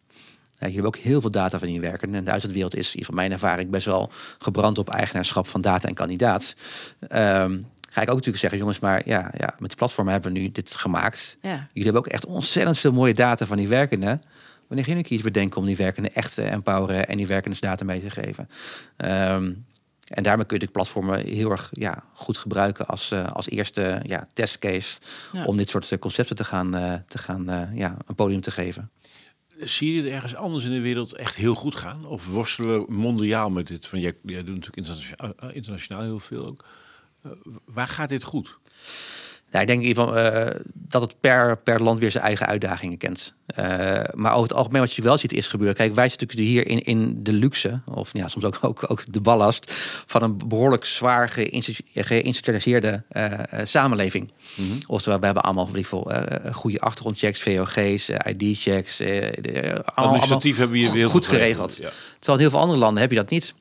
[0.59, 2.15] Jullie hebben ook heel veel data van die werken.
[2.15, 5.93] En de uitzendwereld is, van mijn ervaring, best wel gebrand op eigenaarschap van data en
[5.93, 6.55] kandidaat.
[7.11, 7.65] Um,
[7.95, 10.51] ga ik ook natuurlijk zeggen, jongens, maar ja, ja met de platform hebben we nu
[10.51, 11.37] dit gemaakt.
[11.41, 11.49] Ja.
[11.49, 14.21] Jullie hebben ook echt ontzettend veel mooie data van die werkenden.
[14.67, 17.85] Wanneer ging ik iets bedenken om die werkenden echt te empoweren en die werkenden data
[17.85, 18.49] mee te geven?
[18.97, 19.65] Um,
[20.07, 24.01] en daarmee kun je de platformen heel erg ja, goed gebruiken als, uh, als eerste
[24.03, 24.99] ja, testcase
[25.31, 25.45] ja.
[25.45, 28.51] om dit soort eh, concepten te gaan, uh, te gaan uh, ja, een podium te
[28.51, 28.91] geven.
[29.59, 32.05] Zie je het ergens anders in de wereld echt heel goed gaan?
[32.05, 33.87] Of worstelen we mondiaal met dit?
[33.87, 36.65] Van, jij, jij doet natuurlijk internationaal, internationaal heel veel ook.
[37.25, 37.31] Uh,
[37.65, 38.59] waar gaat dit goed?
[39.55, 42.47] Ja, ik denk in ieder geval eh, dat het per, per land weer zijn eigen
[42.47, 43.33] uitdagingen kent.
[43.59, 43.65] Uh,
[44.13, 45.75] maar over het algemeen wat je wel ziet is gebeuren.
[45.75, 49.13] Kijk, wij zitten natuurlijk hier in, in de luxe, of ja, soms ook, ook, ook
[49.13, 49.71] de ballast
[50.05, 51.29] van een behoorlijk zwaar
[51.93, 53.31] geïnstitutionaliseerde uh,
[53.63, 54.31] samenleving.
[54.55, 54.77] Mm -hmm.
[54.87, 56.11] Oftewel, we hebben allemaal geval
[56.51, 59.01] goede achtergrondchecks, VOG's, ID-checks.
[59.85, 61.77] Administratief hebben we hier heel goed geregeld.
[61.77, 61.89] Ja.
[62.19, 63.53] Terwijl in heel veel andere landen heb je dat niet.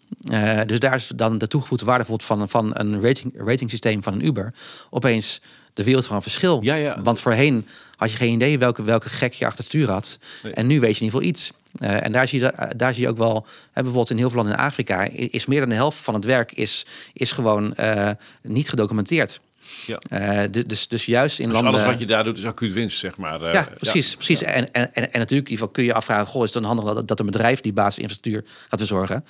[0.66, 4.24] dus daar is dan de toegevoegde waarde van, van een rating, rating systeem van een
[4.24, 4.54] Uber
[4.90, 5.40] opeens
[5.74, 6.58] de wereld van verschil.
[6.62, 7.00] Ja, ja.
[7.02, 7.66] Want voorheen
[7.96, 10.18] had je geen idee welke, welke gek je achter het stuur had.
[10.54, 11.52] En nu weet je in ieder geval iets.
[11.82, 14.36] Uh, en daar zie, je, daar zie je ook wel, hè, bijvoorbeeld in heel veel
[14.36, 18.10] landen in Afrika, is meer dan de helft van het werk is, is gewoon uh,
[18.42, 19.40] niet gedocumenteerd.
[19.86, 19.98] Ja.
[20.42, 21.72] Uh, dus, dus juist in dus landen.
[21.72, 23.42] Alles wat je daar doet is acuut winst, zeg maar.
[23.42, 24.10] Uh, ja, precies.
[24.10, 24.16] Ja.
[24.16, 24.42] precies.
[24.42, 27.08] En, en, en, en natuurlijk in kun je afvragen: goh, is het dan handig dat,
[27.08, 29.24] dat een bedrijf die basisinfrastructuur gaat verzorgen?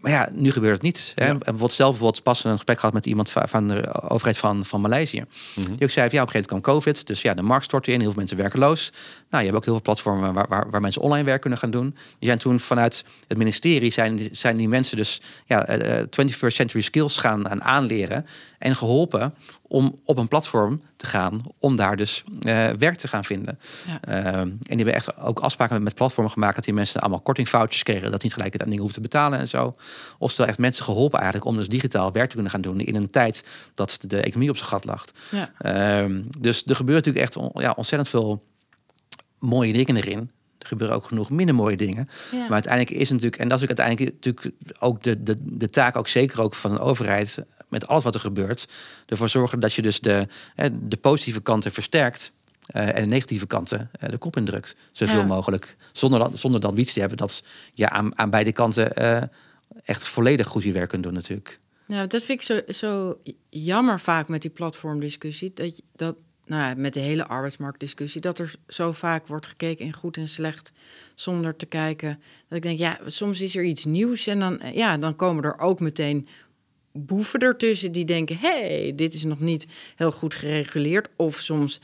[0.00, 1.12] Maar ja, nu gebeurt het niet.
[1.14, 1.24] Hè?
[1.24, 1.30] Ja.
[1.30, 4.80] En bijvoorbeeld zelf bijvoorbeeld pas een gesprek gehad met iemand van de overheid van, van
[4.80, 5.18] Maleisië.
[5.18, 5.76] Mm -hmm.
[5.76, 7.64] Die ook zei: van, ja, op een gegeven moment kwam COVID, dus ja, de markt
[7.64, 8.92] stortte in, heel veel mensen werkeloos.
[9.30, 11.70] Nou, je hebt ook heel veel platformen waar, waar, waar mensen online werk kunnen gaan
[11.70, 11.96] doen.
[12.18, 16.82] Die zijn toen vanuit het ministerie zijn, zijn die mensen dus ja, uh, 21st century
[16.82, 18.26] skills gaan aan aanleren
[18.58, 23.24] en geholpen om op een platform te gaan om daar dus uh, werk te gaan
[23.24, 23.58] vinden.
[23.86, 24.00] Ja.
[24.08, 27.20] Uh, en die hebben echt ook afspraken met, met platformen gemaakt dat die mensen allemaal
[27.20, 29.74] kortingfoutjes kregen, dat niet gelijk het aan dingen hoeven te betalen en zo.
[30.18, 33.10] Oftewel echt mensen geholpen eigenlijk om dus digitaal werk te kunnen gaan doen in een
[33.10, 35.04] tijd dat de economie op zijn gat lag.
[35.30, 36.04] Ja.
[36.04, 38.44] Uh, dus er gebeurt natuurlijk echt on, ja, ontzettend veel
[39.38, 40.30] mooie dingen erin.
[40.58, 42.08] Er gebeuren ook genoeg minder mooie dingen.
[42.30, 42.38] Ja.
[42.38, 45.70] Maar uiteindelijk is het natuurlijk, en dat is ook uiteindelijk natuurlijk ook de, de, de
[45.70, 48.68] taak, ook zeker ook van een overheid, met alles wat er gebeurt,
[49.06, 50.26] ervoor zorgen dat je dus de,
[50.82, 52.32] de positieve kanten versterkt.
[52.76, 54.76] Uh, en de negatieve kanten uh, de kop indrukt.
[54.90, 55.24] Zoveel ja.
[55.24, 55.76] mogelijk.
[55.92, 59.22] Zonder, zonder de ambitie te hebben dat je aan, aan beide kanten uh,
[59.84, 61.58] echt volledig goed je werk kunt doen natuurlijk.
[61.86, 65.52] Nou, dat vind ik zo, zo jammer vaak met die platformdiscussie.
[65.54, 69.92] Dat, dat nou ja, met de hele arbeidsmarktdiscussie, dat er zo vaak wordt gekeken in
[69.92, 70.72] goed en slecht,
[71.14, 72.20] zonder te kijken.
[72.48, 75.58] Dat ik denk, ja, soms is er iets nieuws en dan, ja, dan komen er
[75.58, 76.28] ook meteen
[76.92, 79.66] boeven ertussen die denken: hey, dit is nog niet
[79.96, 81.08] heel goed gereguleerd.
[81.16, 81.80] Of soms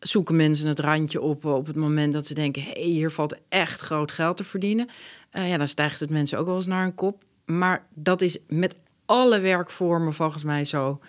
[0.00, 3.80] zoeken mensen het randje op op het moment dat ze denken: hey, hier valt echt
[3.80, 4.88] groot geld te verdienen.
[5.32, 7.26] Uh, ja, dan stijgt het mensen ook wel eens naar een kop.
[7.50, 8.76] Maar dat is met
[9.06, 11.00] alle werkvormen volgens mij zo.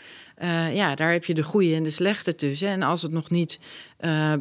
[0.41, 2.67] Uh, ja, daar heb je de goede en de slechte tussen.
[2.67, 3.59] En als het nog niet
[3.99, 4.33] uh,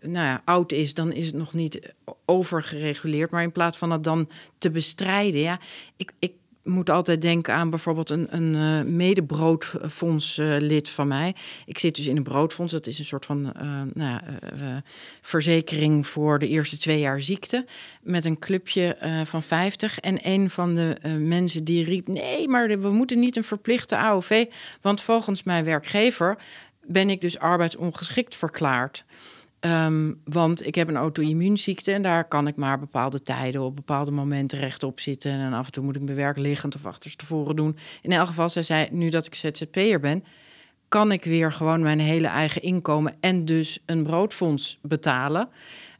[0.00, 1.92] nou ja, oud is, dan is het nog niet
[2.24, 3.30] overgereguleerd.
[3.30, 4.28] Maar in plaats van dat dan
[4.58, 5.60] te bestrijden, ja,
[5.96, 6.32] ik, ik
[6.64, 11.34] moet altijd denken aan bijvoorbeeld een, een uh, medebroodfondslid uh, van mij.
[11.66, 12.72] Ik zit dus in een broodfonds.
[12.72, 14.20] Dat is een soort van uh, nou
[15.20, 17.64] verzekering voor de eerste twee jaar ziekte.
[18.02, 20.00] Met een clubje van 50.
[20.00, 24.44] En een van de mensen die riep: Nee, maar we moeten niet een verplichte AOV.
[24.80, 26.36] Want volgens mijn werkgever
[26.86, 29.04] ben ik dus arbeidsongeschikt verklaard.
[29.66, 34.10] Um, want ik heb een auto-immuunziekte en daar kan ik maar bepaalde tijden op bepaalde
[34.10, 35.32] momenten rechtop zitten.
[35.32, 37.76] En af en toe moet ik mijn werk liggend of achterstevoren doen.
[38.02, 40.24] In elk geval, zij nu dat ik ZZP'er ben,
[40.88, 45.48] kan ik weer gewoon mijn hele eigen inkomen en dus een broodfonds betalen.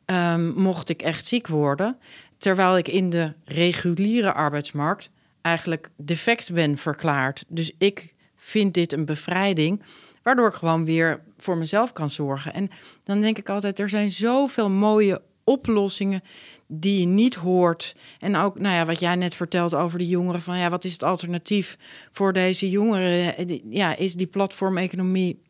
[0.07, 1.97] Um, mocht ik echt ziek worden.
[2.39, 5.11] Terwijl ik in de reguliere arbeidsmarkt
[5.41, 7.45] eigenlijk defect ben verklaard.
[7.49, 9.83] Dus ik vind dit een bevrijding
[10.25, 12.55] Waardoor ik gewoon weer voor mezelf kan zorgen.
[12.55, 12.71] En
[13.03, 16.23] dan denk ik altijd, er zijn zoveel mooie oplossingen
[16.67, 17.97] die je niet hoort.
[18.19, 20.93] En ook, nou ja, wat jij net vertelt over de jongeren, van ja, wat is
[20.93, 21.77] het alternatief
[22.11, 23.35] voor deze jongeren?
[23.71, 25.41] Ja, is die platformeconomie,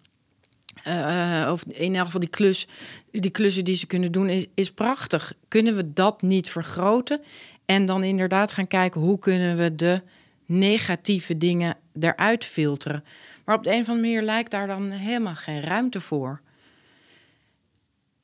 [0.89, 2.66] uh, of in elk geval die klus,
[3.11, 5.33] die klussen die ze kunnen doen, is, is prachtig.
[5.49, 7.20] Kunnen we dat niet vergroten?
[7.64, 10.03] En dan inderdaad gaan kijken hoe kunnen we de
[10.47, 13.05] negatieve dingen eruit filteren.
[13.45, 16.40] Maar op de een of andere manier lijkt daar dan helemaal geen ruimte voor.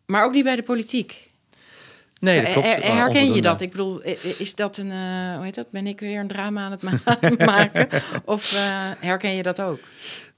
[0.06, 1.30] Maar ook niet bij de politiek.
[2.20, 2.82] Nee, dat klopt.
[2.82, 3.60] herken je dat?
[3.60, 4.02] Ik bedoel,
[4.38, 5.70] is dat een, uh, hoe heet dat?
[5.70, 6.98] Ben ik weer een drama aan het ma
[7.44, 7.88] maken?
[8.24, 8.60] Of uh,
[8.98, 9.80] herken je dat ook?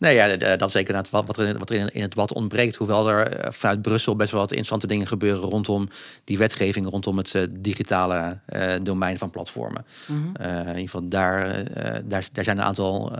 [0.03, 2.74] Nee, ja, dat is zeker wat, wat er, wat er in het debat ontbreekt.
[2.74, 5.88] Hoewel er eh, vanuit Brussel best wel wat interessante dingen gebeuren rondom
[6.24, 9.84] die wetgeving, rondom het uh, digitale uh, domein van platformen.
[10.07, 10.46] Mm -hmm.
[10.46, 11.64] in ieder geval, daar,
[12.05, 13.12] daar, daar zijn een aantal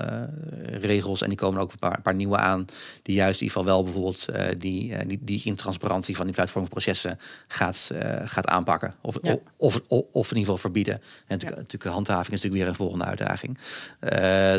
[0.81, 2.65] regels en die komen ook een paar, een paar, nieuwe aan.
[3.03, 4.27] Die juist in ieder geval wel bijvoorbeeld
[4.59, 7.19] die, die, die intransparantie van die platformprocessen
[7.49, 7.91] gaat,
[8.25, 8.95] gaat aanpakken.
[9.01, 9.37] Of, ja.
[9.57, 10.95] of, of, of, in ieder geval verbieden.
[10.95, 11.63] En natuurlijk, ja.
[11.63, 13.59] natuurlijk handhaving is natuurlijk weer een volgende uitdaging.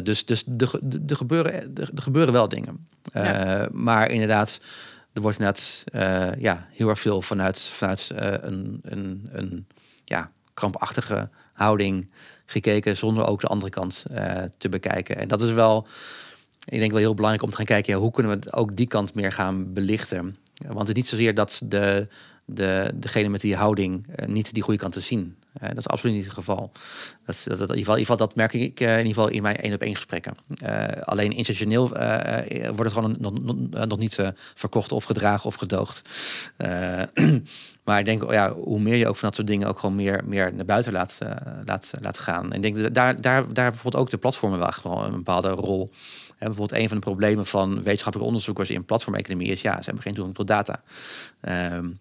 [0.05, 1.73] dus dus de, de, de gebeuren.
[1.73, 2.87] De, de gebeuren wel dingen.
[3.13, 3.61] Ja.
[3.61, 4.59] Uh, maar inderdaad,
[5.13, 9.67] er wordt net uh, ja, heel erg veel vanuit, vanuit uh, een, een, een
[10.05, 12.09] ja, krampachtige houding
[12.45, 14.05] gekeken, zonder ook de andere kant
[14.57, 15.17] te bekijken.
[15.17, 15.87] En dat is wel
[16.65, 18.87] ik denk wel heel belangrijk om te gaan kijken, ja, hoe kunnen we ook die
[18.87, 20.35] kant meer gaan belichten.
[20.67, 22.07] Want het is niet zozeer dat de,
[22.45, 25.37] de, degene met die houding niet die goede kant te zien.
[25.59, 26.71] Dat is absoluut niet het geval.
[27.25, 29.81] Dat, in, ieder geval, dat merk ik uh, in ieder geval in mijn één op
[29.81, 30.35] één gesprekken.
[31.03, 33.33] alleen institutioneel wordt het gewoon nog,
[33.87, 34.17] nog, niet
[34.53, 36.01] verkocht of gedragen of gedoogd.
[37.85, 40.21] maar ik denk, ja, hoe meer je ook van dat soort dingen ook gewoon meer,
[40.25, 41.17] meer naar buiten laat,
[41.65, 42.53] laat, laat gaan.
[42.53, 45.89] En ik denk, daar, daar, daar bijvoorbeeld ook de platformen wel gewoon een bepaalde rol
[46.49, 50.13] bijvoorbeeld een van de problemen van wetenschappelijke onderzoekers in platformeconomie is ja, ze hebben geen
[50.13, 50.81] toegang tot data.
[51.41, 51.99] Um,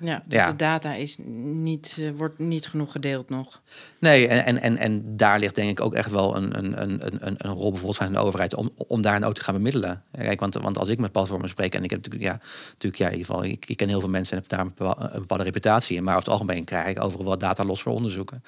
[0.00, 0.50] ja, dus ja.
[0.50, 3.60] de data is niet, uh, wordt niet genoeg gedeeld nog.
[3.98, 7.00] Nee, en, en, en, en daar ligt denk ik ook echt wel een, een, een,
[7.26, 10.02] een, een rol bijvoorbeeld van de overheid om, om daar ook te gaan bemiddelen.
[10.12, 12.40] Kijk, want, want als ik met platformen spreek, en ik heb natuurlijk, ja,
[12.72, 14.72] natuurlijk, ja, in ieder geval, ik, ik ken heel veel mensen en heb daar een
[14.76, 17.82] bepaalde, een bepaalde reputatie in, maar over het algemeen krijg ik overal wat data los
[17.82, 18.42] voor onderzoeken.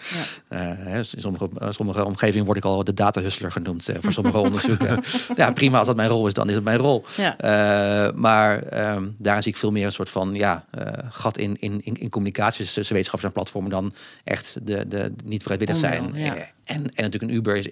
[0.48, 0.76] Ja.
[0.86, 5.02] Uh, in sommige, sommige omgevingen word ik al de datahustler genoemd uh, voor sommige onderzoeken.
[5.36, 7.04] ja, prima, als dat mijn rol is, dan is het mijn rol.
[7.16, 8.12] Ja.
[8.14, 10.64] Maar um, daar zie ik veel meer een soort van ja,
[11.10, 13.92] gat in, in, in, in communicaties tussen wetenschappers en platformen dan
[14.24, 16.10] echt de, de niet bereidwillig zijn.
[16.14, 16.34] Ja.
[16.64, 17.68] En, en natuurlijk een Uber is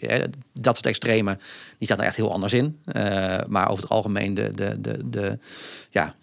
[0.52, 1.36] dat soort extreme,
[1.78, 2.78] die staat er echt heel anders in.
[2.96, 5.38] Uh, maar over het algemeen de, de, de, de,
[5.90, 6.14] ja,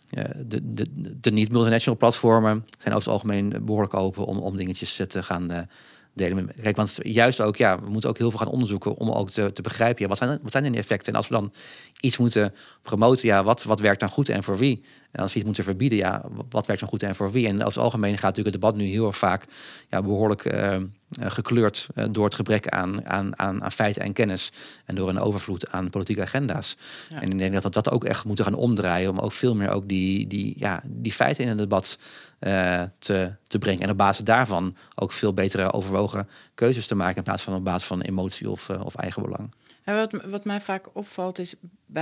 [0.46, 0.86] de, de,
[1.20, 5.68] de niet-multinational platformen zijn over het algemeen behoorlijk open om, om dingetjes te gaan
[6.16, 6.50] delen.
[6.62, 9.52] Kijk, want juist ook, ja, we moeten ook heel veel gaan onderzoeken om ook te,
[9.54, 11.12] te begrijpen, ja, wat zijn, wat zijn de effecten?
[11.12, 11.54] En als we dan
[12.00, 14.84] iets moeten promoten, ja, wat, wat werkt dan goed en voor wie?
[15.12, 17.48] En als we iets moeten verbieden, ja, wat werkt dan goed en voor wie?
[17.48, 19.44] En over het algemeen gaat natuurlijk het debat nu heel erg vaak
[19.90, 20.78] ja, behoorlijk uh,
[21.20, 24.52] gekleurd uh, door het gebrek aan, aan, aan, aan, feiten en kennis
[24.86, 26.78] en door een overvloed aan politieke agenda's.
[27.10, 27.22] Ja.
[27.22, 29.70] En ik denk dat we dat ook echt moeten gaan omdraaien om ook veel meer
[29.70, 32.00] ook die, die, ja, die feiten in het debat
[32.46, 33.82] uh, te, te brengen.
[33.82, 37.64] En op basis daarvan ook veel betere overwogen keuzes te maken in plaats van op
[37.64, 39.54] basis van emotie of, of eigen belang.
[39.84, 41.54] En wat, wat mij vaak opvalt is,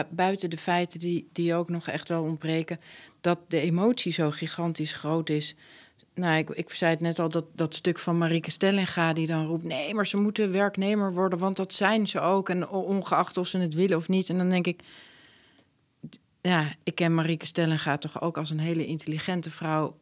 [0.10, 2.80] buiten de feiten die, die ook nog echt wel ontbreken,
[3.22, 5.56] dat de emotie zo gigantisch groot is.
[6.16, 9.46] Nou, ik, ik zei het net al, dat, dat stuk van Marieke Stellinga die dan
[9.46, 9.64] roept...
[9.64, 12.50] nee, maar ze moeten werknemer worden, want dat zijn ze ook.
[12.50, 14.30] En ongeacht of ze het willen of niet.
[14.30, 14.82] En dan denk ik,
[16.42, 19.98] ja, ik ken Marieke Stellinga toch ook als een hele intelligente vrouw...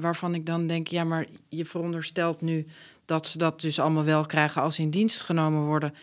[0.00, 2.66] waarvan ik dan denk, ja, maar je veronderstelt nu...
[3.04, 5.94] dat ze dat dus allemaal wel krijgen als ze in dienst genomen worden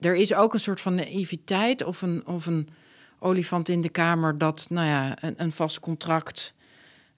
[0.00, 2.68] er is ook een soort van naïviteit of een, of een
[3.18, 6.54] olifant in de kamer dat nou ja, een, een vast contract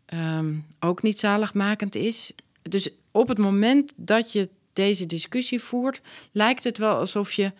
[0.07, 2.33] ehm, ook niet zaligmakend is.
[2.63, 6.01] Dus op het moment dat je deze discussie voert,
[6.33, 7.53] lijkt het wel alsof je,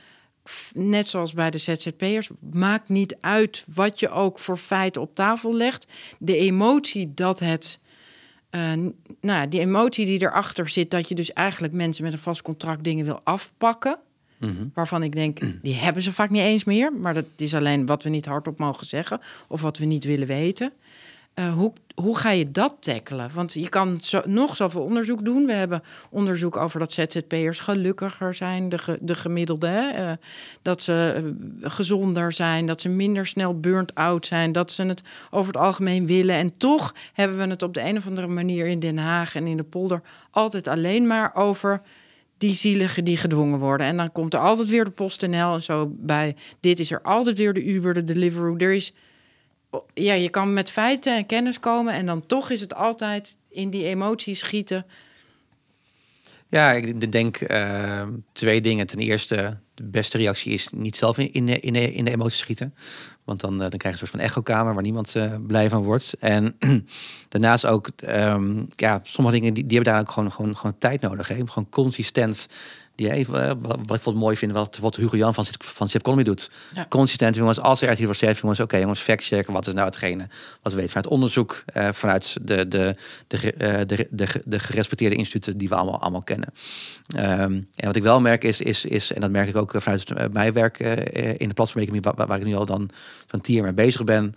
[0.75, 5.55] net zoals bij de ZZP'ers, maakt niet uit wat je ook voor feiten op tafel
[5.55, 5.87] legt.
[6.19, 7.81] De emotie dat het.
[8.55, 8.73] Uh,
[9.21, 12.85] nou, die emotie die erachter zit, dat je dus eigenlijk mensen met een vast contract
[12.85, 13.99] dingen wil afpakken.
[14.39, 14.67] Mhm.
[14.75, 16.93] Waarvan ik denk, die hebben ze vaak niet eens meer.
[16.93, 19.21] Maar dat is alleen wat we niet hardop mogen zeggen.
[19.49, 20.73] Of wat we niet willen weten.
[21.35, 23.31] Uh, hoe, hoe ga je dat tackelen?
[23.35, 25.47] Want je kan zo, nog zoveel onderzoek doen.
[25.47, 29.67] We hebben onderzoek over dat ZZP'ers gelukkiger zijn, de, de gemiddelde.
[29.67, 30.05] Hè?
[30.05, 30.13] Uh,
[30.63, 31.23] dat ze
[31.61, 35.63] uh, gezonder zijn, dat ze minder snel burnt out zijn, dat ze het over het
[35.63, 36.35] algemeen willen.
[36.35, 39.47] En toch hebben we het op de een of andere manier in Den Haag en
[39.47, 41.83] in de polder altijd alleen maar over
[42.43, 43.87] die zieligen die gedwongen worden.
[43.87, 46.37] En dan komt er altijd weer de PostNL en zo bij.
[46.61, 48.57] Dit is er altijd weer de Uber, de Deliveroo.
[48.57, 48.93] Er is,
[49.95, 53.71] ja, je kan met feiten en kennis komen en dan toch is het altijd in
[53.71, 54.87] die emoties schieten.
[56.53, 58.03] Ja, ik denk uh,
[58.33, 58.87] twee dingen.
[58.87, 62.75] Ten eerste, de beste reactie is niet zelf in, in, in, in de emoties schieten.
[63.25, 65.83] Want dan, uh, dan krijg je een soort van echokamer waar niemand uh, blij van
[65.83, 66.15] wordt.
[66.19, 66.57] En
[67.29, 71.01] daarnaast ook, um, ja, sommige dingen die, die hebben daar ook gewoon, gewoon, gewoon tijd
[71.01, 71.29] nodig.
[71.29, 71.35] Hè?
[71.35, 72.49] Gewoon consistent
[73.03, 73.55] die even, eh,
[73.87, 76.51] wat ik mooi vind, wat, wat Hugo Jan van, van Zip Economy doet.
[76.75, 76.87] Ja.
[76.89, 79.75] Consistent, jongens, als er echt iets zegt, jongens, oké, okay, jongens, fact checken, wat is
[79.75, 80.27] nou hetgene
[80.63, 82.97] wat we weten vanuit onderzoek, uh, vanuit de, de,
[83.27, 86.49] de, uh, de, de, de, gerespecteerde instituten die we allemaal, allemaal kennen.
[87.17, 90.33] Um, en wat ik wel merk is, is, is, en dat merk ik ook vanuit
[90.33, 90.79] mijn werk
[91.39, 92.91] in de platformeconomie, waar, waar ik nu al dan
[93.27, 94.35] van tien jaar mee bezig ben,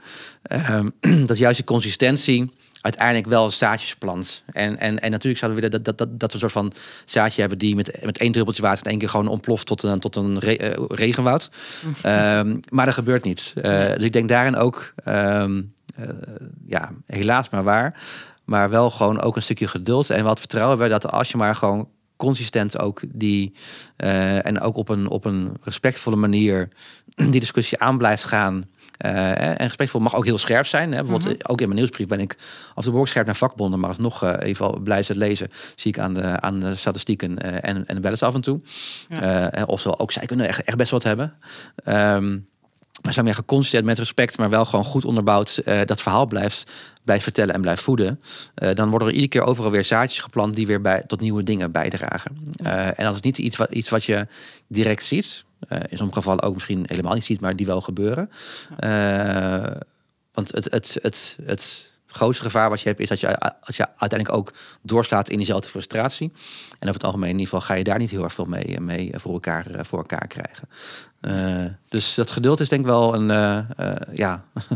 [0.70, 0.93] um,
[1.28, 2.51] dat juist die consistentie
[2.86, 4.44] uiteindelijk wel zaadjes plant.
[4.52, 6.74] En, en, en natuurlijk zouden we willen dat, dat, dat, dat we een soort van
[7.06, 10.00] zaadje hebben die met, met één druppeltje water in één keer gewoon ontploft tot een,
[10.00, 11.50] tot een re, uh, regenwoud.
[12.06, 13.54] um, maar dat gebeurt niet.
[13.58, 13.64] Uh,
[13.94, 16.06] dus ik denk daarin ook, um, uh,
[16.68, 18.00] ja, helaas maar waar.
[18.44, 21.56] Maar wel gewoon ook een stukje geduld en wat vertrouwen bij dat als je maar
[21.56, 23.54] gewoon consistent ook die
[23.96, 26.70] en ook op een, op een respectvolle manier
[27.32, 28.64] die discussie aan blijft gaan.
[29.05, 30.92] Uh, en respectvol mag ook heel scherp zijn.
[30.92, 31.04] Hè.
[31.04, 31.51] Bijvoorbeeld, mhm.
[31.51, 32.36] ook in mijn nieuwsbrief ben ik
[32.74, 36.13] af en toe scherp naar vakbonden, maar nog uh, even blijven lezen, zie ik aan
[36.13, 38.62] de, aan de statistieken uh, en, en bellen af en toe.
[39.09, 39.51] Ja.
[39.66, 41.34] of zo, ook zij kunnen echt, echt best wat hebben.
[41.86, 42.47] Um,
[43.05, 46.72] maar zo meer geconstateerd met respect, maar wel gewoon goed onderbouwd eh, dat verhaal blijft,
[47.04, 48.20] blijft vertellen en blijft voeden.
[48.55, 51.43] eh, dan worden er iedere keer overal weer zaadjes geplant die weer bij, tot nieuwe
[51.43, 52.38] dingen bijdragen.
[52.63, 54.28] Eh, en dat is niet iets wat, iets wat je
[54.67, 55.46] direct ziet.
[55.67, 58.29] Eh, in sommige gevallen ook misschien helemaal niet ziet, maar die wel gebeuren.
[58.78, 59.66] Eh,
[60.33, 63.87] want het, het, het, het grootste gevaar wat je hebt is dat je, als je
[63.87, 66.32] uiteindelijk ook doorslaat in diezelfde frustratie.
[66.79, 68.79] En over het algemeen in ieder geval ga je daar niet heel erg veel mee,
[68.79, 70.70] mee voor, elkaar, eh, voor elkaar krijgen.
[71.21, 74.43] Eh, dus dat geduld is denk ik wel een, eh, eh, ja,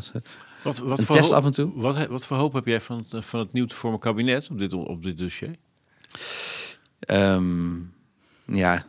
[0.63, 1.71] Wat, wat, een voor test hoop- af en toe.
[1.75, 4.57] wat, wat voor hoop heb jij van, het- van het nieuw te vormen kabinet op
[4.59, 5.55] dit, op dit dossier?
[6.99, 7.75] Ehm,
[8.45, 8.81] ja, eh,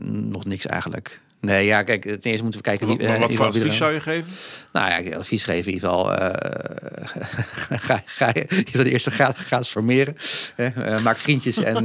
[0.00, 1.20] nog niks eigenlijk.
[1.46, 2.96] Nee, ja, kijk, ten eerste moeten we kijken wie.
[2.96, 4.32] Wat, eh, wat voor advies zou je geven?
[4.72, 6.14] Nou ja, advies geven in ieder geval.
[6.14, 10.16] eh, ga, ga je je zou de eerste graad gratis formeren.
[10.56, 11.84] eh, maak vriendjes en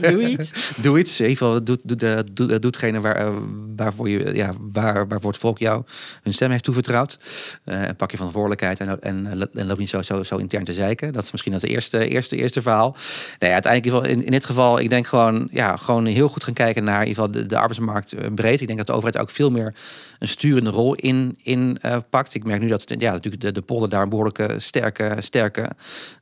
[0.00, 0.72] Doe iets.
[0.76, 1.20] doe iets.
[1.20, 3.32] In ieder geval, doe, doe, doe, waar,
[3.76, 5.82] waarvoor, je, ja, waar, waarvoor het volk jou
[6.22, 7.18] hun stem heeft toevertrouwd.
[7.64, 11.12] En pak je verantwoordelijkheid en, en, en loop niet zo, zo, zo intern te zeiken.
[11.12, 12.96] Dat is misschien het eerste, eerste, eerste verhaal.
[13.38, 16.84] Nee, uiteindelijk in, in, dit geval, ik denk gewoon, ja, gewoon heel goed gaan kijken
[16.84, 18.60] naar in ieder geval de, de arbeidsmarkt breed.
[18.60, 19.74] Ik denk dat de overheid ook veel meer
[20.18, 22.34] een sturende rol in, in eh, pakt.
[22.34, 25.70] Ik merk nu dat ja, natuurlijk de, de polder daar een behoorlijke sterke, sterke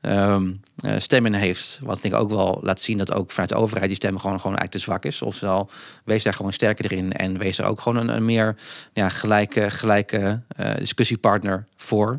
[0.01, 1.81] ehm, eh, stem in heeft.
[1.83, 4.41] Wat denk ik ook wel laat zien dat ook vanuit de overheid die stem gewoon,
[4.41, 5.23] gewoon eigenlijk te zwak is.
[5.23, 5.71] Oftewel,
[6.05, 8.57] wees daar gewoon sterker in en wees er ook gewoon een, een meer
[8.93, 12.19] ja, gelijke, gelijke eh, discussiepartner voor.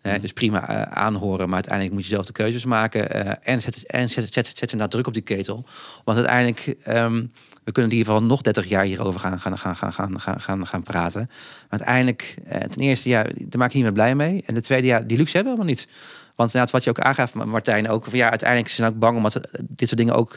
[0.00, 3.10] Eh, dus prima aanhoren, maar uiteindelijk moet je zelf de keuzes maken.
[3.42, 5.64] en zet, en zet, zet, zet inderdaad druk op die ketel.
[6.04, 7.24] Want uiteindelijk, ehm,
[7.66, 10.40] we kunnen in ieder geval nog 30 jaar hierover gaan, gaan, gaan, gaan, gaan, gaan,
[10.40, 11.26] gaan, gaan praten.
[11.28, 14.42] Maar uiteindelijk, eh, ten eerste, ja, daar maak niet meer blij mee.
[14.46, 15.88] En ten tweede, ja, die luxe hebben we helemaal niet.
[16.36, 19.16] Want inderdaad, wat je ook aangaf, Martijn, ook, van, ja, uiteindelijk zijn ze ook bang
[19.16, 20.36] omdat eh, dit soort dingen ook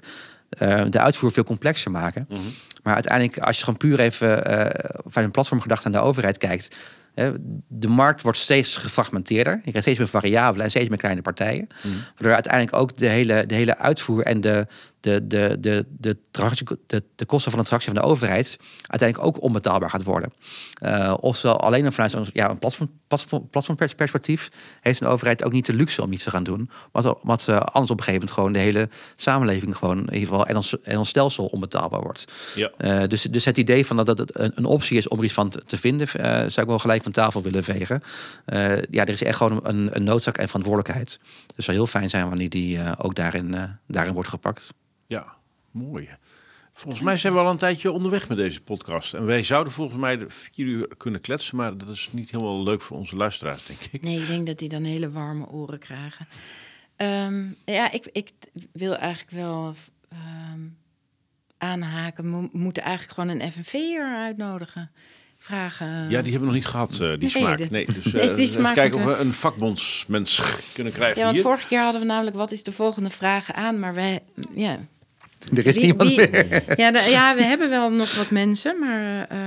[0.50, 2.28] eh, de uitvoer veel complexer maken.
[2.84, 6.78] Maar uiteindelijk, als je gewoon puur even eh van een platformgedachte aan de overheid kijkt.
[7.68, 9.54] de markt wordt steeds gefragmenteerder.
[9.54, 11.68] Je krijgt steeds meer variabelen en steeds meer kleine partijen.
[12.16, 14.68] Waardoor uiteindelijk ook de hele, de hele uitvoer en de,
[15.00, 16.18] de, de, de, de,
[16.88, 20.34] de, de kosten van de transactie van de overheid uiteindelijk ook onbetaalbaar gaat worden.
[20.82, 24.50] Eh oftewel, alleen al vanuit zo'n ja, een platform, platform, platformperspectief
[24.82, 26.70] heeft een overheid ook niet de luxe om iets te gaan doen.
[26.92, 30.28] Want, want eh, anders op een gegeven moment gewoon de hele samenleving gewoon in ieder
[30.28, 32.26] geval en ons, en ons stelsel onbetaalbaar wordt.
[32.56, 32.72] Ja.
[32.78, 35.24] Eh, dus, dus het idee van dat, dat het een, een optie is om er
[35.24, 38.02] iets van te, te vinden, zou ik wel gelijk van tafel willen vegen.
[38.92, 41.20] Ja, er is echt gewoon een, een noodzaak en verantwoordelijkheid.
[41.20, 44.68] Dus het zou heel fijn zijn wanneer die ook daarin, daarin wordt gepakt.
[45.10, 45.36] Ja,
[45.72, 46.10] mooi.
[46.72, 49.14] Volgens mij zijn we al een tijdje onderweg met deze podcast.
[49.14, 52.64] En wij zouden volgens mij de vier uur kunnen kletsen, maar dat is niet helemaal
[52.64, 54.02] leuk voor onze luisteraars, denk ik.
[54.02, 56.28] Nee, ik denk dat die dan hele warme oren krijgen.
[56.96, 58.32] Ehm, ja, ik, ik
[58.72, 59.74] wil eigenlijk wel
[60.10, 60.60] ehm,
[61.58, 62.42] aanhaken.
[62.42, 64.92] We moeten eigenlijk gewoon een FNV'er uitnodigen.
[65.38, 65.88] Vragen.
[65.88, 67.58] Ja, die hebben we nog niet gehad, eh, die Nee, smaak.
[67.58, 70.42] de- Nee, dus nee, die even kijken of we een vakbondsmens
[70.74, 71.44] kunnen krijgen Ja, want hier.
[71.46, 74.20] vorige keer hadden we namelijk wat is de volgende vraag aan, maar wij,
[74.56, 74.80] ja.
[75.56, 76.64] Er is Wie- niemand wie- meer.
[76.78, 79.38] Ja, de- ja, we hebben wel nog wat mensen, maar eh,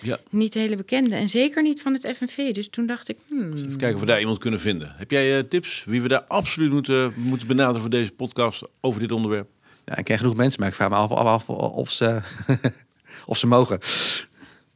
[0.00, 0.18] Ja.
[0.30, 1.14] niet hele bekende.
[1.16, 2.52] En zeker niet van het FNV.
[2.52, 4.94] Dus toen dacht ik, hmm, Even kijken of we daar iemand kunnen vinden.
[4.96, 9.00] Heb jij eh, tips wie we daar absoluut moeten, moeten benaderen voor deze podcast over
[9.00, 9.48] dit onderwerp?
[9.84, 12.20] Ja, ik ken genoeg mensen, maar ik vraag me af, af, af of, ze,
[13.26, 13.78] of ze mogen.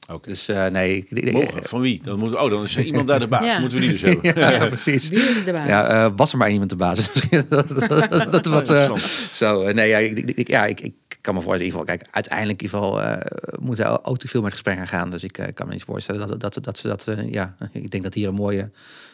[0.09, 0.29] Oké.
[0.29, 1.07] Dus eh, nee.
[1.09, 1.63] Ik, Mogen?
[1.65, 2.01] Van wie?
[2.05, 3.45] Dan moet, oh, dan is er iemand daar de baas.
[3.53, 3.59] Ja.
[3.61, 4.35] Moeten we die dus hebben.
[4.43, 5.09] Ja, ja, precies.
[5.09, 5.69] wie is de baas?
[5.69, 7.09] Ja, eh, was er maar iemand de.
[7.15, 9.01] Misschien dat, dat, dat, dat wat, eh, Interessant.
[9.33, 11.81] zo, eh, nee, ja, ik, ik, ik- ja, ik, ik kan me voorstellen, in ieder
[11.81, 15.11] geval, kijk, uiteindelijk in ieder geval eh, moeten ook te veel met gesprek gaan.
[15.11, 18.03] Dus ik eh, kan me niet voorstellen dat, dat, dat ze dat, ja, ik denk
[18.03, 18.71] dat hier een mooie,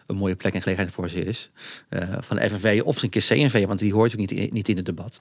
[0.07, 1.51] een mooie plek en gelegenheid voor ze is.
[1.89, 4.87] Eh, van FNV of een keer CNV, want die hoort ook niet, niet in het
[4.87, 5.19] debat.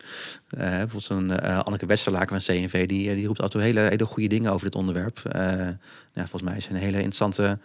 [0.50, 4.66] Bijvoorbeeld zo'n Anneke Westerlaken van CNV, die, die roept altijd hele, hele goede dingen over
[4.66, 5.20] dit onderwerp.
[6.14, 7.60] Ja, volgens mij is het een hele interessante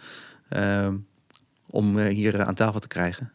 [1.69, 3.31] om hier aan tafel te krijgen.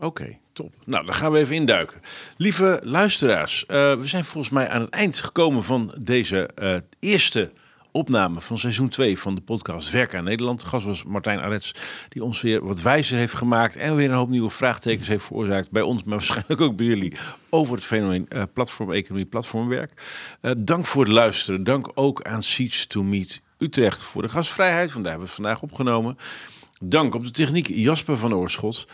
[0.00, 0.74] Oké, top.
[0.84, 2.00] Nou, dan gaan we even induiken.
[2.36, 7.52] Lieve luisteraars, eh, we zijn volgens mij aan het eind gekomen van deze eh, eerste
[7.92, 10.60] opname van seizoen 2 van de podcast Werk aan Nederland.
[10.60, 11.74] De gast was Martijn Arets,
[12.08, 15.70] die ons weer wat wijzer heeft gemaakt en weer een hoop nieuwe vraagtekens heeft veroorzaakt
[15.70, 17.12] bij ons, maar waarschijnlijk ook bij jullie,
[17.48, 20.02] over het fenomeen eh, platformeconomie, platformwerk.
[20.58, 21.64] Dank voor het luisteren.
[21.64, 24.90] Dank ook aan Seeds to Meet Utrecht voor de gastvrijheid.
[24.90, 26.16] Vandaar hebben we het vandaag opgenomen.
[26.82, 28.86] Dank op de techniek Jasper van Oorschot.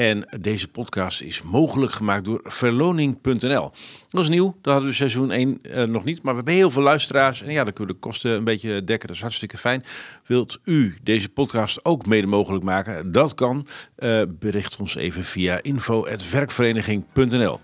[0.00, 3.70] En deze podcast is mogelijk gemaakt door verloning.nl.
[4.08, 6.22] Dat is nieuw, dat hadden we seizoen 1 eh, nog niet.
[6.22, 7.42] Maar we hebben heel veel luisteraars.
[7.42, 9.08] En ja, dan kunnen we de kosten een beetje dekken.
[9.08, 9.84] Dat is hartstikke fijn.
[10.26, 13.12] Wilt u deze podcast ook mede mogelijk maken?
[13.12, 13.66] Dat kan.
[13.96, 17.60] Eh, bericht ons even via info.werkvereniging.nl.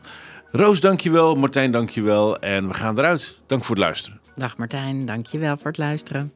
[0.51, 1.35] Roos, dankjewel.
[1.35, 2.39] Martijn, dankjewel.
[2.39, 3.41] En we gaan eruit.
[3.47, 4.21] Dank voor het luisteren.
[4.35, 6.33] Dag Martijn, dankjewel voor het luisteren.